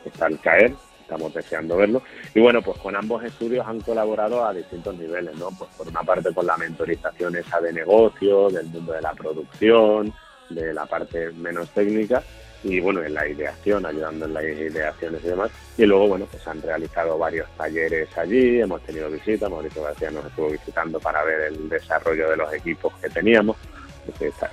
está 0.05 0.27
al 0.27 0.39
caer, 0.39 0.71
estamos 1.01 1.33
deseando 1.33 1.75
verlo. 1.75 2.01
Y 2.33 2.39
bueno, 2.39 2.61
pues 2.61 2.77
con 2.79 2.95
ambos 2.95 3.21
estudios 3.23 3.67
han 3.67 3.81
colaborado 3.81 4.45
a 4.45 4.53
distintos 4.53 4.97
niveles, 4.97 5.35
¿no? 5.35 5.49
Pues 5.59 5.69
por 5.77 5.89
una 5.89 6.03
parte 6.03 6.33
con 6.33 6.47
la 6.47 6.55
mentorización 6.55 7.35
esa 7.35 7.59
de 7.59 7.73
negocio, 7.73 8.49
del 8.49 8.67
mundo 8.67 8.93
de 8.93 9.01
la 9.01 9.13
producción, 9.13 10.13
de 10.49 10.73
la 10.73 10.85
parte 10.85 11.31
menos 11.31 11.69
técnica 11.69 12.23
y 12.63 12.79
bueno, 12.79 13.03
en 13.03 13.13
la 13.13 13.27
ideación, 13.27 13.85
ayudando 13.85 14.25
en 14.25 14.33
las 14.33 14.43
ideaciones 14.43 15.23
y 15.23 15.27
demás. 15.27 15.51
Y 15.77 15.85
luego, 15.85 16.07
bueno, 16.07 16.27
pues 16.29 16.45
han 16.47 16.61
realizado 16.61 17.17
varios 17.17 17.47
talleres 17.55 18.09
allí, 18.17 18.59
hemos 18.61 18.81
tenido 18.83 19.09
visitas, 19.09 19.49
Mauricio 19.49 19.83
García 19.83 20.11
nos 20.11 20.25
estuvo 20.25 20.49
visitando 20.49 20.99
para 20.99 21.23
ver 21.23 21.53
el 21.53 21.69
desarrollo 21.69 22.29
de 22.29 22.37
los 22.37 22.53
equipos 22.53 22.93
que 23.01 23.09
teníamos, 23.09 23.57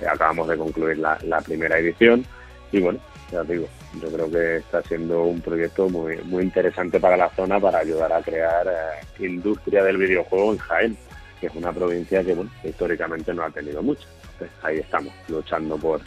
acabamos 0.07 0.47
de 0.47 0.57
concluir 0.57 0.97
la, 0.99 1.41
primera 1.45 1.79
edición 1.79 2.25
y 2.71 2.79
bueno, 2.79 2.99
ya 3.31 3.43
digo, 3.43 3.67
yo 4.01 4.11
creo 4.11 4.29
que 4.29 4.57
está 4.57 4.81
siendo 4.83 5.23
un 5.23 5.41
proyecto 5.41 5.89
muy, 5.89 6.17
muy 6.23 6.43
interesante 6.43 6.99
para 6.99 7.17
la 7.17 7.29
zona 7.29 7.59
para 7.59 7.79
ayudar 7.79 8.11
a 8.11 8.21
crear 8.21 8.67
eh, 8.67 9.25
industria 9.25 9.83
del 9.83 9.97
videojuego 9.97 10.51
en 10.51 10.57
Jaén 10.57 10.97
que 11.45 11.51
es 11.51 11.63
una 11.63 11.71
provincia 11.71 12.23
que, 12.23 12.33
bueno, 12.33 12.49
históricamente 12.63 13.33
no 13.33 13.43
ha 13.43 13.51
tenido 13.51 13.83
mucho. 13.83 14.07
Entonces, 14.33 14.57
ahí 14.63 14.77
estamos, 14.77 15.13
luchando 15.27 15.77
por 15.77 16.01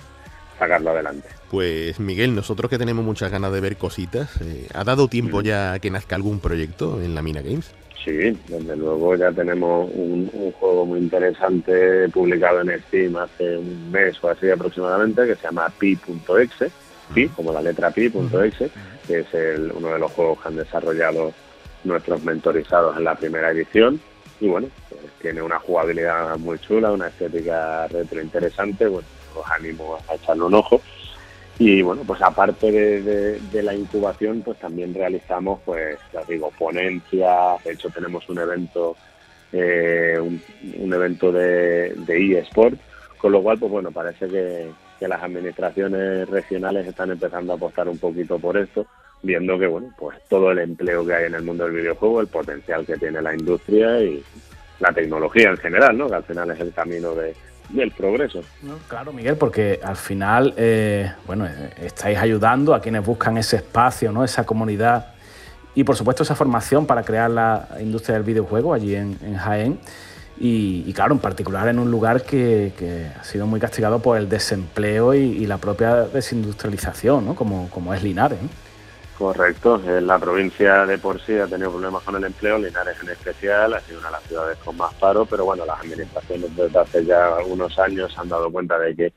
sacarlo 0.58 0.90
adelante. 0.90 1.28
Pues 1.50 2.00
Miguel, 2.00 2.34
nosotros 2.34 2.68
que 2.68 2.78
tenemos 2.78 3.04
muchas 3.04 3.30
ganas 3.30 3.52
de 3.52 3.60
ver 3.60 3.76
cositas, 3.76 4.30
eh, 4.40 4.66
¿ha 4.74 4.82
dado 4.82 5.06
tiempo 5.06 5.40
ya 5.40 5.78
que 5.78 5.90
nazca 5.90 6.16
algún 6.16 6.40
proyecto 6.40 7.00
en 7.00 7.14
la 7.14 7.22
Mina 7.22 7.40
Games? 7.40 7.72
Sí, 8.04 8.36
desde 8.48 8.76
luego 8.76 9.14
ya 9.14 9.30
tenemos 9.30 9.88
un, 9.94 10.28
juego 10.58 10.86
muy 10.86 10.98
interesante 10.98 12.08
publicado 12.08 12.62
en 12.62 12.80
Steam 12.82 13.16
hace 13.16 13.58
un 13.58 13.90
mes 13.92 14.16
o 14.22 14.30
así 14.30 14.50
aproximadamente 14.50 15.26
que 15.26 15.36
se 15.36 15.42
llama 15.42 15.70
pi.exe, 15.78 16.70
pi 17.14 17.28
como 17.28 17.52
la 17.52 17.62
letra 17.62 17.90
pi.exe, 17.90 18.70
que 19.06 19.20
es 19.20 19.34
el, 19.34 19.70
uno 19.72 19.88
de 19.90 19.98
los 19.98 20.10
juegos 20.12 20.40
que 20.40 20.48
han 20.48 20.56
desarrollado 20.56 21.32
nuestros 21.84 22.24
mentorizados 22.24 22.96
en 22.96 23.04
la 23.04 23.14
primera 23.14 23.50
edición 23.50 24.00
y 24.40 24.48
bueno, 24.48 24.68
pues 24.88 24.97
tiene 25.20 25.42
una 25.42 25.58
jugabilidad 25.58 26.36
muy 26.38 26.58
chula, 26.58 26.92
una 26.92 27.08
estética 27.08 27.86
retro 27.88 28.20
interesante, 28.20 28.86
bueno, 28.86 29.06
os 29.34 29.50
animo 29.50 29.98
a 30.08 30.14
echarle 30.14 30.44
un 30.44 30.54
ojo. 30.54 30.80
Y 31.58 31.82
bueno, 31.82 32.02
pues 32.06 32.22
aparte 32.22 32.70
de, 32.70 33.62
la 33.62 33.74
incubación, 33.74 34.42
pues 34.42 34.58
también 34.58 34.94
realizamos, 34.94 35.60
pues 35.64 35.98
ya 36.12 36.22
digo, 36.28 36.52
ponencias, 36.56 37.64
de 37.64 37.72
hecho 37.72 37.90
tenemos 37.90 38.28
un 38.28 38.38
evento, 38.38 38.96
eh, 39.52 40.18
un, 40.20 40.94
evento 40.94 41.32
de, 41.32 41.94
de 41.94 42.38
eSport, 42.38 42.78
con 43.18 43.32
lo 43.32 43.42
cual, 43.42 43.58
pues 43.58 43.72
bueno, 43.72 43.90
parece 43.90 44.28
que, 44.28 44.70
que 44.98 45.08
las 45.08 45.22
administraciones 45.22 46.28
regionales 46.28 46.86
están 46.86 47.10
empezando 47.10 47.52
a 47.52 47.56
apostar 47.56 47.88
un 47.88 47.98
poquito 47.98 48.38
por 48.38 48.56
esto 48.56 48.86
viendo 49.22 49.58
que 49.58 49.66
bueno 49.66 49.92
pues 49.98 50.16
todo 50.28 50.52
el 50.52 50.58
empleo 50.58 51.04
que 51.04 51.14
hay 51.14 51.26
en 51.26 51.34
el 51.34 51.42
mundo 51.42 51.64
del 51.64 51.74
videojuego, 51.74 52.20
el 52.20 52.28
potencial 52.28 52.86
que 52.86 52.96
tiene 52.96 53.20
la 53.22 53.34
industria 53.34 54.00
y 54.00 54.22
la 54.80 54.92
tecnología 54.92 55.50
en 55.50 55.56
general, 55.56 55.96
¿no? 55.96 56.08
que 56.08 56.14
al 56.14 56.24
final 56.24 56.50
es 56.50 56.60
el 56.60 56.72
camino 56.72 57.14
de, 57.14 57.34
del 57.70 57.90
progreso. 57.92 58.42
claro, 58.88 59.12
Miguel, 59.12 59.36
porque 59.36 59.80
al 59.82 59.96
final, 59.96 60.54
eh, 60.56 61.12
bueno, 61.26 61.46
eh, 61.46 61.70
estáis 61.82 62.18
ayudando 62.18 62.74
a 62.74 62.80
quienes 62.80 63.04
buscan 63.04 63.36
ese 63.38 63.56
espacio, 63.56 64.12
¿no? 64.12 64.24
esa 64.24 64.44
comunidad 64.44 65.14
y 65.74 65.84
por 65.84 65.96
supuesto 65.96 66.22
esa 66.22 66.34
formación 66.34 66.86
para 66.86 67.02
crear 67.02 67.30
la 67.30 67.68
industria 67.80 68.14
del 68.14 68.24
videojuego 68.24 68.74
allí 68.74 68.94
en, 68.94 69.36
Jaén. 69.36 69.78
Y, 70.40 70.92
claro, 70.92 71.14
en 71.14 71.18
particular 71.18 71.66
en 71.66 71.80
un 71.80 71.90
lugar 71.90 72.22
que, 72.22 72.72
ha 73.18 73.24
sido 73.24 73.44
muy 73.46 73.58
castigado 73.58 73.98
por 74.00 74.16
el 74.16 74.28
desempleo 74.28 75.12
y, 75.14 75.46
la 75.46 75.58
propia 75.58 76.02
desindustrialización, 76.02 77.26
¿no? 77.26 77.34
como, 77.34 77.68
como 77.70 77.92
es 77.92 78.02
Linares. 78.02 78.38
Correcto, 79.18 79.82
la 80.00 80.16
provincia 80.16 80.86
de 80.86 80.96
por 80.96 81.20
sí 81.20 81.36
ha 81.36 81.48
tenido 81.48 81.72
problemas 81.72 82.04
con 82.04 82.14
el 82.14 82.22
empleo, 82.22 82.56
Linares 82.56 83.02
en 83.02 83.08
especial, 83.08 83.74
ha 83.74 83.80
sido 83.80 83.98
una 83.98 84.10
de 84.10 84.12
las 84.12 84.22
ciudades 84.22 84.58
con 84.58 84.76
más 84.76 84.94
paro, 84.94 85.26
pero 85.26 85.44
bueno, 85.44 85.66
las 85.66 85.80
administraciones 85.80 86.54
desde 86.54 86.78
hace 86.78 87.04
ya 87.04 87.34
algunos 87.34 87.76
años 87.80 88.16
han 88.16 88.28
dado 88.28 88.48
cuenta 88.48 88.78
de 88.78 88.94
que 88.94 89.12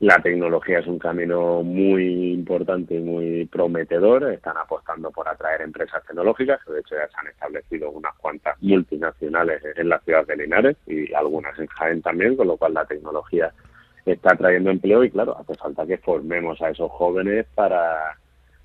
la 0.00 0.20
tecnología 0.20 0.80
es 0.80 0.88
un 0.88 0.98
camino 0.98 1.62
muy 1.62 2.32
importante 2.32 2.96
y 2.96 2.98
muy 2.98 3.44
prometedor, 3.46 4.24
están 4.32 4.56
apostando 4.56 5.12
por 5.12 5.28
atraer 5.28 5.62
empresas 5.62 6.04
tecnológicas, 6.04 6.58
de 6.66 6.80
hecho 6.80 6.96
ya 6.96 7.06
se 7.06 7.20
han 7.20 7.28
establecido 7.28 7.92
unas 7.92 8.16
cuantas 8.16 8.60
multinacionales 8.60 9.62
en 9.76 9.88
la 9.88 10.00
ciudad 10.00 10.26
de 10.26 10.36
Linares 10.36 10.76
y 10.84 11.14
algunas 11.14 11.56
en 11.60 11.68
Jaén 11.68 12.02
también, 12.02 12.36
con 12.36 12.48
lo 12.48 12.56
cual 12.56 12.74
la 12.74 12.86
tecnología 12.86 13.52
está 14.04 14.34
trayendo 14.34 14.70
empleo 14.70 15.04
y 15.04 15.10
claro, 15.10 15.38
hace 15.38 15.54
falta 15.54 15.86
que 15.86 15.98
formemos 15.98 16.60
a 16.60 16.70
esos 16.70 16.90
jóvenes 16.90 17.46
para 17.54 18.16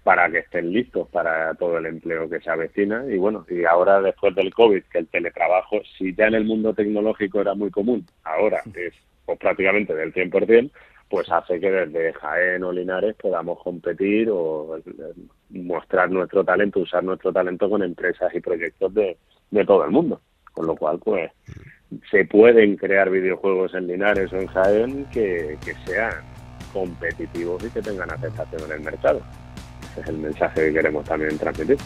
para 0.04 0.30
que 0.30 0.39
estén 0.39 0.72
listos 0.72 1.08
para 1.10 1.54
todo 1.56 1.78
el 1.78 1.86
empleo 1.86 2.30
que 2.30 2.41
se 2.41 2.49
avecina. 2.49 3.06
Y 3.10 3.18
bueno, 3.18 3.45
y 3.49 3.64
ahora 3.64 4.01
después 4.01 4.36
del 4.36 4.54
COVID, 4.54 4.84
que 4.91 4.99
el 4.99 5.08
teletrabajo, 5.08 5.82
si 5.97 6.14
ya 6.14 6.28
en 6.28 6.36
el 6.36 6.45
mundo 6.45 6.74
tecnológico 6.74 7.41
era 7.41 7.54
muy 7.56 7.72
común, 7.72 8.06
ahora 8.24 8.62
es 8.76 8.93
pues, 9.26 9.39
prácticamente 9.39 9.95
del 9.95 10.14
100%, 10.14 10.70
pues 11.10 11.32
hace 11.32 11.60
que 11.60 11.72
desde 11.72 12.14
Jaén 12.14 12.64
o 12.64 12.72
Linares 12.72 13.16
podamos 13.16 13.62
competir 13.64 14.30
o 14.30 14.78
eh, 14.78 14.82
mostrar 15.51 16.10
nuestro 16.12 16.43
talento, 16.43 16.80
usar 16.80 17.04
nuestro 17.04 17.32
talento 17.32 17.70
con 17.70 17.84
empresas 17.84 18.34
y 18.34 18.41
proyectos 18.41 18.93
de, 18.93 19.18
de 19.51 19.66
todo 19.66 19.86
el 19.86 19.91
mundo. 19.91 20.20
Con 20.51 20.68
lo 20.68 20.76
cual, 20.76 20.99
pues, 20.99 21.32
se 22.12 22.26
pueden 22.26 22.76
crear 22.76 23.10
videojuegos 23.10 23.74
en 23.76 23.88
Linares 23.88 24.34
o 24.34 24.38
en 24.38 24.47
Jaén 24.47 25.06
que, 25.14 25.58
que 25.64 25.74
sean 25.86 26.14
competitivos 26.74 27.64
y 27.64 27.70
que 27.70 27.82
tengan 27.82 28.12
aceptación 28.12 28.64
en 28.64 28.72
el 28.72 28.82
mercado 28.82 29.22
es 30.02 30.08
el 30.08 30.18
mensaje 30.18 30.68
que 30.68 30.74
queremos 30.74 31.06
también 31.06 31.38
transmitir. 31.38 31.78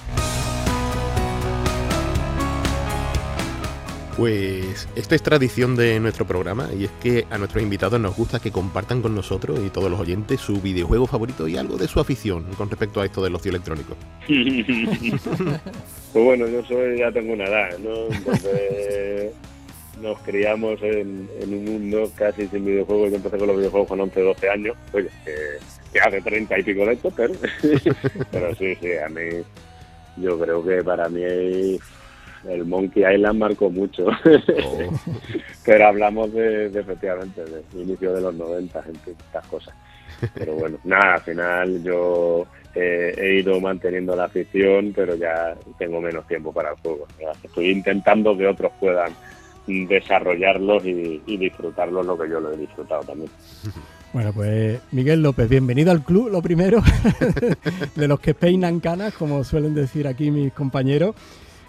Pues 4.17 4.89
esta 4.95 5.13
es 5.13 5.21
tradición 5.21 5.75
de 5.75 5.99
nuestro 5.99 6.25
programa 6.25 6.69
y 6.75 6.85
es 6.85 6.91
que 7.03 7.27
a 7.29 7.37
nuestros 7.37 7.61
invitados 7.61 7.99
nos 7.99 8.17
gusta 8.17 8.39
que 8.39 8.49
compartan 8.51 9.03
con 9.03 9.13
nosotros 9.13 9.59
y 9.63 9.69
todos 9.69 9.91
los 9.91 9.99
oyentes 9.99 10.41
su 10.41 10.59
videojuego 10.59 11.05
favorito 11.05 11.47
y 11.47 11.55
algo 11.55 11.77
de 11.77 11.87
su 11.87 11.99
afición 11.99 12.45
con 12.57 12.67
respecto 12.67 12.99
a 12.99 13.05
esto 13.05 13.23
del 13.23 13.35
ocio 13.35 13.51
electrónico. 13.51 13.95
pues 14.27 16.25
bueno, 16.25 16.47
yo 16.47 16.65
soy, 16.65 16.97
ya 16.97 17.11
tengo 17.11 17.33
una 17.33 17.43
edad, 17.43 17.77
¿no? 17.77 18.07
Entonces 18.11 19.33
nos 20.01 20.19
criamos 20.21 20.81
en, 20.81 21.29
un 21.43 21.65
mundo 21.65 22.11
casi 22.15 22.47
sin 22.47 22.65
videojuegos. 22.65 23.11
Yo 23.11 23.17
empecé 23.17 23.37
con 23.37 23.47
los 23.47 23.57
videojuegos 23.57 23.87
con 23.87 24.01
11, 24.01 24.19
12 24.19 24.49
años. 24.49 24.75
Oye, 24.93 25.09
que 25.25 25.33
que 25.91 25.99
hace 25.99 26.21
treinta 26.21 26.57
y 26.59 26.63
pico 26.63 26.85
de 26.85 26.93
esto, 26.93 27.11
pero, 27.15 27.33
pero 28.31 28.55
sí, 28.55 28.75
sí, 28.75 28.89
a 29.03 29.09
mí 29.09 29.43
yo 30.17 30.39
creo 30.39 30.63
que 30.63 30.83
para 30.83 31.09
mí 31.09 31.23
el 31.23 32.65
Monkey 32.65 33.03
Island 33.03 33.39
marcó 33.39 33.69
mucho. 33.69 34.07
Oh. 34.07 34.79
pero 35.65 35.87
hablamos 35.87 36.33
de, 36.33 36.67
efectivamente 36.67 37.43
del 37.43 37.63
inicio 37.73 38.13
de 38.13 38.21
los 38.21 38.35
90, 38.35 38.83
entre 38.87 39.11
estas 39.11 39.45
cosas. 39.47 39.73
Pero 40.33 40.53
bueno, 40.53 40.77
nada, 40.83 41.15
al 41.15 41.21
final 41.21 41.83
yo 41.83 42.45
he 42.79 43.39
ido 43.39 43.59
manteniendo 43.59 44.15
la 44.15 44.25
afición, 44.25 44.93
pero 44.95 45.15
ya 45.15 45.55
tengo 45.79 45.99
menos 45.99 46.27
tiempo 46.27 46.53
para 46.53 46.69
el 46.69 46.75
juego. 46.75 47.07
Estoy 47.43 47.71
intentando 47.71 48.37
que 48.37 48.45
otros 48.45 48.71
puedan 48.79 49.13
desarrollarlos 49.67 50.85
y, 50.85 51.37
disfrutarlos 51.37 52.05
lo 52.05 52.17
que 52.17 52.29
yo 52.29 52.39
lo 52.39 52.53
he 52.53 52.57
disfrutado 52.57 53.03
también. 53.03 53.29
Bueno, 54.13 54.31
pues 54.31 54.79
Miguel 54.93 55.21
López, 55.21 55.49
bienvenido 55.49 55.91
al 55.91 56.01
club, 56.01 56.29
lo 56.31 56.41
primero, 56.41 56.81
de 57.95 58.07
los 58.07 58.19
que 58.21 58.33
peinan 58.33 58.79
canas, 58.79 59.13
como 59.13 59.43
suelen 59.43 59.75
decir 59.75 60.07
aquí 60.07 60.31
mis 60.31 60.53
compañeros. 60.53 61.13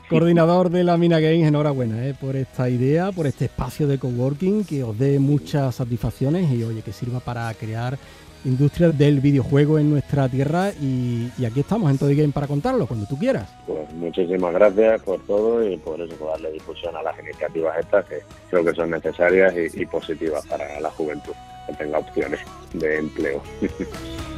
Coordinador 0.09 0.71
de 0.71 0.85
la 0.85 0.97
Mina 0.97 1.21
Games, 1.21 1.47
enhorabuena 1.47 2.07
eh, 2.07 2.15
por 2.19 2.37
esta 2.37 2.71
idea, 2.71 3.13
por 3.13 3.27
este 3.27 3.47
espacio 3.47 3.87
de 3.87 3.99
coworking 3.99 4.65
que 4.65 4.83
os 4.83 4.97
dé 4.99 5.19
muchas 5.19 5.75
satisfacciones 5.75 6.51
y 6.51 6.63
oye, 6.63 6.81
que 6.81 6.93
sirva 6.93 7.21
para 7.21 7.53
crear 7.53 7.99
industria 8.45 8.91
del 8.91 9.21
videojuego 9.21 9.79
en 9.79 9.91
nuestra 9.91 10.29
tierra 10.29 10.71
y, 10.81 11.31
aquí 11.45 11.61
estamos 11.61 11.91
en 11.91 11.99
Todo 11.99 12.11
Game 12.11 12.33
para 12.33 12.47
contarlo, 12.47 12.87
cuando 12.87 13.07
tú 13.07 13.19
quieras. 13.19 13.49
Pues 13.67 13.93
muchísimas 13.95 14.55
gracias 14.55 15.03
por 15.03 15.21
todo 15.27 15.69
y 15.69 15.77
por 15.79 16.01
eso, 16.01 16.15
por 16.17 16.31
darle 16.31 16.53
difusión 16.53 16.95
a 16.97 17.03
las 17.03 17.19
iniciativas 17.19 17.79
estas 17.79 18.05
que 18.07 18.21
creo 18.51 18.65
que 18.65 18.75
son 18.75 18.91
necesarias 18.91 19.55
y 19.75 19.87
positivas 19.87 20.47
para 20.47 20.81
la 20.81 20.91
juventud 20.91 21.33
que 21.67 21.75
tenga 21.75 21.99
opciones 21.99 22.41
de 22.73 22.99
empleo. 22.99 23.43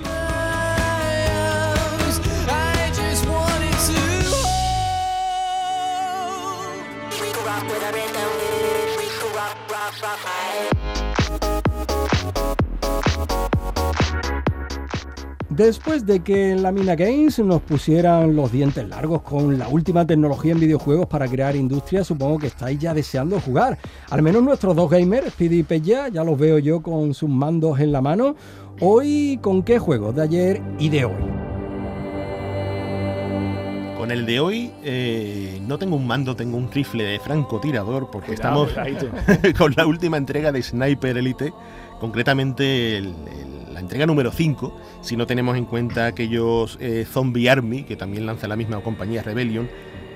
Después 15.61 16.06
de 16.06 16.20
que 16.20 16.52
en 16.52 16.62
la 16.62 16.72
Mina 16.72 16.96
Games 16.96 17.38
nos 17.38 17.61
pusieran 17.61 18.34
los 18.34 18.50
dientes 18.50 18.88
largos 18.88 19.20
con 19.20 19.58
la 19.58 19.68
última 19.68 20.06
tecnología 20.06 20.52
en 20.52 20.61
videojuegos 20.61 21.06
para 21.06 21.28
crear 21.28 21.54
industria, 21.54 22.02
supongo 22.02 22.38
que 22.38 22.46
estáis 22.46 22.78
ya 22.78 22.94
deseando 22.94 23.38
jugar. 23.38 23.76
Al 24.08 24.22
menos 24.22 24.42
nuestros 24.42 24.74
dos 24.74 24.90
gamers, 24.90 25.28
Speedy 25.32 25.58
y 25.58 25.62
Pella, 25.62 26.08
ya 26.08 26.24
los 26.24 26.38
veo 26.38 26.58
yo 26.58 26.80
con 26.80 27.12
sus 27.12 27.28
mandos 27.28 27.78
en 27.78 27.92
la 27.92 28.00
mano. 28.00 28.36
Hoy, 28.80 29.38
¿con 29.42 29.62
qué 29.62 29.78
juegos 29.78 30.16
de 30.16 30.22
ayer 30.22 30.62
y 30.78 30.88
de 30.88 31.04
hoy? 31.04 31.12
Con 33.98 34.11
el 34.12 34.24
de 34.24 34.40
hoy 34.40 34.72
eh, 34.82 35.61
no 35.66 35.76
tengo 35.76 35.96
un 35.96 36.06
mando, 36.06 36.34
tengo 36.36 36.56
un 36.56 36.72
rifle 36.72 37.04
de 37.04 37.20
francotirador 37.20 38.11
porque 38.11 38.32
estamos 38.32 38.70
con 39.58 39.74
la 39.76 39.86
última 39.86 40.16
entrega 40.16 40.52
de 40.52 40.62
Sniper 40.62 41.18
Elite, 41.18 41.52
concretamente 42.00 42.96
el 42.96 43.14
la 43.81 43.85
entrega 43.85 44.05
número 44.05 44.31
5, 44.31 44.76
si 45.01 45.16
no 45.16 45.26
tenemos 45.26 45.57
en 45.57 45.64
cuenta 45.64 46.05
aquellos 46.05 46.76
eh, 46.83 47.07
Zombie 47.11 47.49
Army, 47.49 47.85
que 47.85 47.97
también 47.97 48.26
lanza 48.26 48.47
la 48.47 48.55
misma 48.55 48.83
compañía 48.83 49.22
Rebellion, 49.22 49.70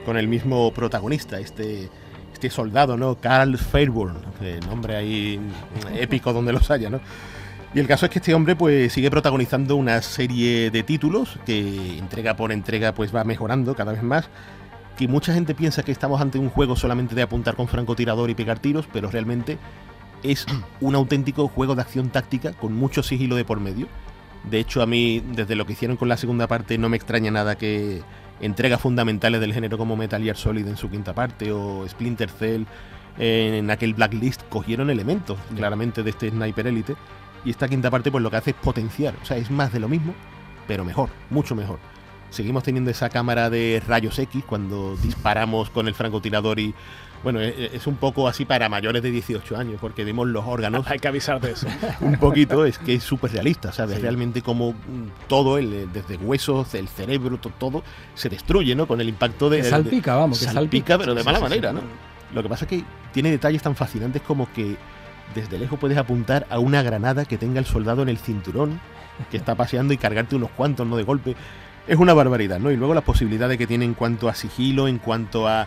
con 0.05 0.19
el 0.19 0.29
mismo 0.29 0.71
protagonista, 0.75 1.41
este, 1.41 1.89
este 2.35 2.51
soldado, 2.51 2.99
¿no? 2.99 3.15
Carl 3.15 3.57
Fairburn, 3.57 4.19
nombre 4.69 4.97
ahí 4.97 5.41
épico 5.95 6.35
donde 6.35 6.53
los 6.53 6.71
haya, 6.71 6.91
¿no? 6.91 7.01
Y 7.75 7.81
el 7.81 7.87
caso 7.87 8.05
es 8.05 8.13
que 8.13 8.19
este 8.19 8.35
hombre 8.35 8.55
pues 8.55 8.93
sigue 8.93 9.11
protagonizando 9.11 9.77
una 9.77 10.03
serie 10.03 10.71
de 10.71 10.83
títulos 10.83 11.39
que 11.47 11.97
entrega 11.99 12.37
por 12.37 12.53
entrega 12.53 12.93
pues 12.93 13.15
va 13.17 13.25
mejorando 13.25 13.75
cada 13.75 13.93
vez 13.93 14.03
más 14.03 14.29
que 14.99 15.09
mucha 15.09 15.33
gente 15.33 15.55
piensa 15.55 15.83
que 15.83 15.91
estamos 15.91 16.21
ante 16.21 16.39
un 16.39 16.51
juego 16.51 16.77
solamente 16.77 17.15
de 17.15 17.23
apuntar 17.23 17.57
con 17.57 17.67
francotirador 17.67 18.29
y 18.31 18.35
pegar 18.35 18.59
tiros, 18.59 18.87
pero 18.93 19.11
realmente 19.11 19.59
es 20.25 20.47
un 20.81 20.95
auténtico 20.95 21.47
juego 21.47 21.77
de 21.77 21.83
acción 21.83 22.11
táctica 22.11 22.53
con 22.53 22.75
mucho 22.75 23.03
sigilo 23.03 23.37
de 23.37 23.45
por 23.45 23.61
medio. 23.61 23.87
De 24.51 24.59
hecho, 24.59 24.83
a 24.83 24.87
mí, 24.87 25.23
desde 25.33 25.55
lo 25.55 25.65
que 25.65 25.75
hicieron 25.75 25.97
con 25.97 26.09
la 26.09 26.17
segunda 26.17 26.49
parte, 26.49 26.77
no 26.77 26.89
me 26.89 26.97
extraña 26.97 27.31
nada 27.31 27.57
que 27.57 28.03
entregas 28.41 28.81
fundamentales 28.81 29.41
del 29.41 29.55
género 29.55 29.79
como 29.79 29.97
Metal 29.97 30.23
Gear 30.23 30.37
Solid 30.37 30.67
en 30.67 30.77
su 30.77 30.91
quinta 30.91 31.15
parte 31.15 31.53
o 31.53 31.87
Splinter 31.89 32.29
Cell 32.29 32.65
en 33.19 33.71
aquel 33.71 33.95
Blacklist 33.95 34.43
cogieron 34.49 34.91
elementos 34.91 35.39
claramente 35.55 36.03
de 36.03 36.11
este 36.11 36.31
Sniper 36.31 36.67
Elite 36.67 36.97
y 37.45 37.51
esta 37.51 37.69
quinta 37.69 37.91
parte 37.91 38.11
pues 38.11 38.23
lo 38.23 38.31
que 38.31 38.37
hace 38.39 38.51
es 38.51 38.57
potenciar, 38.57 39.15
o 39.23 39.25
sea, 39.25 39.37
es 39.37 39.51
más 39.51 39.73
de 39.73 39.81
lo 39.81 39.89
mismo, 39.89 40.15
pero 40.67 40.85
mejor, 40.85 41.11
mucho 41.31 41.55
mejor. 41.55 41.79
Seguimos 42.35 42.65
teniendo 42.65 42.91
esa 42.91 43.09
cámara 43.11 43.49
de 43.49 43.81
rayos 43.87 44.19
X 44.19 44.45
cuando 44.45 44.97
disparamos 44.97 45.71
con 45.71 45.87
el 45.87 45.95
francotirador 45.95 46.59
y 46.59 46.75
bueno, 47.23 47.41
e, 47.41 47.49
e, 47.49 47.71
es 47.77 47.87
un 47.87 47.97
poco 47.97 48.29
así 48.29 48.45
para 48.45 48.69
mayores 48.69 49.03
de 49.03 49.11
18 49.11 49.57
años, 49.57 49.79
porque 49.81 50.05
vemos 50.05 50.27
los 50.27 50.45
órganos. 50.45 50.87
Hay 50.91 50.99
que 50.99 51.09
avisar 51.09 51.41
de 51.41 51.53
eso. 51.53 51.67
un 52.01 52.17
poquito, 52.17 52.67
es 52.67 52.79
que 52.79 52.95
es 52.95 53.05
súper 53.05 53.33
realista, 53.33 53.73
¿sabes? 53.73 54.03
Realmente 54.03 54.43
como 54.43 54.73
mm, 54.73 55.27
todo, 55.29 55.57
el, 55.59 55.91
desde 55.93 56.17
huesos, 56.17 56.75
el 56.75 56.89
cerebro, 56.89 57.39
todo, 57.39 57.83
se 58.15 58.29
destruye, 58.29 58.75
¿no? 58.75 58.87
Con 58.87 59.01
el 59.01 59.09
impacto 59.09 59.49
de... 59.49 59.59
Que 59.59 59.65
salpica, 59.65 60.17
vamos, 60.17 60.41
que 60.41 60.47
salpica, 60.47 60.99
pero 60.99 61.15
de 61.15 61.25
mala 61.25 61.41
manera, 61.41 61.73
¿no? 61.73 61.81
Lo 62.35 62.43
que 62.43 62.49
pasa 62.49 62.65
es 62.65 62.69
que 62.69 62.85
tiene 63.13 63.31
detalles 63.31 63.63
tan 63.63 63.77
fascinantes 63.77 64.21
como 64.21 64.53
que 64.53 64.77
desde 65.35 65.59
lejos 65.59 65.79
puedes 65.79 65.97
apuntar 65.97 66.47
a 66.51 66.59
una 66.59 66.83
granada 66.83 67.25
que 67.25 67.39
tenga 67.39 67.61
el 67.61 67.65
soldado 67.65 68.03
en 68.03 68.09
el 68.09 68.19
cinturón, 68.19 68.81
que 69.31 69.37
está 69.37 69.55
paseando 69.55 69.95
y 69.95 69.97
cargarte 69.97 70.37
unos 70.37 70.51
cuantos, 70.51 70.87
¿no? 70.87 70.97
De 70.97 71.05
golpe. 71.05 71.37
Es 71.87 71.99
una 71.99 72.15
barbaridad, 72.15 72.59
¿no? 72.59 72.71
Y 72.71 72.77
luego 72.77 72.95
las 72.95 73.05
posibilidades 73.05 73.59
que 73.59 73.67
tiene 73.67 73.85
en 73.85 73.95
cuanto 73.95 74.29
a 74.29 74.35
sigilo, 74.35 74.89
en 74.89 74.99
cuanto 74.99 75.47
a 75.47 75.67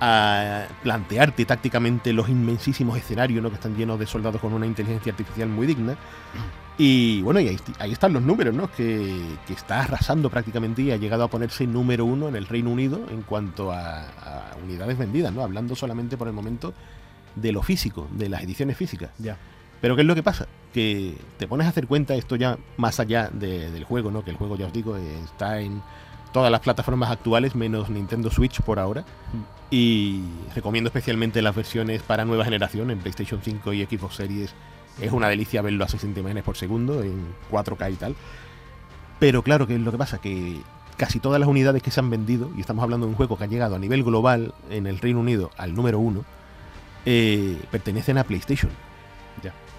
a 0.00 0.66
plantearte 0.82 1.44
tácticamente 1.44 2.12
los 2.12 2.28
inmensísimos 2.28 2.98
escenarios 2.98 3.42
¿no? 3.42 3.48
que 3.48 3.54
están 3.54 3.76
llenos 3.76 3.98
de 3.98 4.06
soldados 4.06 4.40
con 4.40 4.52
una 4.52 4.66
inteligencia 4.66 5.12
artificial 5.12 5.48
muy 5.48 5.66
digna. 5.66 5.96
Y 6.78 7.22
bueno, 7.22 7.40
y 7.40 7.48
ahí, 7.78 7.92
están 7.92 8.12
los 8.12 8.20
números, 8.20 8.54
¿no? 8.54 8.70
Que, 8.70 9.38
está 9.48 9.80
arrasando 9.80 10.28
prácticamente 10.28 10.82
y 10.82 10.90
ha 10.90 10.98
llegado 10.98 11.24
a 11.24 11.28
ponerse 11.28 11.66
número 11.66 12.04
uno 12.04 12.28
en 12.28 12.36
el 12.36 12.46
Reino 12.46 12.70
Unido 12.70 13.00
en 13.10 13.22
cuanto 13.22 13.72
a, 13.72 14.04
unidades 14.62 14.98
vendidas, 14.98 15.32
¿no? 15.32 15.42
Hablando 15.42 15.74
solamente 15.74 16.18
por 16.18 16.28
el 16.28 16.34
momento 16.34 16.74
de 17.34 17.52
lo 17.52 17.62
físico, 17.62 18.08
de 18.10 18.28
las 18.28 18.42
ediciones 18.42 18.76
físicas. 18.76 19.08
Ya. 19.16 19.38
Pero 19.80 19.96
¿qué 19.96 20.02
es 20.02 20.06
lo 20.06 20.14
que 20.14 20.22
pasa? 20.22 20.48
Que 20.76 21.14
te 21.38 21.48
pones 21.48 21.66
a 21.66 21.70
hacer 21.70 21.86
cuenta, 21.86 22.16
esto 22.16 22.36
ya 22.36 22.58
más 22.76 23.00
allá 23.00 23.30
del 23.30 23.82
juego, 23.84 24.10
¿no? 24.10 24.22
Que 24.22 24.30
el 24.30 24.36
juego, 24.36 24.56
ya 24.56 24.66
os 24.66 24.74
digo, 24.74 24.94
está 24.98 25.58
en 25.60 25.80
todas 26.34 26.52
las 26.52 26.60
plataformas 26.60 27.10
actuales, 27.10 27.54
menos 27.54 27.88
Nintendo 27.88 28.30
Switch 28.30 28.60
por 28.60 28.78
ahora. 28.78 29.06
Y 29.70 30.20
recomiendo 30.54 30.88
especialmente 30.88 31.40
las 31.40 31.56
versiones 31.56 32.02
para 32.02 32.26
nueva 32.26 32.44
generación 32.44 32.90
en 32.90 32.98
PlayStation 32.98 33.40
5 33.42 33.72
y 33.72 33.86
Xbox 33.86 34.16
Series. 34.16 34.54
Es 35.00 35.12
una 35.12 35.30
delicia 35.30 35.62
verlo 35.62 35.82
a 35.82 35.88
60 35.88 36.20
imágenes 36.20 36.44
por 36.44 36.58
segundo 36.58 37.02
en 37.02 37.26
4K 37.50 37.92
y 37.92 37.96
tal. 37.96 38.14
Pero 39.18 39.42
claro, 39.42 39.66
que 39.66 39.76
es 39.76 39.80
lo 39.80 39.92
que 39.92 39.96
pasa? 39.96 40.18
Que 40.18 40.60
casi 40.98 41.20
todas 41.20 41.40
las 41.40 41.48
unidades 41.48 41.82
que 41.82 41.90
se 41.90 42.00
han 42.00 42.10
vendido, 42.10 42.50
y 42.54 42.60
estamos 42.60 42.82
hablando 42.82 43.06
de 43.06 43.12
un 43.12 43.16
juego 43.16 43.38
que 43.38 43.44
ha 43.44 43.46
llegado 43.46 43.76
a 43.76 43.78
nivel 43.78 44.04
global 44.04 44.52
en 44.68 44.86
el 44.86 44.98
Reino 44.98 45.20
Unido 45.20 45.52
al 45.56 45.74
número 45.74 45.98
uno, 45.98 46.26
eh, 47.06 47.58
pertenecen 47.70 48.18
a 48.18 48.24
PlayStation. 48.24 48.70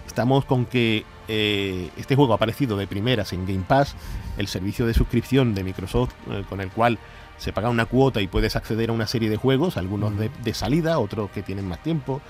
Estamos 0.08 0.46
con 0.46 0.66
que 0.66 1.06
eh, 1.28 1.92
este 1.98 2.16
juego 2.16 2.34
ha 2.34 2.38
aparecido 2.38 2.78
de 2.78 2.88
primeras 2.88 3.34
en 3.34 3.46
Game 3.46 3.64
Pass, 3.68 3.96
el 4.38 4.48
servicio 4.48 4.88
de 4.88 4.94
suscripción 4.94 5.54
de 5.54 5.64
Microsoft 5.64 6.14
eh, 6.32 6.44
con 6.50 6.62
el 6.62 6.70
cual 6.70 6.98
se 7.38 7.54
paga 7.54 7.70
una 7.70 7.86
cuota 7.86 8.22
y 8.22 8.28
puedes 8.28 8.56
acceder 8.56 8.90
a 8.90 8.94
una 8.94 9.06
serie 9.06 9.30
de 9.30 9.38
juegos, 9.38 9.78
algunos 9.78 10.14
de, 10.18 10.54
salida, 10.54 10.98
otros 11.00 11.30
que 11.32 11.44
tienen 11.44 11.68
más 11.68 11.84
tiempo. 11.84 12.22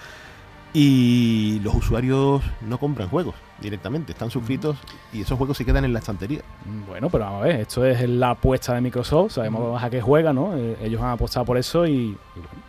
Y 0.73 1.59
los 1.63 1.73
usuarios 1.75 2.43
no 2.61 2.78
compran 2.78 3.07
juegos 3.07 3.36
directamente, 3.61 4.11
están 4.11 4.30
suscritos 4.30 4.78
y 5.13 5.21
esos 5.21 5.38
juegos 5.38 5.57
se 5.57 5.65
quedan 5.65 5.86
en 5.86 5.93
la 5.93 5.99
estantería. 5.99 6.41
Bueno, 6.88 7.09
pero 7.09 7.23
vamos 7.23 7.43
a 7.43 7.45
ver, 7.45 7.61
esto 7.61 7.86
es 7.86 8.07
la 8.07 8.32
apuesta 8.32 8.75
de 8.75 8.82
Microsoft, 8.82 9.34
sabemos 9.34 9.82
a 9.82 9.89
qué 9.89 10.01
juega, 10.01 10.34
¿no? 10.34 10.55
Eh, 10.57 10.78
ellos 10.82 11.01
han 11.01 11.11
apostado 11.11 11.45
por 11.45 11.57
eso 11.57 11.88
y, 11.88 12.17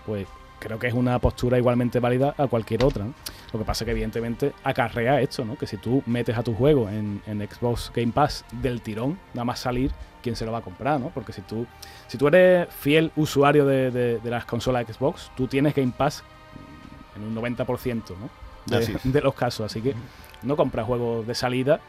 pues 0.06 0.28
creo 0.60 0.78
que 0.78 0.86
es 0.86 0.94
una 0.94 1.18
postura 1.18 1.58
igualmente 1.58 1.98
válida 1.98 2.34
a 2.38 2.46
cualquier 2.46 2.84
otra. 2.84 3.06
Lo 3.52 3.58
que 3.58 3.64
pasa 3.64 3.84
es 3.84 3.86
que 3.86 3.92
evidentemente 3.92 4.52
acarrea 4.62 5.20
esto, 5.20 5.44
¿no? 5.44 5.56
Que 5.56 5.66
si 5.66 5.78
tú 5.78 6.02
metes 6.06 6.36
a 6.36 6.42
tu 6.42 6.54
juego 6.54 6.88
en, 6.88 7.22
Xbox 7.26 7.90
Game 7.94 8.12
Pass 8.12 8.44
del 8.52 8.82
tirón, 8.82 9.18
nada 9.32 9.44
más 9.44 9.60
salir, 9.60 9.90
¿quién 10.22 10.36
se 10.36 10.44
lo 10.44 10.52
va 10.52 10.58
a 10.58 10.62
comprar, 10.62 11.00
no? 11.00 11.08
Porque 11.08 11.32
si 11.32 11.40
tú, 11.42 11.66
si 12.06 12.18
tú 12.18 12.28
eres 12.28 12.68
fiel 12.74 13.10
usuario 13.16 13.64
de, 13.64 14.20
las 14.24 14.44
consolas 14.44 14.86
Xbox, 14.86 15.30
tú 15.36 15.46
tienes 15.46 15.74
Game 15.74 15.92
Pass 15.96 16.24
en 17.16 17.22
un 17.22 17.34
90%, 17.34 18.02
¿no? 18.18 18.28
De, 18.66 19.20
los 19.22 19.34
casos. 19.34 19.64
Así 19.64 19.80
que 19.80 19.94
no 20.42 20.56
compras 20.56 20.86
juegos 20.86 21.26
de 21.26 21.34
salida 21.34 21.80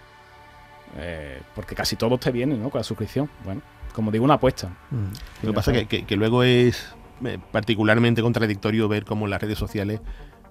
eh, 0.97 1.41
porque 1.55 1.75
casi 1.75 1.95
todos 1.95 2.19
te 2.19 2.31
vienen, 2.31 2.61
¿no? 2.61 2.69
Con 2.69 2.79
la 2.79 2.83
suscripción. 2.83 3.29
Bueno, 3.43 3.61
como 3.93 4.11
digo, 4.11 4.23
una 4.23 4.35
apuesta. 4.35 4.69
Mm. 4.91 5.43
Lo 5.43 5.51
que 5.51 5.55
pasa 5.55 5.73
es 5.73 5.87
que, 5.87 6.15
luego 6.15 6.43
es 6.43 6.95
eh, 7.25 7.37
particularmente 7.51 8.21
contradictorio 8.21 8.87
ver 8.87 9.05
cómo 9.05 9.27
las 9.27 9.41
redes 9.41 9.57
sociales 9.57 9.99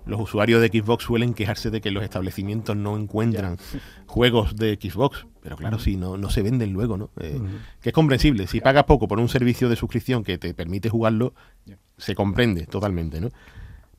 los 0.09 0.20
usuarios 0.20 0.61
de 0.61 0.68
Xbox 0.68 1.04
suelen 1.04 1.34
quejarse 1.34 1.70
de 1.70 1.80
que 1.80 1.90
los 1.90 2.02
establecimientos 2.02 2.76
no 2.76 2.96
encuentran 2.96 3.59
juegos 4.06 4.56
de 4.56 4.78
Xbox. 4.80 5.26
Pero 5.42 5.56
claro, 5.56 5.78
si 5.78 5.96
no, 5.96 6.16
no 6.16 6.30
se 6.30 6.42
venden 6.42 6.72
luego, 6.72 6.96
¿no? 6.96 7.11
Eh, 7.20 7.40
que 7.80 7.90
es 7.90 7.94
comprensible. 7.94 8.46
Si 8.46 8.61
pagas 8.61 8.84
poco 8.84 9.06
por 9.06 9.20
un 9.20 9.28
servicio 9.28 9.68
de 9.68 9.76
suscripción 9.76 10.24
que 10.24 10.36
te 10.38 10.52
permite 10.54 10.88
jugarlo, 10.88 11.34
se 11.96 12.14
comprende 12.14 12.66
totalmente, 12.66 13.20
¿no? 13.20 13.30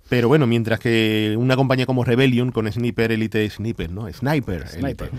Pero 0.09 0.27
bueno, 0.27 0.47
mientras 0.47 0.79
que 0.79 1.35
una 1.37 1.55
compañía 1.55 1.85
como 1.85 2.03
Rebellion 2.03 2.51
con 2.51 2.71
Sniper 2.71 3.11
Elite 3.11 3.47
Sniper, 3.47 3.91
¿no? 3.91 4.11
Sniper, 4.11 4.65
Elite, 4.75 5.11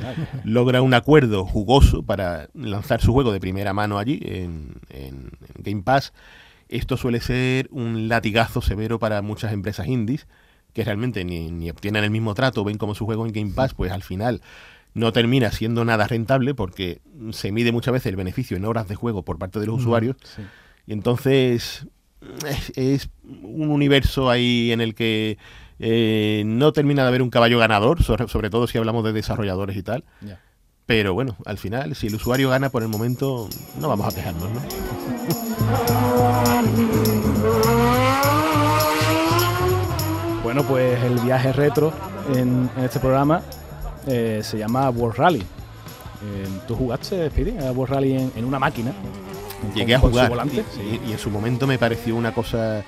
logra 0.43 0.83
un 0.83 0.95
acuerdo 0.95 1.47
jugoso 1.47 2.03
para 2.03 2.49
lanzar 2.55 3.01
su 3.01 3.13
juego 3.13 3.33
de 3.33 3.39
primera 3.39 3.73
mano 3.73 3.99
allí 3.99 4.21
en, 4.25 4.75
en 4.89 5.31
Game 5.59 5.83
Pass, 5.83 6.13
esto 6.69 6.97
suele 6.97 7.21
ser 7.21 7.69
un 7.71 8.09
latigazo 8.09 8.63
severo 8.63 8.99
para 8.99 9.23
muchas 9.23 9.53
empresas 9.53 9.87
indies 9.87 10.27
que 10.73 10.85
realmente 10.85 11.25
ni, 11.25 11.71
obtienen 11.71 12.05
el 12.05 12.11
mismo 12.11 12.35
trato, 12.35 12.65
ven 12.65 12.79
como 12.79 12.95
su 12.95 13.07
juego 13.07 13.27
en 13.27 13.33
Game 13.33 13.53
Pass, 13.53 13.75
pues 13.75 13.93
al 13.93 14.03
final 14.03 14.41
no 14.95 15.13
termina 15.13 15.53
siendo 15.53 15.85
nada 15.85 16.07
rentable 16.07 16.55
porque 16.55 17.01
se 17.33 17.53
mide 17.53 17.73
muchas 17.73 17.93
veces 17.93 18.07
el 18.07 18.17
beneficio 18.17 18.57
en 18.57 18.65
horas 18.65 18.89
de 18.89 18.97
juego 18.97 19.23
por 19.23 19.39
parte 19.39 19.61
de 19.61 19.67
los 19.67 19.81
usuarios. 19.81 20.17
Y 20.87 20.93
entonces 20.93 21.87
es, 22.75 23.09
un 23.43 23.71
universo 23.71 24.31
ahí 24.31 24.73
en 24.73 24.81
el 24.81 24.95
que 24.95 25.39
eh, 25.79 26.43
no 26.47 26.73
termina 26.73 27.03
de 27.03 27.09
haber 27.09 27.23
un 27.23 27.31
caballo 27.31 27.59
ganador, 27.59 28.03
sobre, 28.03 28.51
todo 28.51 28.67
si 28.67 28.79
hablamos 28.79 29.05
de 29.05 29.13
desarrolladores 29.13 29.77
y 29.77 29.83
tal. 29.83 30.05
Pero 30.87 31.15
bueno, 31.15 31.37
al 31.47 31.57
final, 31.57 31.95
si 31.95 32.09
el 32.09 32.17
usuario 32.17 32.51
gana 32.51 32.71
por 32.71 32.83
el 32.83 32.89
momento, 32.89 33.49
no 33.81 33.89
vamos 33.89 34.13
a 34.13 34.17
quejarnos, 34.17 34.51
¿no? 34.51 34.61
Bueno, 40.53 40.67
pues 40.67 41.01
el 41.05 41.17
viaje 41.21 41.53
retro 41.53 41.93
en, 42.35 42.69
este 42.83 42.99
programa 42.99 43.41
eh, 44.09 44.41
se 44.43 44.59
llama 44.59 44.91
World 44.91 45.17
Rally. 45.17 45.39
Eh, 45.39 46.49
¿Tú 46.67 46.75
jugaste, 46.75 47.31
Speedy, 47.31 47.57
a 47.59 47.71
World 47.71 47.95
Rally 47.95 48.31
en, 48.35 48.45
una 48.45 48.59
máquina? 48.59 48.93
Llegué 49.77 49.95
a 49.95 50.01
jugar 50.01 50.33
y, 51.07 51.13
en 51.13 51.19
su 51.21 51.31
momento 51.31 51.69
me 51.69 51.79
pareció 51.79 52.17
una 52.17 52.35
cosa 52.35 52.83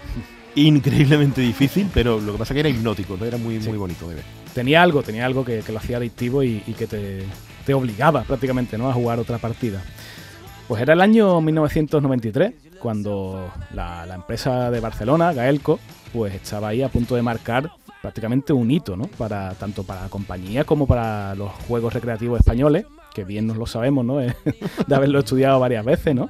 increíblemente 0.56 1.40
difícil, 1.40 1.88
pero 1.94 2.18
lo 2.18 2.32
que 2.32 2.38
pasa 2.38 2.52
es 2.52 2.54
que 2.56 2.60
era 2.68 2.68
hipnótico, 2.68 3.16
era 3.24 3.38
muy, 3.38 3.60
muy 3.60 3.78
bonito 3.78 4.08
de 4.08 4.16
ver. 4.16 4.24
Tenía 4.52 4.82
algo, 4.82 5.04
tenía 5.04 5.24
algo 5.24 5.44
que, 5.44 5.62
lo 5.68 5.78
hacía 5.78 5.98
adictivo 5.98 6.42
y, 6.42 6.58
que 6.76 6.88
te, 6.88 7.72
obligaba 7.72 8.24
prácticamente 8.24 8.76
¿no? 8.76 8.90
a 8.90 8.92
jugar 8.92 9.20
otra 9.20 9.38
partida. 9.38 9.80
Pues 10.66 10.82
era 10.82 10.94
el 10.94 11.00
año 11.00 11.40
1993 11.40 12.54
cuando 12.80 13.52
la, 13.72 14.04
la 14.04 14.16
empresa 14.16 14.68
de 14.72 14.80
Barcelona, 14.80 15.32
Gaelco, 15.32 15.78
pues 16.12 16.34
estaba 16.34 16.68
ahí 16.68 16.82
a 16.82 16.88
punto 16.88 17.14
de 17.14 17.22
marcar 17.22 17.70
prácticamente 18.00 18.52
un 18.52 18.70
hito, 18.70 18.96
¿no? 18.96 19.04
Para, 19.06 19.54
tanto 19.54 19.84
para 19.84 20.02
la 20.02 20.08
compañía 20.08 20.64
como 20.64 20.86
para 20.86 21.34
los 21.34 21.50
juegos 21.68 21.94
recreativos 21.94 22.40
españoles, 22.40 22.84
que 23.14 23.24
bien 23.24 23.46
nos 23.46 23.56
lo 23.56 23.66
sabemos, 23.66 24.04
¿no? 24.04 24.16
de 24.86 24.94
haberlo 24.94 25.20
estudiado 25.20 25.60
varias 25.60 25.84
veces, 25.84 26.14
¿no? 26.14 26.28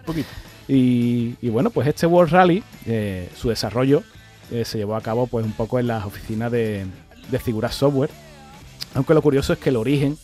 Y, 0.68 1.34
y, 1.40 1.48
bueno, 1.48 1.70
pues 1.70 1.88
este 1.88 2.06
World 2.06 2.32
Rally, 2.32 2.62
eh, 2.86 3.28
su 3.34 3.48
desarrollo 3.48 4.02
eh, 4.50 4.64
se 4.64 4.78
llevó 4.78 4.94
a 4.94 5.00
cabo 5.00 5.26
pues 5.26 5.44
un 5.44 5.52
poco 5.52 5.78
en 5.80 5.88
las 5.88 6.04
oficinas 6.04 6.52
de, 6.52 6.86
de 7.30 7.38
Figuras 7.38 7.74
Software. 7.74 8.10
Aunque 8.94 9.14
lo 9.14 9.22
curioso 9.22 9.54
es 9.54 9.58
que 9.58 9.70
el 9.70 9.76
origen, 9.76 10.16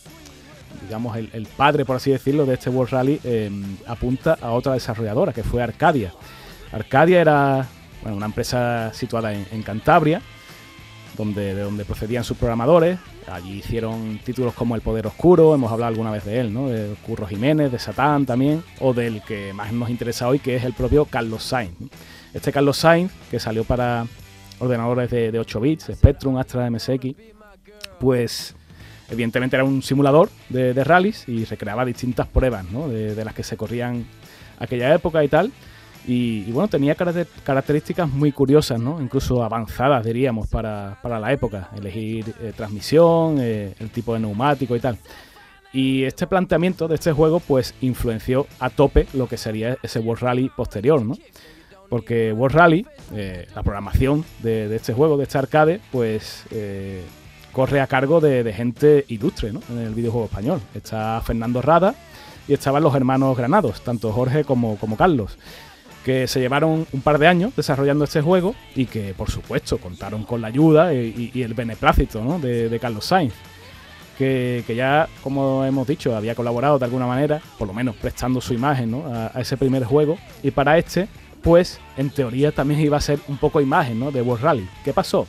digamos, 0.83 1.17
el, 1.17 1.47
padre, 1.57 1.83
por 1.83 1.95
así 1.95 2.11
decirlo, 2.11 2.45
de 2.45 2.53
este 2.53 2.69
World 2.69 2.91
Rally 2.91 3.19
eh, 3.23 3.51
apunta 3.87 4.37
a 4.39 4.51
otra 4.51 4.73
desarrolladora, 4.73 5.33
que 5.33 5.43
fue 5.43 5.63
Arcadia. 5.63 6.13
Arcadia 6.71 7.19
era 7.19 7.67
bueno, 8.01 8.17
una 8.17 8.25
empresa 8.27 8.91
situada 8.93 9.33
en, 9.33 9.63
Cantabria, 9.63 10.21
donde, 11.17 11.53
de 11.53 11.61
donde 11.61 11.85
procedían 11.85 12.23
sus 12.23 12.37
programadores. 12.37 12.99
Allí 13.27 13.59
hicieron 13.59 14.19
títulos 14.23 14.53
como 14.53 14.75
El 14.75 14.81
Poder 14.81 15.07
Oscuro, 15.07 15.53
hemos 15.53 15.71
hablado 15.71 15.89
alguna 15.89 16.11
vez 16.11 16.25
de 16.25 16.39
él, 16.39 16.53
¿no? 16.53 16.69
De 16.69 16.95
Curro 17.05 17.27
Jiménez, 17.27 17.71
de 17.71 17.79
Satán 17.79 18.25
también, 18.25 18.63
o 18.79 18.93
del 18.93 19.21
que 19.23 19.53
más 19.53 19.71
nos 19.71 19.89
interesa 19.89 20.27
hoy, 20.27 20.39
que 20.39 20.55
es 20.55 20.63
el 20.63 20.73
propio 20.73 21.05
Carlos 21.05 21.43
Sainz. 21.43 21.75
Este 22.33 22.51
Carlos 22.51 22.77
Sainz, 22.77 23.11
que 23.29 23.39
salió 23.39 23.63
para 23.63 24.05
ordenadores 24.59 25.09
de, 25.09 25.37
8 25.37 25.59
bits, 25.59 25.91
Spectrum, 25.93 26.37
Astra, 26.37 26.69
MSX, 26.69 27.15
pues 27.99 28.55
evidentemente 29.09 29.55
era 29.55 29.63
un 29.63 29.81
simulador 29.81 30.29
de, 30.49 30.73
de 30.73 30.83
rallies 30.83 31.27
y 31.27 31.45
recreaba 31.45 31.85
distintas 31.85 32.27
pruebas 32.27 32.69
¿no? 32.71 32.87
de, 32.87 33.15
de, 33.15 33.25
las 33.25 33.33
que 33.33 33.43
se 33.43 33.57
corrían 33.57 34.05
aquella 34.59 34.93
época 34.93 35.23
y 35.23 35.27
tal. 35.27 35.51
Y, 36.07 36.51
bueno, 36.51 36.67
tenía 36.67 36.95
características 36.95 38.09
muy 38.09 38.31
curiosas, 38.31 38.79
¿no? 38.79 39.01
incluso 39.01 39.43
avanzadas, 39.43 40.05
diríamos, 40.05 40.47
para, 40.47 40.97
para 41.01 41.19
la 41.19 41.31
época. 41.31 41.69
Elegir 41.77 42.33
eh, 42.41 42.53
transmisión, 42.55 43.37
eh, 43.39 43.75
el 43.79 43.89
tipo 43.89 44.13
de 44.13 44.21
neumático 44.21 44.75
y 44.75 44.79
tal. 44.79 44.97
Y 45.71 46.03
este 46.03 46.25
planteamiento 46.25 46.87
de 46.87 46.95
este 46.95 47.11
juego, 47.11 47.39
pues 47.39 47.75
influenció 47.81 48.47
a 48.59 48.69
tope 48.69 49.07
lo 49.13 49.27
que 49.27 49.37
sería 49.37 49.77
ese 49.83 49.99
World 49.99 50.23
Rally 50.23 50.49
posterior, 50.49 51.03
¿no? 51.03 51.15
Porque 51.89 52.33
World 52.33 52.55
Rally, 52.55 52.85
eh, 53.13 53.47
la 53.55 53.61
programación 53.61 54.25
de, 54.41 54.73
este 54.75 54.93
juego, 54.93 55.17
de 55.17 55.23
este 55.23 55.37
arcade, 55.37 55.79
pues 55.91 56.45
corre 57.51 57.81
a 57.81 57.87
cargo 57.87 58.21
de, 58.21 58.51
gente 58.53 59.05
ilustre 59.09 59.51
¿no? 59.51 59.61
en 59.69 59.79
el 59.79 59.93
videojuego 59.93 60.25
español. 60.25 60.61
Está 60.73 61.21
Fernando 61.21 61.61
Rada 61.61 61.93
y 62.47 62.53
estaban 62.53 62.81
los 62.81 62.95
hermanos 62.95 63.37
Granados, 63.37 63.81
tanto 63.81 64.11
Jorge 64.11 64.43
como, 64.43 64.77
como 64.77 64.97
Carlos 64.97 65.37
que 66.09 66.25
se 66.25 66.39
llevaron 66.39 66.87
un 66.91 67.01
par 67.01 67.19
de 67.19 67.27
años 67.27 67.55
desarrollando 67.55 68.03
este 68.03 68.19
juego 68.19 68.55
y 68.75 68.87
que, 68.87 69.13
por 69.13 69.29
supuesto, 69.29 69.77
contaron 69.77 70.23
con 70.23 70.41
la 70.41 70.47
ayuda 70.47 70.91
y, 70.91 71.31
el 71.35 71.53
beneplácito 71.53 72.39
de, 72.39 72.79
Carlos 72.81 73.05
Sainz, 73.05 73.35
que, 74.17 74.63
ya, 74.75 75.07
como 75.21 75.63
hemos 75.65 75.87
dicho, 75.87 76.15
había 76.15 76.33
colaborado 76.33 76.79
de 76.79 76.85
alguna 76.85 77.05
manera, 77.05 77.39
por 77.59 77.67
lo 77.67 77.75
menos 77.75 77.95
prestando 77.95 78.41
su 78.41 78.55
imagen 78.55 79.03
a, 79.05 79.39
ese 79.39 79.55
primer 79.55 79.83
juego, 79.83 80.17
y 80.41 80.49
para 80.49 80.79
este, 80.79 81.07
pues, 81.43 81.79
en 81.95 82.09
teoría 82.09 82.51
también 82.51 82.79
iba 82.79 82.97
a 82.97 83.01
ser 83.01 83.19
un 83.27 83.37
poco 83.37 83.61
imagen 83.61 84.11
de 84.11 84.23
World 84.23 84.43
Rally. 84.43 84.69
¿Qué 84.83 84.93
pasó? 84.93 85.27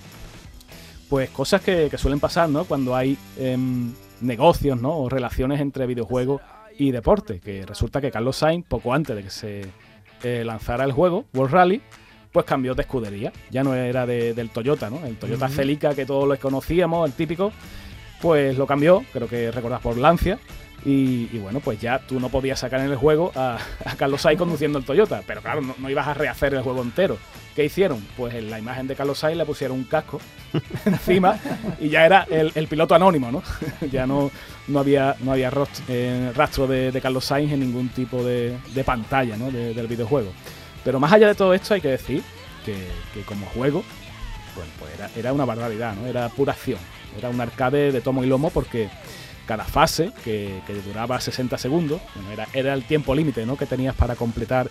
Pues 1.10 1.28
cosas 1.28 1.60
que, 1.60 1.90
suelen 1.98 2.20
pasar 2.20 2.48
cuando 2.66 2.96
hay 2.96 3.18
em, 3.36 3.92
negocios 4.22 4.80
¿no? 4.80 4.96
o 4.96 5.10
relaciones 5.10 5.60
entre 5.60 5.84
videojuegos 5.84 6.40
y 6.78 6.90
deporte, 6.90 7.38
que 7.38 7.66
resulta 7.66 8.00
que 8.00 8.10
Carlos 8.10 8.38
Sainz, 8.38 8.64
poco 8.66 8.94
antes 8.94 9.14
de 9.14 9.22
que 9.22 9.30
se 9.30 9.89
eh, 10.22 10.44
lanzara 10.44 10.84
el 10.84 10.92
juego, 10.92 11.24
World 11.34 11.52
Rally, 11.52 11.82
pues 12.32 12.46
cambió 12.46 12.74
de 12.74 12.82
escudería. 12.82 13.32
Ya 13.50 13.62
no 13.62 13.74
era 13.74 14.06
del 14.06 14.50
Toyota, 14.50 14.90
¿no? 14.90 15.04
El 15.04 15.16
Toyota 15.16 15.48
Celica 15.48 15.94
que 15.94 16.06
todos 16.06 16.28
lo 16.28 16.38
conocíamos, 16.38 17.08
el 17.08 17.14
típico, 17.14 17.52
pues 18.20 18.56
lo 18.56 18.66
cambió, 18.66 19.04
creo 19.12 19.28
que 19.28 19.50
recordás 19.50 19.80
por 19.80 19.96
Lancia. 19.96 20.38
Y, 20.84 21.26
bueno, 21.38 21.60
pues 21.60 21.78
ya 21.78 21.98
tú 21.98 22.18
no 22.18 22.30
podías 22.30 22.58
sacar 22.58 22.80
en 22.80 22.90
el 22.90 22.96
juego 22.96 23.32
a, 23.34 23.58
Carlos 23.98 24.22
Sainz 24.22 24.38
conduciendo 24.38 24.78
el 24.78 24.84
Toyota, 24.84 25.22
pero 25.26 25.42
claro, 25.42 25.60
no, 25.60 25.90
ibas 25.90 26.08
a 26.08 26.14
rehacer 26.14 26.54
el 26.54 26.62
juego 26.62 26.82
entero. 26.82 27.18
¿Qué 27.54 27.64
hicieron? 27.64 28.02
Pues 28.16 28.34
en 28.34 28.48
la 28.48 28.58
imagen 28.58 28.86
de 28.86 28.94
Carlos 28.94 29.18
Sainz 29.18 29.36
le 29.36 29.44
pusieron 29.44 29.76
un 29.76 29.84
casco 29.84 30.20
encima 30.86 31.38
y 31.80 31.88
ya 31.88 32.06
era 32.06 32.26
el, 32.30 32.66
piloto 32.66 32.94
anónimo, 32.94 33.30
¿no? 33.30 33.42
ya 33.90 34.06
no, 34.06 34.30
no 34.68 34.78
había, 34.78 35.16
no 35.20 35.32
había 35.32 35.52
eh, 35.88 36.32
rastro, 36.34 36.66
de, 36.66 36.98
Carlos 37.02 37.26
Sainz 37.26 37.52
en 37.52 37.60
ningún 37.60 37.90
tipo 37.90 38.24
de, 38.24 38.56
pantalla 38.84 39.36
¿no? 39.36 39.50
del 39.50 39.86
videojuego. 39.86 40.32
Pero 40.82 40.98
más 40.98 41.12
allá 41.12 41.28
de 41.28 41.34
todo 41.34 41.52
esto 41.52 41.74
hay 41.74 41.82
que 41.82 41.88
decir 41.88 42.22
que, 42.64 43.22
como 43.24 43.44
juego, 43.46 43.84
bueno, 44.54 44.70
pues 44.78 44.94
era, 44.94 45.10
era 45.14 45.32
una 45.32 45.44
barbaridad, 45.44 45.94
¿no? 45.94 46.06
Era 46.06 46.28
pura 46.30 46.52
acción. 46.52 46.78
Era 47.18 47.28
un 47.28 47.40
arcade 47.40 47.92
de 47.92 48.00
tomo 48.00 48.22
y 48.22 48.26
lomo 48.28 48.50
porque 48.50 48.88
cada 49.51 49.64
fase, 49.64 50.12
que, 50.22 50.62
duraba 50.86 51.20
60 51.20 51.59
segundos, 51.59 52.01
era, 52.32 52.46
era 52.55 52.72
el 52.72 52.84
tiempo 52.84 53.16
límite 53.16 53.44
¿no? 53.44 53.57
que 53.57 53.66
tenías 53.66 53.96
para 53.96 54.14
completar 54.14 54.70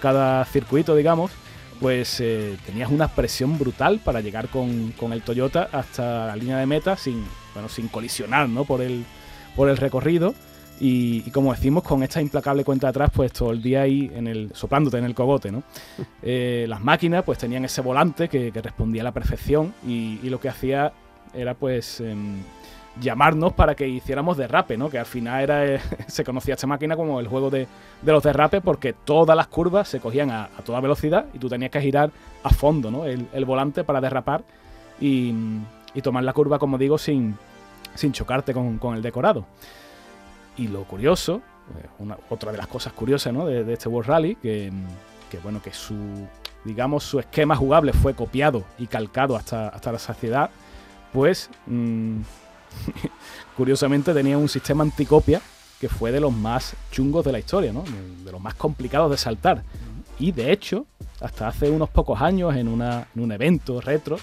cada 0.00 0.44
circuito, 0.44 0.94
digamos, 0.94 1.32
pues 1.80 2.20
eh, 2.20 2.56
tenías 2.64 2.92
una 2.92 3.08
presión 3.08 3.58
brutal 3.58 3.98
para 3.98 4.20
llegar 4.20 4.46
con, 4.46 4.94
el 5.00 5.22
Toyota 5.22 5.68
hasta 5.72 6.28
la 6.28 6.36
línea 6.36 6.58
de 6.58 6.66
meta 6.66 6.96
sin, 6.96 7.24
bueno, 7.54 7.68
sin 7.68 7.88
colisionar 7.88 8.48
¿no? 8.48 8.64
por, 8.64 8.82
el, 8.82 9.04
por 9.56 9.68
el 9.68 9.76
recorrido. 9.76 10.32
Y, 10.78 11.28
como 11.32 11.52
decimos, 11.52 11.82
con 11.82 12.04
esta 12.04 12.22
implacable 12.22 12.62
cuenta 12.62 12.86
atrás, 12.86 13.10
pues 13.12 13.32
todo 13.32 13.50
el 13.50 13.60
día 13.60 13.82
ahí 13.82 14.12
en 14.14 14.28
el, 14.28 14.52
soplándote 14.54 14.96
en 14.98 15.06
el 15.06 15.14
cogote, 15.14 15.50
¿no? 15.50 15.64
Eh, 16.22 16.66
las 16.68 16.80
máquinas 16.80 17.24
pues 17.24 17.38
tenían 17.38 17.64
ese 17.64 17.80
volante 17.80 18.28
que, 18.28 18.52
respondía 18.52 19.02
a 19.02 19.04
la 19.04 19.12
perfección 19.12 19.74
y, 19.84 20.20
lo 20.28 20.38
que 20.38 20.48
hacía 20.48 20.92
era 21.34 21.54
pues... 21.54 22.00
Em, 22.00 22.36
llamarnos 23.00 23.52
para 23.54 23.74
que 23.74 23.88
hiciéramos 23.88 24.36
derrape, 24.36 24.76
¿no? 24.76 24.90
Que 24.90 24.98
al 24.98 25.06
final 25.06 25.42
era 25.42 25.66
eh, 25.66 25.80
se 26.06 26.24
conocía 26.24 26.54
esta 26.54 26.66
máquina 26.66 26.96
como 26.96 27.20
el 27.20 27.28
juego 27.28 27.50
de, 27.50 27.66
los 28.02 28.22
derrapes 28.22 28.60
porque 28.62 28.92
todas 28.92 29.36
las 29.36 29.48
curvas 29.48 29.88
se 29.88 30.00
cogían 30.00 30.30
a, 30.30 30.48
toda 30.64 30.80
velocidad 30.80 31.26
y 31.32 31.38
tú 31.38 31.48
tenías 31.48 31.70
que 31.70 31.80
girar 31.80 32.10
a 32.42 32.50
fondo, 32.50 32.90
¿no? 32.90 33.04
El, 33.04 33.44
volante 33.44 33.82
para 33.84 34.00
derrapar 34.00 34.44
y, 35.00 35.34
tomar 36.02 36.22
la 36.22 36.32
curva, 36.32 36.58
como 36.58 36.78
digo, 36.78 36.98
sin, 36.98 37.36
sin 37.94 38.12
chocarte 38.12 38.54
con, 38.54 38.94
el 38.94 39.02
decorado. 39.02 39.44
Y 40.56 40.68
lo 40.68 40.84
curioso, 40.84 41.42
eh, 42.00 42.14
otra 42.28 42.52
de 42.52 42.58
las 42.58 42.68
cosas 42.68 42.92
curiosas, 42.92 43.32
¿no? 43.32 43.46
De, 43.46 43.72
este 43.72 43.88
World 43.88 44.08
Rally, 44.08 44.36
que, 44.36 44.70
bueno, 45.42 45.60
que 45.60 45.72
su, 45.72 45.96
digamos, 46.64 47.02
su 47.04 47.18
esquema 47.18 47.56
jugable 47.56 47.92
fue 47.92 48.14
copiado 48.14 48.64
y 48.78 48.86
calcado 48.86 49.36
hasta, 49.36 49.68
hasta 49.68 49.92
la 49.92 49.98
saciedad, 49.98 50.50
pues... 51.12 51.50
Mm, 51.66 52.20
curiosamente 53.56 54.14
tenía 54.14 54.38
un 54.38 54.48
sistema 54.48 54.84
anticopia 54.84 55.40
que 55.80 55.88
fue 55.88 56.12
de 56.12 56.20
los 56.20 56.32
más 56.32 56.74
chungos 56.90 57.24
de 57.24 57.32
la 57.32 57.38
historia, 57.38 57.72
¿no? 57.72 57.84
de 58.24 58.30
los 58.30 58.40
más 58.40 58.54
complicados 58.54 59.10
de 59.10 59.16
saltar. 59.16 59.62
Y 60.18 60.32
de 60.32 60.52
hecho, 60.52 60.84
hasta 61.20 61.48
hace 61.48 61.70
unos 61.70 61.88
pocos 61.88 62.20
años, 62.20 62.54
en, 62.54 62.68
un 62.68 63.32
evento 63.32 63.80
retro, 63.80 64.18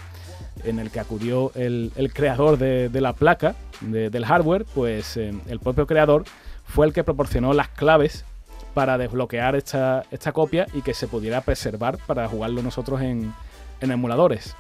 en 0.64 0.78
el 0.78 0.92
que 0.92 1.00
acudió 1.00 1.52
el, 1.56 1.92
creador 2.14 2.60
de, 2.60 3.02
la 3.02 3.14
placa 3.14 3.56
del 3.82 4.24
hardware, 4.26 4.66
pues 4.76 5.18
eh, 5.18 5.34
el 5.48 5.60
propio 5.60 5.88
creador 5.88 6.26
fue 6.66 6.86
el 6.86 6.94
que 6.94 7.04
proporcionó 7.04 7.54
las 7.54 7.70
claves 7.70 8.24
para 8.76 9.00
desbloquear 9.00 9.56
esta, 9.56 10.04
copia 10.34 10.68
y 10.74 10.84
que 10.84 10.94
se 10.94 11.08
pudiera 11.08 11.42
preservar 11.42 11.98
para 12.06 12.28
jugarlo 12.28 12.62
nosotros 12.62 13.02
en 13.02 13.34
emuladores. 13.82 14.56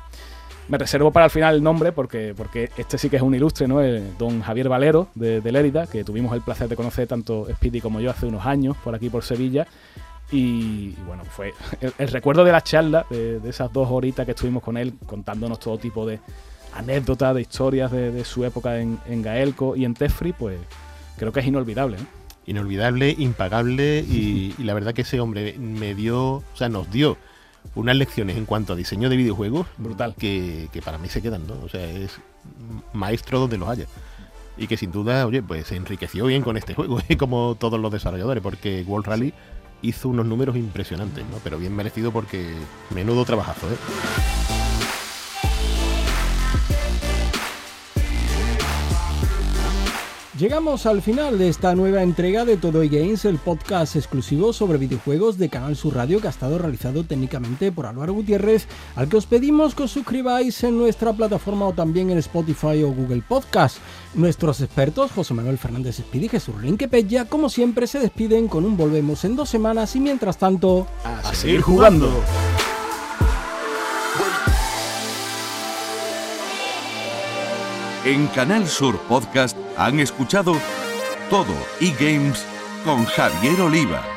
Me 0.69 0.77
reservo 0.77 1.11
para 1.11 1.25
el 1.25 1.31
final 1.31 1.55
el 1.55 1.63
nombre 1.63 1.93
porque, 1.93 2.33
porque 2.35 2.69
este 2.77 2.97
sí 2.97 3.09
que 3.09 3.15
es 3.15 3.21
un 3.21 3.33
ilustre, 3.33 3.67
¿no? 3.67 3.79
don 4.17 4.41
Javier 4.41 4.67
Valero 4.67 5.07
de, 5.15 5.39
de 5.39 5.51
Lérida, 5.51 5.87
que 5.87 6.03
tuvimos 6.03 6.33
el 6.33 6.41
placer 6.41 6.67
de 6.67 6.75
conocer 6.75 7.07
tanto 7.07 7.47
Speedy 7.53 7.79
como 7.79 8.01
yo 8.01 8.11
hace 8.11 8.25
unos 8.25 8.45
años 8.45 8.75
por 8.83 8.93
aquí 8.93 9.09
por 9.09 9.23
Sevilla. 9.23 9.65
Y, 10.29 10.91
bueno, 11.05 11.23
fue 11.23 11.53
el, 11.97 12.07
recuerdo 12.09 12.43
de 12.43 12.51
la 12.51 12.61
charla, 12.61 13.05
de, 13.09 13.39
esas 13.47 13.71
dos 13.71 13.87
horitas 13.89 14.25
que 14.25 14.33
estuvimos 14.33 14.61
con 14.61 14.75
él 14.75 14.93
contándonos 15.05 15.59
todo 15.59 15.77
tipo 15.77 16.05
de 16.05 16.19
anécdotas, 16.73 17.33
de 17.33 17.41
historias 17.41 17.89
de, 17.91 18.25
su 18.25 18.43
época 18.43 18.79
en, 18.79 19.21
Gaelco 19.21 19.75
y 19.77 19.85
en 19.85 19.93
Tefri, 19.93 20.33
pues 20.33 20.59
creo 21.17 21.31
que 21.31 21.39
es 21.39 21.45
inolvidable. 21.45 21.95
Inolvidable, 22.45 23.15
impagable 23.17 23.99
y, 23.99 24.53
y 24.57 24.63
la 24.63 24.73
verdad 24.73 24.93
que 24.93 25.03
ese 25.03 25.21
hombre 25.21 25.55
me 25.57 25.95
dio, 25.95 26.35
o 26.35 26.55
sea, 26.55 26.67
nos 26.67 26.91
dio 26.91 27.17
unas 27.75 27.95
lecciones 27.95 28.37
en 28.37 28.45
cuanto 28.45 28.73
a 28.73 28.75
diseño 28.75 29.09
de 29.09 29.17
videojuegos 29.17 29.67
brutal 29.77 30.15
que, 30.17 30.69
para 30.83 30.97
mí 30.97 31.09
se 31.09 31.21
quedan, 31.21 31.47
¿no? 31.47 31.55
O 31.63 31.69
sea, 31.69 31.85
es 31.85 32.19
maestro 32.93 33.39
donde 33.39 33.57
los 33.57 33.69
haya. 33.69 33.85
Y 34.57 34.67
que 34.67 34.77
sin 34.77 34.91
duda, 34.91 35.25
oye, 35.27 35.43
pues 35.43 35.67
se 35.67 35.75
enriqueció 35.75 36.25
bien 36.25 36.41
con 36.41 36.57
este 36.57 36.73
juego, 36.73 36.99
¿eh? 37.07 37.17
como 37.17 37.55
todos 37.59 37.79
los 37.79 37.91
desarrolladores, 37.91 38.41
porque 38.41 38.83
World 38.87 39.07
Rally 39.07 39.33
hizo 39.81 40.09
unos 40.09 40.25
números 40.25 40.55
impresionantes, 40.55 41.23
¿no? 41.29 41.37
Pero 41.43 41.59
bien 41.59 41.75
merecido 41.75 42.11
porque 42.11 42.53
menudo 42.89 43.25
trabajazo, 43.25 43.67
¿eh? 43.69 44.66
Llegamos 50.37 50.85
al 50.85 51.01
final 51.01 51.39
de 51.39 51.49
esta 51.49 51.73
nueva 51.73 52.03
entrega 52.03 52.45
de 52.45 52.57
Todo 52.57 52.83
y 52.83 52.89
Games, 52.89 53.25
el 53.25 53.39
podcast 53.39 53.95
exclusivo 53.95 54.53
sobre 54.53 54.77
videojuegos 54.77 55.39
de 55.39 55.49
Canal 55.49 55.75
Sur 55.75 55.95
Radio 55.95 56.21
que 56.21 56.27
ha 56.27 56.29
estado 56.29 56.59
realizado 56.59 57.03
técnicamente 57.03 57.71
por 57.71 57.87
Álvaro 57.87 58.13
Gutiérrez, 58.13 58.67
al 58.95 59.09
que 59.09 59.17
os 59.17 59.25
pedimos 59.25 59.73
que 59.73 59.83
os 59.83 59.91
suscribáis 59.91 60.63
en 60.63 60.77
nuestra 60.77 61.11
plataforma 61.11 61.65
o 61.65 61.73
también 61.73 62.11
en 62.11 62.19
Spotify 62.19 62.83
o 62.83 62.91
Google 62.91 63.23
Podcast. 63.27 63.77
Nuestros 64.13 64.61
expertos, 64.61 65.11
José 65.11 65.33
Manuel 65.33 65.57
Fernández 65.57 65.97
Espíritu 65.97 66.27
y 66.27 66.29
Jesús 66.29 66.61
Rinquepella, 66.61 67.25
como 67.25 67.49
siempre, 67.49 67.87
se 67.87 67.99
despiden 67.99 68.47
con 68.47 68.63
un 68.63 68.77
volvemos 68.77 69.25
en 69.25 69.35
dos 69.35 69.49
semanas 69.49 69.95
y 69.95 69.99
mientras 69.99 70.37
tanto, 70.37 70.85
a, 71.03 71.33
seguir 71.33 71.61
jugando. 71.61 72.11
En 78.05 78.27
Canal 78.27 78.67
Sur 78.67 78.99
Podcast 78.99 79.57
han 79.77 79.99
escuchado 79.99 80.55
todo 81.29 81.53
eGames 81.79 82.45
con 82.83 83.05
Javier 83.05 83.61
Oliva. 83.61 84.16